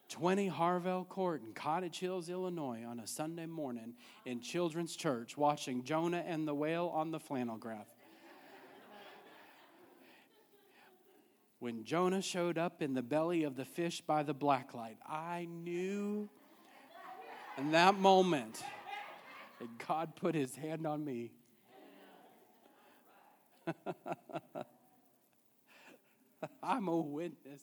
20 0.09 0.49
Harvell 0.49 1.07
Court 1.09 1.41
in 1.45 1.53
Cottage 1.53 1.99
Hills, 1.99 2.29
Illinois, 2.29 2.83
on 2.87 2.99
a 2.99 3.07
Sunday 3.07 3.47
morning 3.47 3.95
in 4.25 4.39
Children's 4.39 4.95
Church, 4.95 5.35
watching 5.35 5.83
Jonah 5.83 6.23
and 6.25 6.47
the 6.47 6.53
whale 6.53 6.91
on 6.93 7.11
the 7.11 7.19
flannel 7.19 7.57
graph. 7.57 7.94
When 11.59 11.83
Jonah 11.83 12.21
showed 12.21 12.57
up 12.57 12.81
in 12.81 12.93
the 12.93 13.01
belly 13.01 13.43
of 13.43 13.55
the 13.55 13.65
fish 13.65 14.01
by 14.01 14.23
the 14.23 14.35
blacklight, 14.35 14.97
I 15.07 15.47
knew 15.49 16.29
in 17.57 17.71
that 17.71 17.97
moment 17.97 18.61
that 19.59 19.87
God 19.87 20.15
put 20.15 20.35
his 20.35 20.55
hand 20.55 20.85
on 20.85 21.03
me. 21.05 21.31
I'm 26.61 26.87
a 26.87 26.97
witness. 26.97 27.61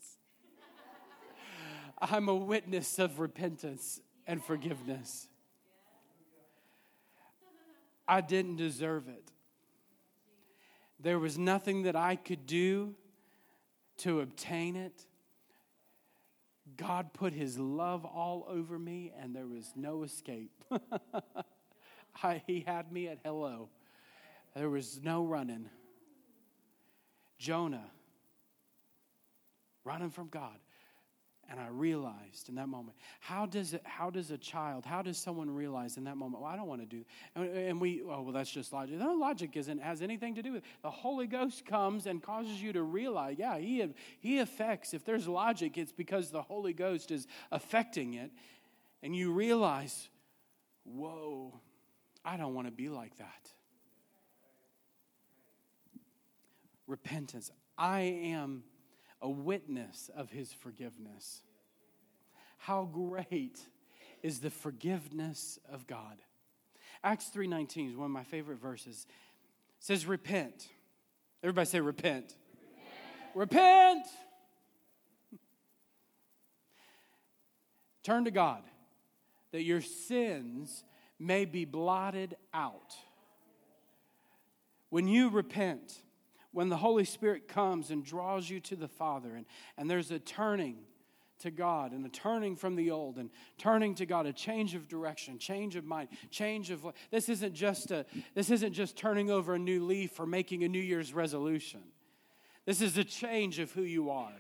I'm 2.00 2.28
a 2.28 2.34
witness 2.34 2.98
of 2.98 3.20
repentance 3.20 4.00
and 4.26 4.42
forgiveness. 4.42 5.28
I 8.08 8.20
didn't 8.20 8.56
deserve 8.56 9.08
it. 9.08 9.30
There 10.98 11.18
was 11.18 11.38
nothing 11.38 11.82
that 11.82 11.94
I 11.94 12.16
could 12.16 12.46
do 12.46 12.96
to 14.02 14.20
obtain 14.20 14.76
it. 14.76 15.06
God 16.76 17.12
put 17.12 17.32
his 17.32 17.58
love 17.58 18.04
all 18.04 18.46
over 18.48 18.78
me, 18.78 19.12
and 19.20 19.34
there 19.34 19.46
was 19.46 19.72
no 19.74 20.02
escape. 20.02 20.52
I, 22.22 22.42
he 22.46 22.60
had 22.60 22.92
me 22.92 23.08
at 23.08 23.18
hello. 23.24 23.68
There 24.54 24.70
was 24.70 25.00
no 25.02 25.24
running. 25.24 25.68
Jonah 27.38 27.90
running 29.84 30.10
from 30.10 30.28
God. 30.28 30.58
And 31.52 31.60
I 31.60 31.66
realized 31.68 32.48
in 32.48 32.54
that 32.54 32.68
moment, 32.68 32.96
how 33.20 33.44
does 33.44 33.74
it, 33.74 33.82
how 33.84 34.08
does 34.08 34.30
a 34.30 34.38
child, 34.38 34.86
how 34.86 35.02
does 35.02 35.18
someone 35.18 35.50
realize 35.50 35.98
in 35.98 36.04
that 36.04 36.16
moment, 36.16 36.42
well, 36.42 36.50
I 36.50 36.56
don't 36.56 36.66
want 36.66 36.80
to 36.80 36.86
do 36.86 37.04
that. 37.34 37.42
And, 37.42 37.56
and 37.68 37.80
we, 37.80 38.00
oh, 38.02 38.22
well, 38.22 38.32
that's 38.32 38.50
just 38.50 38.72
logic. 38.72 38.96
No, 38.96 39.12
logic 39.12 39.54
isn't, 39.58 39.82
has 39.82 40.00
anything 40.00 40.34
to 40.36 40.42
do 40.42 40.52
with 40.52 40.62
it. 40.62 40.68
The 40.80 40.90
Holy 40.90 41.26
Ghost 41.26 41.66
comes 41.66 42.06
and 42.06 42.22
causes 42.22 42.62
you 42.62 42.72
to 42.72 42.82
realize, 42.82 43.36
yeah, 43.38 43.58
he, 43.58 43.86
he 44.18 44.38
affects. 44.38 44.94
If 44.94 45.04
there's 45.04 45.28
logic, 45.28 45.76
it's 45.76 45.92
because 45.92 46.30
the 46.30 46.40
Holy 46.40 46.72
Ghost 46.72 47.10
is 47.10 47.26
affecting 47.50 48.14
it. 48.14 48.30
And 49.02 49.14
you 49.14 49.30
realize, 49.30 50.08
whoa, 50.84 51.60
I 52.24 52.38
don't 52.38 52.54
want 52.54 52.66
to 52.66 52.72
be 52.72 52.88
like 52.88 53.14
that. 53.18 53.50
Repentance. 56.86 57.50
I 57.76 58.00
am 58.00 58.64
a 59.22 59.30
witness 59.30 60.10
of 60.14 60.30
his 60.30 60.52
forgiveness. 60.52 61.42
How 62.58 62.84
great 62.84 63.60
is 64.22 64.40
the 64.40 64.50
forgiveness 64.50 65.58
of 65.70 65.86
God. 65.86 66.18
Acts 67.02 67.28
3:19 67.28 67.90
is 67.90 67.96
one 67.96 68.06
of 68.06 68.12
my 68.12 68.24
favorite 68.24 68.58
verses. 68.58 69.06
It 69.78 69.84
says 69.84 70.06
repent. 70.06 70.68
Everybody 71.42 71.66
say 71.66 71.80
repent. 71.80 72.36
Repent. 73.34 74.06
repent. 74.06 74.06
Turn 78.02 78.24
to 78.24 78.30
God 78.30 78.62
that 79.52 79.62
your 79.62 79.80
sins 79.80 80.84
may 81.18 81.44
be 81.44 81.64
blotted 81.64 82.36
out. 82.52 82.96
When 84.88 85.06
you 85.06 85.30
repent, 85.30 86.01
when 86.52 86.68
the 86.68 86.76
Holy 86.76 87.04
Spirit 87.04 87.48
comes 87.48 87.90
and 87.90 88.04
draws 88.04 88.48
you 88.48 88.60
to 88.60 88.76
the 88.76 88.88
Father, 88.88 89.34
and, 89.34 89.46
and 89.76 89.90
there's 89.90 90.10
a 90.10 90.18
turning 90.18 90.76
to 91.40 91.50
God 91.50 91.92
and 91.92 92.06
a 92.06 92.08
turning 92.08 92.54
from 92.54 92.76
the 92.76 92.90
old 92.90 93.18
and 93.18 93.30
turning 93.58 93.94
to 93.96 94.06
God, 94.06 94.26
a 94.26 94.32
change 94.32 94.74
of 94.74 94.86
direction, 94.86 95.38
change 95.38 95.74
of 95.76 95.84
mind, 95.84 96.08
change 96.30 96.70
of 96.70 96.86
this 97.10 97.28
isn't 97.28 97.54
just 97.54 97.90
a 97.90 98.06
this 98.34 98.50
isn't 98.50 98.72
just 98.72 98.96
turning 98.96 99.30
over 99.30 99.54
a 99.54 99.58
new 99.58 99.84
leaf 99.84 100.20
or 100.20 100.26
making 100.26 100.62
a 100.62 100.68
New 100.68 100.78
Year's 100.78 101.12
resolution. 101.12 101.82
This 102.64 102.80
is 102.80 102.96
a 102.96 103.04
change 103.04 103.58
of 103.58 103.72
who 103.72 103.82
you 103.82 104.10
are. 104.10 104.32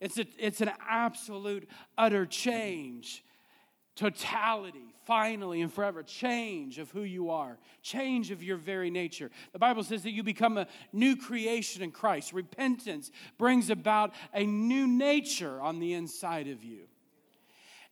It's, 0.00 0.18
a, 0.18 0.26
it's 0.38 0.60
an 0.60 0.70
absolute, 0.86 1.68
utter 1.96 2.26
change 2.26 3.24
totality, 3.96 4.94
finally 5.04 5.60
and 5.60 5.72
forever, 5.72 6.02
change 6.02 6.78
of 6.78 6.90
who 6.90 7.02
you 7.02 7.30
are, 7.30 7.58
change 7.82 8.30
of 8.30 8.42
your 8.42 8.56
very 8.56 8.90
nature. 8.90 9.30
The 9.52 9.58
Bible 9.58 9.84
says 9.84 10.02
that 10.02 10.12
you 10.12 10.22
become 10.22 10.58
a 10.58 10.66
new 10.92 11.16
creation 11.16 11.82
in 11.82 11.90
Christ. 11.90 12.32
Repentance 12.32 13.10
brings 13.38 13.70
about 13.70 14.12
a 14.32 14.44
new 14.44 14.86
nature 14.86 15.60
on 15.60 15.78
the 15.78 15.92
inside 15.92 16.48
of 16.48 16.64
you. 16.64 16.88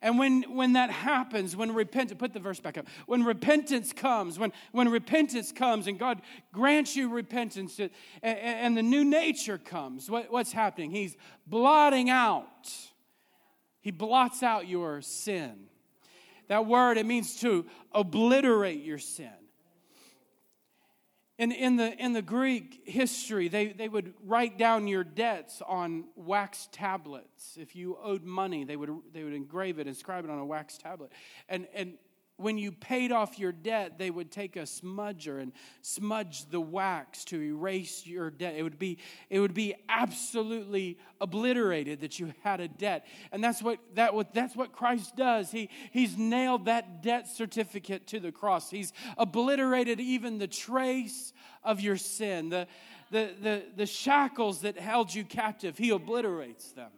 And 0.03 0.19
when, 0.19 0.43
when 0.55 0.73
that 0.73 0.91
happens, 0.91 1.55
when 1.55 1.73
repentance, 1.73 2.19
put 2.19 2.33
the 2.33 2.41
verse 2.41 2.59
back 2.59 2.77
up. 2.77 2.89
When 3.07 3.23
repentance 3.23 3.93
comes, 3.93 4.37
when, 4.37 4.53
when 4.73 4.89
repentance 4.89 5.53
comes 5.53 5.87
and 5.87 5.97
God 5.97 6.21
grants 6.53 6.97
you 6.97 7.09
repentance 7.09 7.79
and, 7.79 7.91
and 8.21 8.77
the 8.77 8.83
new 8.83 9.05
nature 9.05 9.59
comes, 9.59 10.11
what, 10.11 10.33
what's 10.33 10.51
happening? 10.51 10.91
He's 10.91 11.17
blotting 11.47 12.11
out, 12.11 12.73
He 13.81 13.93
blots 13.93 14.43
out 14.43 14.67
your 14.67 15.03
sin. 15.03 15.69
That 16.53 16.67
word, 16.67 16.99
it 16.99 17.07
means 17.07 17.41
to 17.41 17.65
obliterate 17.93 18.85
your 18.85 18.99
sin. 18.99 19.33
In, 21.39 21.51
in, 21.51 21.77
the, 21.77 21.97
in 21.97 22.13
the 22.13 22.21
Greek 22.21 22.83
history, 22.85 23.49
they, 23.49 23.69
they 23.69 23.89
would 23.89 24.13
write 24.23 24.59
down 24.59 24.87
your 24.87 25.03
debts 25.03 25.63
on 25.67 26.05
wax 26.15 26.69
tablets. 26.71 27.57
If 27.59 27.75
you 27.75 27.97
owed 28.05 28.23
money, 28.23 28.65
they 28.65 28.77
would, 28.77 28.91
they 29.15 29.25
would 29.25 29.33
engrave 29.33 29.79
it, 29.79 29.87
inscribe 29.87 30.27
it 30.27 30.31
on 30.31 30.39
a 30.39 30.45
wax 30.45 30.77
tablet. 30.77 31.11
And, 31.49 31.69
and 31.75 31.95
when 32.43 32.59
you 32.59 32.72
paid 32.72 33.12
off 33.12 33.38
your 33.38 33.53
debt, 33.53 33.99
they 33.99 34.11
would 34.11 34.30
take 34.30 34.57
a 34.57 34.62
smudger 34.62 35.40
and 35.40 35.53
smudge 35.80 36.51
the 36.51 36.61
wax 36.61 37.24
to 37.26 37.40
erase 37.40 38.07
your 38.07 38.30
debt. 38.30 38.55
It 38.57 38.62
would 38.62 38.78
be, 38.78 38.99
it 39.30 39.40
would 39.40 39.55
be 39.55 39.74
absolutely 39.88 40.99
obliterated 41.20 42.01
that 42.01 42.18
you 42.18 42.34
had 42.43 42.61
a 42.61 42.68
debt. 42.68 43.07
And 43.30 43.43
that's 43.43 43.62
what, 43.62 43.78
that, 43.95 44.14
what, 44.14 44.34
that's 44.34 44.57
what 44.57 44.72
Christ 44.72 45.16
does. 45.16 45.51
He, 45.51 45.70
he's 45.93 46.18
nailed 46.18 46.66
that 46.66 47.03
debt 47.03 47.28
certificate 47.28 48.07
to 48.09 48.20
the 48.20 48.32
cross, 48.32 48.70
He's 48.70 48.93
obliterated 49.16 50.01
even 50.01 50.38
the 50.38 50.49
trace 50.49 51.32
of 51.62 51.80
your 51.80 51.97
sin, 51.97 52.49
the, 52.49 52.66
the, 53.11 53.30
the, 53.40 53.62
the 53.76 53.86
shackles 53.86 54.62
that 54.62 54.78
held 54.78 55.14
you 55.14 55.24
captive. 55.24 55.78
He 55.78 55.90
obliterates 55.90 56.72
them 56.72 56.90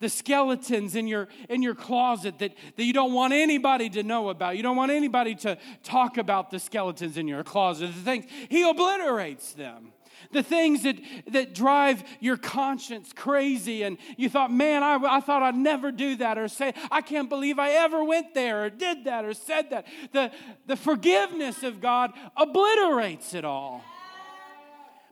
the 0.00 0.08
skeletons 0.08 0.94
in 0.94 1.06
your 1.06 1.28
in 1.48 1.62
your 1.62 1.74
closet 1.74 2.38
that, 2.38 2.52
that 2.76 2.84
you 2.84 2.92
don't 2.92 3.12
want 3.12 3.32
anybody 3.32 3.88
to 3.90 4.02
know 4.02 4.28
about. 4.28 4.56
You 4.56 4.62
don't 4.62 4.76
want 4.76 4.92
anybody 4.92 5.34
to 5.36 5.56
talk 5.82 6.18
about 6.18 6.50
the 6.50 6.58
skeletons 6.58 7.16
in 7.16 7.26
your 7.28 7.42
closet. 7.44 7.88
The 7.88 8.02
things 8.02 8.26
he 8.48 8.68
obliterates 8.68 9.52
them. 9.52 9.92
The 10.32 10.42
things 10.42 10.82
that, 10.82 10.96
that 11.28 11.54
drive 11.54 12.02
your 12.20 12.36
conscience 12.36 13.12
crazy, 13.14 13.82
and 13.82 13.98
you 14.16 14.28
thought, 14.28 14.50
man, 14.50 14.82
I, 14.82 14.96
I 14.96 15.20
thought 15.20 15.42
I'd 15.42 15.54
never 15.54 15.92
do 15.92 16.16
that, 16.16 16.38
or 16.38 16.48
say, 16.48 16.72
I 16.90 17.00
can't 17.02 17.28
believe 17.28 17.58
I 17.58 17.70
ever 17.72 18.02
went 18.02 18.34
there, 18.34 18.64
or 18.64 18.70
did 18.70 19.04
that, 19.04 19.24
or 19.24 19.34
said 19.34 19.70
that. 19.70 19.86
The, 20.12 20.32
the 20.66 20.76
forgiveness 20.76 21.62
of 21.62 21.80
God 21.80 22.12
obliterates 22.36 23.34
it 23.34 23.44
all. 23.44 23.84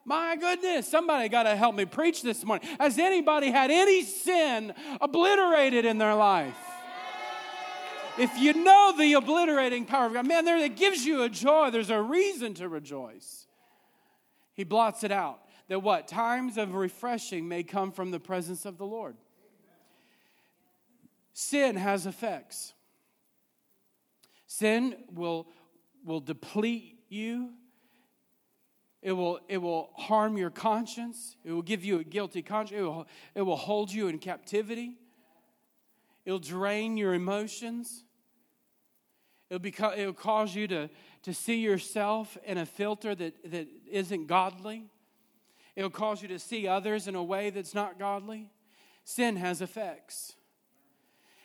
My 0.04 0.36
goodness, 0.36 0.86
somebody 0.86 1.28
got 1.28 1.44
to 1.44 1.56
help 1.56 1.74
me 1.74 1.86
preach 1.86 2.22
this 2.22 2.44
morning. 2.44 2.68
Has 2.78 2.98
anybody 2.98 3.50
had 3.50 3.70
any 3.70 4.02
sin 4.02 4.74
obliterated 5.00 5.84
in 5.84 5.98
their 5.98 6.14
life? 6.14 6.56
If 8.18 8.38
you 8.38 8.52
know 8.52 8.94
the 8.96 9.14
obliterating 9.14 9.86
power 9.86 10.06
of 10.06 10.12
God, 10.12 10.26
man, 10.26 10.44
there 10.44 10.58
it 10.58 10.76
gives 10.76 11.04
you 11.04 11.22
a 11.22 11.28
joy. 11.28 11.70
There's 11.70 11.90
a 11.90 12.00
reason 12.00 12.54
to 12.54 12.68
rejoice. 12.68 13.46
He 14.52 14.62
blots 14.62 15.02
it 15.02 15.10
out. 15.10 15.40
That 15.68 15.80
what? 15.80 16.06
Times 16.06 16.58
of 16.58 16.74
refreshing 16.74 17.48
may 17.48 17.62
come 17.62 17.90
from 17.90 18.10
the 18.10 18.20
presence 18.20 18.66
of 18.66 18.76
the 18.78 18.86
Lord. 18.86 19.16
Sin 21.32 21.76
has 21.76 22.06
effects. 22.06 22.74
Sin 24.46 24.94
will, 25.12 25.48
will 26.04 26.20
deplete 26.20 26.98
you 27.08 27.54
it 29.04 29.12
will, 29.12 29.38
it 29.50 29.58
will 29.58 29.90
harm 29.96 30.38
your 30.38 30.48
conscience. 30.48 31.36
It 31.44 31.52
will 31.52 31.60
give 31.60 31.84
you 31.84 31.98
a 32.00 32.04
guilty 32.04 32.40
conscience. 32.40 32.80
It 32.80 32.82
will, 32.82 33.06
it 33.34 33.42
will 33.42 33.54
hold 33.54 33.92
you 33.92 34.08
in 34.08 34.18
captivity. 34.18 34.96
It'll 36.24 36.38
drain 36.38 36.96
your 36.96 37.12
emotions. 37.12 38.02
It'll, 39.50 39.58
become, 39.58 39.92
it'll 39.94 40.14
cause 40.14 40.54
you 40.54 40.66
to, 40.68 40.88
to 41.24 41.34
see 41.34 41.56
yourself 41.56 42.38
in 42.46 42.56
a 42.56 42.64
filter 42.64 43.14
that, 43.14 43.52
that 43.52 43.68
isn't 43.90 44.26
godly. 44.26 44.84
It'll 45.76 45.90
cause 45.90 46.22
you 46.22 46.28
to 46.28 46.38
see 46.38 46.66
others 46.66 47.06
in 47.06 47.14
a 47.14 47.22
way 47.22 47.50
that's 47.50 47.74
not 47.74 47.98
godly. 47.98 48.48
Sin 49.04 49.36
has 49.36 49.60
effects. 49.60 50.32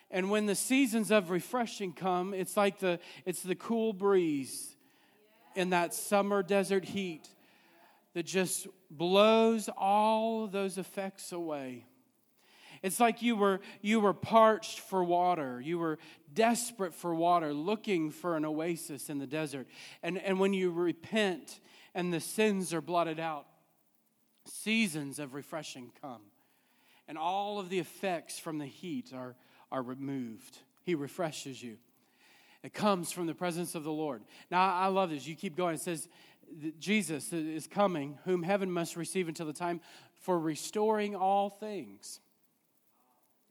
And 0.09 0.31
when 0.31 0.45
the 0.45 0.55
seasons 0.55 1.11
of 1.11 1.29
refreshing 1.29 1.91
come, 1.91 2.33
it's 2.33 2.55
like 2.55 2.79
the, 2.79 3.01
it's 3.25 3.43
the 3.43 3.53
cool 3.53 3.91
breeze 3.91 4.77
in 5.57 5.71
that 5.71 5.93
summer 5.93 6.41
desert 6.41 6.85
heat 6.85 7.27
that 8.13 8.25
just 8.25 8.67
blows 8.89 9.69
all 9.77 10.47
those 10.47 10.77
effects 10.77 11.31
away. 11.31 11.85
It's 12.81 12.99
like 12.99 13.21
you 13.21 13.35
were, 13.35 13.59
you 13.81 13.99
were 13.99 14.13
parched 14.13 14.79
for 14.79 15.03
water. 15.03 15.59
You 15.59 15.79
were 15.79 15.99
desperate 16.33 16.93
for 16.93 17.13
water, 17.13 17.53
looking 17.53 18.09
for 18.09 18.37
an 18.37 18.45
oasis 18.45 19.09
in 19.09 19.17
the 19.17 19.27
desert. 19.27 19.67
And, 20.01 20.17
and 20.17 20.39
when 20.39 20.53
you 20.53 20.71
repent 20.71 21.59
and 21.93 22.13
the 22.13 22.21
sins 22.21 22.73
are 22.73 22.81
blotted 22.81 23.19
out, 23.19 23.47
seasons 24.45 25.19
of 25.19 25.33
refreshing 25.33 25.91
come. 26.01 26.21
And 27.07 27.17
all 27.17 27.59
of 27.59 27.69
the 27.69 27.79
effects 27.79 28.39
from 28.39 28.59
the 28.59 28.65
heat 28.65 29.11
are, 29.13 29.35
are 29.71 29.81
removed. 29.81 30.59
He 30.83 30.95
refreshes 30.95 31.61
you. 31.61 31.77
It 32.61 32.73
comes 32.73 33.11
from 33.11 33.25
the 33.25 33.33
presence 33.33 33.73
of 33.73 33.83
the 33.83 33.91
Lord. 33.91 34.21
Now, 34.51 34.73
I 34.75 34.87
love 34.87 35.09
this. 35.09 35.25
You 35.25 35.35
keep 35.35 35.55
going. 35.55 35.75
It 35.75 35.81
says, 35.81 36.09
Jesus 36.79 37.31
is 37.33 37.67
coming, 37.67 38.17
whom 38.25 38.43
heaven 38.43 38.71
must 38.71 38.95
receive 38.95 39.27
until 39.27 39.45
the 39.45 39.53
time 39.53 39.81
for 40.21 40.39
restoring 40.39 41.15
all 41.15 41.49
things. 41.49 42.19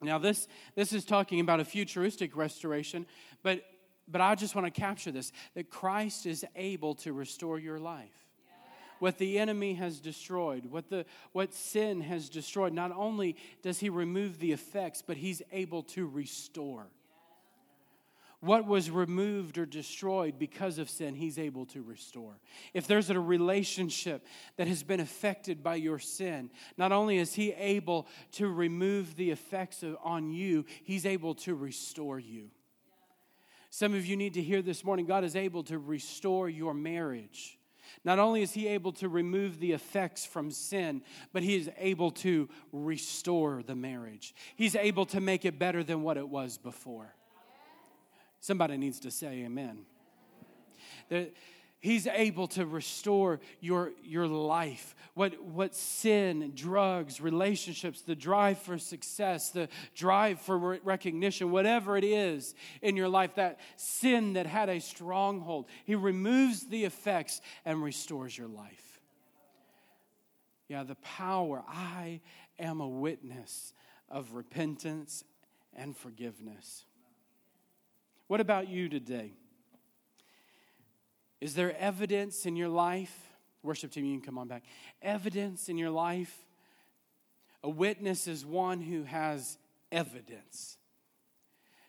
Now, 0.01 0.19
this, 0.19 0.47
this 0.75 0.93
is 0.93 1.05
talking 1.05 1.41
about 1.41 1.61
a 1.61 1.65
futuristic 1.65 2.37
restoration, 2.37 3.07
but, 3.43 3.63
but 4.07 4.21
I 4.21 4.35
just 4.35 4.55
want 4.55 4.73
to 4.73 4.81
capture 4.81 5.11
this 5.11 5.33
that 5.55 5.71
Christ 5.71 6.27
is 6.27 6.45
able 6.55 6.95
to 6.97 7.13
restore 7.13 7.59
your 7.59 7.81
life. 7.81 8.13
What 9.01 9.19
the 9.19 9.39
enemy 9.39 9.75
has 9.75 10.01
destroyed, 10.01 10.67
what, 10.67 10.91
the, 10.91 11.07
what 11.33 11.55
sin 11.55 12.01
has 12.01 12.29
destroyed, 12.29 12.73
not 12.73 12.91
only 12.91 13.37
does 13.63 13.79
he 13.79 13.91
remove 13.91 14.41
the 14.41 14.51
effects, 14.51 15.03
but 15.07 15.17
he's 15.17 15.41
able 15.53 15.85
to 15.85 16.07
restore. 16.07 16.89
What 18.41 18.67
was 18.67 18.89
removed 18.89 19.59
or 19.59 19.67
destroyed 19.67 20.39
because 20.39 20.79
of 20.79 20.89
sin, 20.89 21.15
He's 21.15 21.39
able 21.39 21.67
to 21.67 21.83
restore. 21.83 22.39
If 22.73 22.87
there's 22.87 23.11
a 23.11 23.19
relationship 23.19 24.25
that 24.57 24.69
has 24.69 24.85
been 24.85 25.01
affected 25.01 25.63
by 25.63 25.75
your 25.75 25.99
sin, 25.99 26.51
not 26.77 26.93
only 26.93 27.19
is 27.19 27.35
He 27.35 27.53
able 27.53 28.07
to 28.33 28.47
remove 28.47 29.17
the 29.17 29.33
effects 29.33 29.83
of, 29.83 29.97
on 30.05 30.31
you, 30.31 30.67
He's 30.85 31.05
able 31.05 31.35
to 31.37 31.57
restore 31.57 32.21
you. 32.21 32.51
Some 33.71 33.93
of 33.93 34.07
you 34.07 34.17
need 34.17 34.35
to 34.35 34.43
hear 34.43 34.63
this 34.63 34.85
morning 34.85 35.07
God 35.07 35.25
is 35.25 35.35
able 35.35 35.65
to 35.65 35.79
restore 35.79 36.49
your 36.49 36.75
marriage. 36.75 37.59
Not 38.05 38.21
only 38.21 38.43
is 38.43 38.53
He 38.53 38.69
able 38.69 38.93
to 38.93 39.09
remove 39.09 39.59
the 39.59 39.73
effects 39.73 40.25
from 40.25 40.53
sin, 40.53 41.03
but 41.33 41.43
He 41.43 41.57
is 41.57 41.69
able 41.77 42.13
to 42.13 42.49
restore 42.71 43.65
the 43.65 43.75
marriage. 43.75 44.33
He's 44.55 44.77
able 44.77 45.07
to 45.07 45.21
make 45.21 45.45
it 45.45 45.59
better 45.59 45.83
than 45.83 46.03
what 46.03 46.17
it 46.17 46.29
was 46.29 46.57
before. 46.57 47.17
Somebody 48.41 48.77
needs 48.77 49.01
to 49.01 49.11
say 49.11 49.45
amen. 49.45 49.85
That 51.09 51.35
he's 51.81 52.07
able 52.07 52.49
to 52.49 52.67
restore 52.67 53.41
your, 53.61 53.93
your 54.03 54.27
life. 54.27 54.95
What, 55.15 55.43
what 55.43 55.75
sin, 55.75 56.53
drugs, 56.55 57.21
relationships, 57.21 58.03
the 58.03 58.15
drive 58.15 58.59
for 58.59 58.79
success, 58.79 59.51
the 59.51 59.69
drive 59.95 60.41
for 60.41 60.79
recognition, 60.85 61.51
whatever 61.51 61.97
it 61.97 62.05
is 62.05 62.55
in 62.83 62.97
your 62.97 63.09
life, 63.09 63.35
that 63.37 63.59
sin 63.77 64.35
that 64.35 64.47
had 64.47 64.69
a 64.69 64.81
stronghold, 64.81 65.67
he 65.85 65.95
removes 65.95 66.67
the 66.67 66.85
effects 66.85 67.41
and 67.65 67.83
restores 67.83 68.37
your 68.37 68.49
life. 68.49 69.01
Yeah, 70.69 70.83
the 70.83 70.97
power. 70.97 71.65
I 71.67 72.21
am 72.59 72.81
a 72.81 72.89
witness 72.89 73.73
of 74.11 74.35
repentance 74.35 75.25
and 75.75 75.97
forgiveness. 75.97 76.85
What 78.29 78.41
about 78.41 78.69
you 78.69 78.89
today? 78.89 79.33
Is 81.41 81.55
there 81.55 81.77
evidence 81.77 82.47
in 82.47 82.57
your 82.57 82.69
life? 82.69 83.15
Worship 83.63 83.91
team, 83.91 84.05
you 84.05 84.19
can 84.19 84.25
come 84.25 84.39
on 84.39 84.49
back. 84.49 84.65
Evidence 85.03 85.69
in 85.69 85.79
your 85.79 85.91
life? 85.91 86.35
A 87.65 87.71
witness 87.71 88.29
is 88.29 88.45
one 88.45 88.81
who 88.81 89.03
has 89.05 89.59
evidence. 89.91 90.77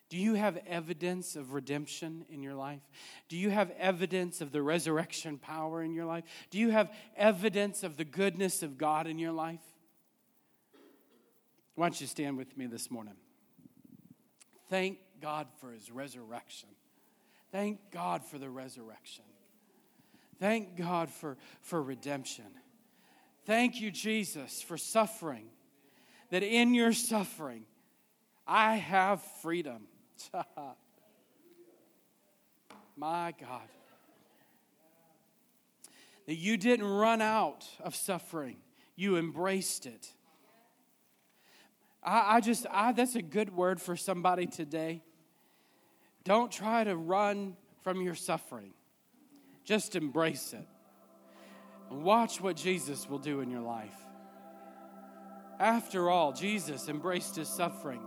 Do 0.10 0.18
you 0.18 0.34
have 0.34 0.58
evidence 0.66 1.36
of 1.36 1.54
redemption 1.54 2.26
in 2.30 2.42
your 2.42 2.56
life? 2.56 2.82
Do 3.28 3.38
you 3.38 3.52
have 3.52 3.72
evidence 3.78 4.42
of 4.42 4.52
the 4.52 4.62
resurrection 4.62 5.38
power 5.38 5.84
in 5.84 5.94
your 5.94 6.06
life? 6.06 6.24
Do 6.50 6.58
you 6.58 6.72
have 6.72 6.92
evidence 7.16 7.84
of 7.84 7.98
the 7.98 8.06
goodness 8.06 8.64
of 8.64 8.78
God 8.78 9.06
in 9.06 9.20
your 9.20 9.32
life? 9.32 9.62
Why 11.76 11.88
don't 11.88 12.02
you 12.02 12.08
stand 12.08 12.38
with 12.38 12.58
me 12.58 12.66
this 12.66 12.90
morning? 12.90 13.14
Thank 14.70 14.98
God 15.22 15.48
for 15.60 15.72
his 15.72 15.92
resurrection. 15.92 16.70
Thank 17.52 17.80
God 17.92 18.24
for 18.24 18.38
the 18.38 18.50
resurrection. 18.50 19.24
Thank 20.40 20.78
God 20.78 21.10
for, 21.10 21.38
for 21.62 21.82
redemption. 21.82 22.46
Thank 23.46 23.82
you, 23.82 23.92
Jesus, 23.92 24.62
for 24.62 24.78
suffering. 24.78 25.48
That 26.30 26.44
in 26.44 26.74
your 26.74 26.94
suffering, 26.94 27.66
I 28.46 28.76
have 28.76 29.22
freedom. 29.42 29.88
My 32.96 33.34
God. 33.40 33.68
That 36.28 36.36
you 36.36 36.58
didn't 36.58 36.86
run 36.86 37.22
out 37.22 37.66
of 37.80 37.96
suffering, 37.96 38.58
you 38.96 39.18
embraced 39.18 39.86
it. 39.88 40.14
I, 42.04 42.36
I 42.36 42.40
just, 42.40 42.66
I, 42.70 42.92
that's 42.92 43.16
a 43.16 43.22
good 43.22 43.54
word 43.56 43.82
for 43.82 43.96
somebody 43.96 44.46
today. 44.46 45.02
Don't 46.24 46.52
try 46.52 46.84
to 46.84 46.96
run 46.96 47.56
from 47.84 48.02
your 48.02 48.16
suffering, 48.16 48.74
just 49.64 49.96
embrace 49.96 50.54
it. 50.54 50.68
And 51.90 52.04
watch 52.04 52.40
what 52.40 52.56
Jesus 52.56 53.10
will 53.10 53.18
do 53.18 53.42
in 53.42 53.50
your 53.50 53.62
life. 53.62 53.96
After 55.60 56.10
all, 56.10 56.32
Jesus 56.32 56.88
embraced 56.88 57.36
his 57.36 57.48
suffering 57.48 58.02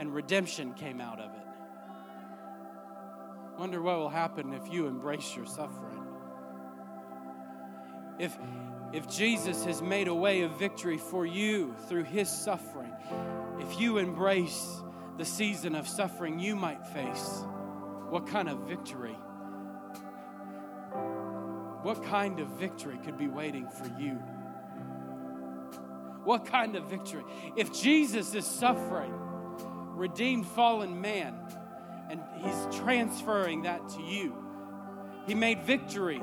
and 0.00 0.12
redemption 0.12 0.74
came 0.74 1.00
out 1.00 1.20
of 1.20 1.30
it. 1.30 1.44
Wonder 3.58 3.80
what 3.80 3.98
will 3.98 4.08
happen 4.08 4.52
if 4.52 4.72
you 4.72 4.86
embrace 4.86 5.36
your 5.36 5.46
suffering. 5.46 6.02
If, 8.18 8.36
if 8.92 9.08
Jesus 9.08 9.64
has 9.64 9.80
made 9.80 10.08
a 10.08 10.14
way 10.14 10.42
of 10.42 10.58
victory 10.58 10.98
for 10.98 11.24
you 11.24 11.74
through 11.88 12.04
his 12.04 12.28
suffering, 12.28 12.92
if 13.60 13.78
you 13.78 13.98
embrace 13.98 14.82
the 15.16 15.24
season 15.24 15.74
of 15.74 15.88
suffering 15.88 16.38
you 16.38 16.56
might 16.56 16.86
face, 16.88 17.44
what 18.10 18.26
kind 18.26 18.48
of 18.48 18.60
victory? 18.60 19.16
What 21.82 22.02
kind 22.04 22.40
of 22.40 22.48
victory 22.48 22.98
could 23.04 23.18
be 23.18 23.28
waiting 23.28 23.68
for 23.68 23.86
you? 24.00 24.14
What 26.24 26.46
kind 26.46 26.76
of 26.76 26.88
victory? 26.88 27.24
If 27.56 27.72
Jesus 27.72 28.34
is 28.34 28.46
suffering, 28.46 29.12
redeemed 29.94 30.46
fallen 30.46 31.00
man, 31.00 31.36
and 32.08 32.20
he's 32.38 32.76
transferring 32.76 33.62
that 33.62 33.88
to 33.90 34.02
you, 34.02 34.34
he 35.26 35.34
made 35.34 35.62
victory 35.62 36.22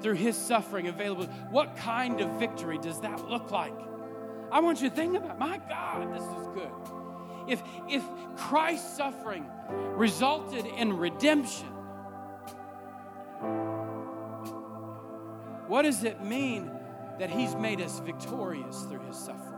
through 0.00 0.14
his 0.14 0.36
suffering 0.36 0.88
available. 0.88 1.26
What 1.50 1.76
kind 1.76 2.20
of 2.20 2.38
victory 2.38 2.78
does 2.78 3.00
that 3.00 3.28
look 3.28 3.50
like? 3.50 3.74
I 4.52 4.60
want 4.60 4.80
you 4.80 4.88
to 4.88 4.94
think 4.94 5.16
about, 5.16 5.38
my 5.38 5.58
God, 5.68 6.14
this 6.14 6.22
is 6.22 6.46
good. 6.54 6.70
If, 7.46 7.62
if 7.88 8.04
Christ's 8.36 8.96
suffering 8.96 9.46
resulted 9.94 10.66
in 10.66 10.96
redemption, 10.96 11.68
what 15.68 15.82
does 15.82 16.04
it 16.04 16.22
mean 16.22 16.70
that 17.18 17.30
He's 17.30 17.54
made 17.54 17.80
us 17.80 18.00
victorious 18.00 18.82
through 18.82 19.06
His 19.06 19.16
suffering? 19.16 19.52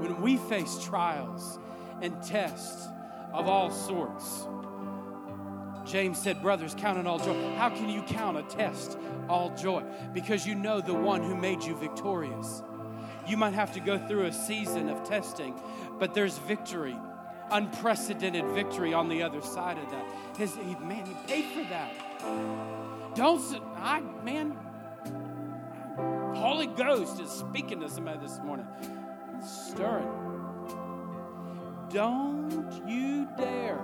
When 0.00 0.20
we 0.20 0.36
face 0.36 0.82
trials 0.84 1.58
and 2.00 2.22
tests 2.22 2.86
of 3.32 3.48
all 3.48 3.70
sorts, 3.70 4.46
James 5.84 6.18
said, 6.20 6.42
Brothers, 6.42 6.74
count 6.76 6.98
it 6.98 7.06
all 7.06 7.18
joy. 7.18 7.54
How 7.56 7.70
can 7.70 7.88
you 7.88 8.02
count 8.02 8.36
a 8.36 8.42
test 8.42 8.98
all 9.28 9.54
joy? 9.56 9.82
Because 10.12 10.46
you 10.46 10.54
know 10.54 10.80
the 10.80 10.94
one 10.94 11.22
who 11.22 11.34
made 11.34 11.62
you 11.62 11.74
victorious. 11.76 12.62
You 13.28 13.36
might 13.36 13.52
have 13.52 13.74
to 13.74 13.80
go 13.80 13.98
through 13.98 14.24
a 14.24 14.32
season 14.32 14.88
of 14.88 15.04
testing, 15.04 15.54
but 15.98 16.14
there's 16.14 16.38
victory, 16.38 16.96
unprecedented 17.50 18.46
victory 18.52 18.94
on 18.94 19.10
the 19.10 19.22
other 19.22 19.42
side 19.42 19.76
of 19.76 19.90
that. 19.90 20.06
His, 20.38 20.54
he, 20.54 20.74
man, 20.76 21.04
he 21.04 21.14
paid 21.26 21.44
for 21.52 21.68
that. 21.68 21.92
Don't, 23.14 23.42
I, 23.76 24.00
man, 24.24 24.56
Holy 26.36 26.68
Ghost 26.68 27.20
is 27.20 27.30
speaking 27.30 27.80
to 27.80 27.90
somebody 27.90 28.18
this 28.20 28.38
morning. 28.38 28.66
Stirring. 29.44 30.08
Don't 31.90 32.82
you 32.86 33.28
dare, 33.36 33.80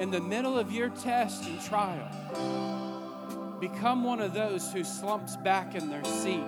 in 0.00 0.10
the 0.10 0.20
middle 0.20 0.58
of 0.58 0.72
your 0.72 0.88
test 0.88 1.44
and 1.46 1.62
trial, 1.62 2.08
become 3.60 4.02
one 4.02 4.20
of 4.20 4.34
those 4.34 4.72
who 4.72 4.82
slumps 4.82 5.36
back 5.36 5.76
in 5.76 5.90
their 5.90 6.04
seat 6.04 6.44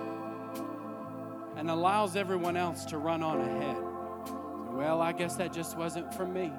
and 1.55 1.69
allows 1.69 2.15
everyone 2.15 2.57
else 2.57 2.85
to 2.85 2.97
run 2.97 3.23
on 3.23 3.39
ahead. 3.41 3.77
Well, 4.73 5.01
I 5.01 5.11
guess 5.11 5.35
that 5.35 5.53
just 5.53 5.77
wasn't 5.77 6.13
for 6.13 6.25
me. 6.25 6.51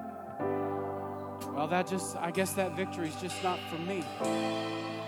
Well, 1.54 1.66
that 1.68 1.86
just 1.86 2.16
I 2.16 2.30
guess 2.30 2.52
that 2.54 2.76
victory 2.76 3.08
is 3.08 3.16
just 3.16 3.42
not 3.42 3.58
for 3.70 3.76
me. 3.78 4.04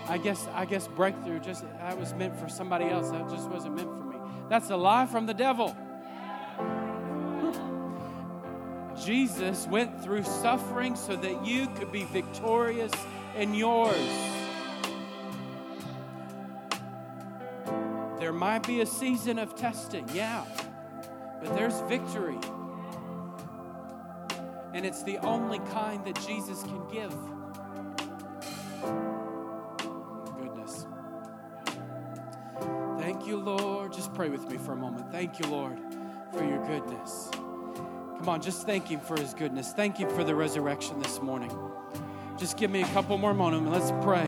I 0.07 0.17
guess 0.17 0.47
I 0.53 0.65
guess 0.65 0.87
breakthrough 0.87 1.39
just 1.39 1.63
that 1.79 1.97
was 1.97 2.13
meant 2.13 2.37
for 2.37 2.49
somebody 2.49 2.85
else. 2.85 3.09
That 3.09 3.29
just 3.29 3.49
wasn't 3.49 3.75
meant 3.75 3.97
for 3.97 4.03
me. 4.03 4.17
That's 4.49 4.69
a 4.69 4.75
lie 4.75 5.05
from 5.05 5.25
the 5.25 5.33
devil. 5.33 5.75
Jesus 9.05 9.67
went 9.67 10.03
through 10.03 10.23
suffering 10.23 10.95
so 10.95 11.15
that 11.15 11.45
you 11.45 11.67
could 11.75 11.91
be 11.91 12.03
victorious 12.03 12.91
in 13.35 13.53
yours. 13.53 14.34
Might 18.35 18.65
be 18.67 18.81
a 18.81 18.85
season 18.85 19.39
of 19.39 19.55
testing, 19.55 20.07
yeah, 20.13 20.43
but 21.41 21.55
there's 21.55 21.79
victory. 21.81 22.37
And 24.73 24.85
it's 24.85 25.03
the 25.03 25.17
only 25.19 25.59
kind 25.71 26.03
that 26.05 26.19
Jesus 26.27 26.61
can 26.63 26.85
give. 26.91 27.15
Goodness. 30.37 30.85
Thank 32.99 33.25
you, 33.25 33.37
Lord. 33.37 33.93
Just 33.93 34.13
pray 34.13 34.29
with 34.29 34.49
me 34.49 34.57
for 34.57 34.73
a 34.73 34.75
moment. 34.75 35.11
Thank 35.11 35.39
you, 35.39 35.47
Lord, 35.47 35.79
for 36.33 36.43
your 36.43 36.65
goodness. 36.67 37.29
Come 37.31 38.27
on, 38.27 38.41
just 38.41 38.65
thank 38.65 38.87
Him 38.87 38.99
for 38.99 39.17
His 39.17 39.33
goodness. 39.33 39.71
Thank 39.71 39.97
Him 39.97 40.09
for 40.09 40.23
the 40.25 40.35
resurrection 40.35 40.99
this 40.99 41.21
morning. 41.21 41.57
Just 42.37 42.57
give 42.57 42.69
me 42.69 42.81
a 42.81 42.87
couple 42.87 43.17
more 43.17 43.33
moments. 43.33 43.71
Let's 43.71 44.03
pray. 44.03 44.27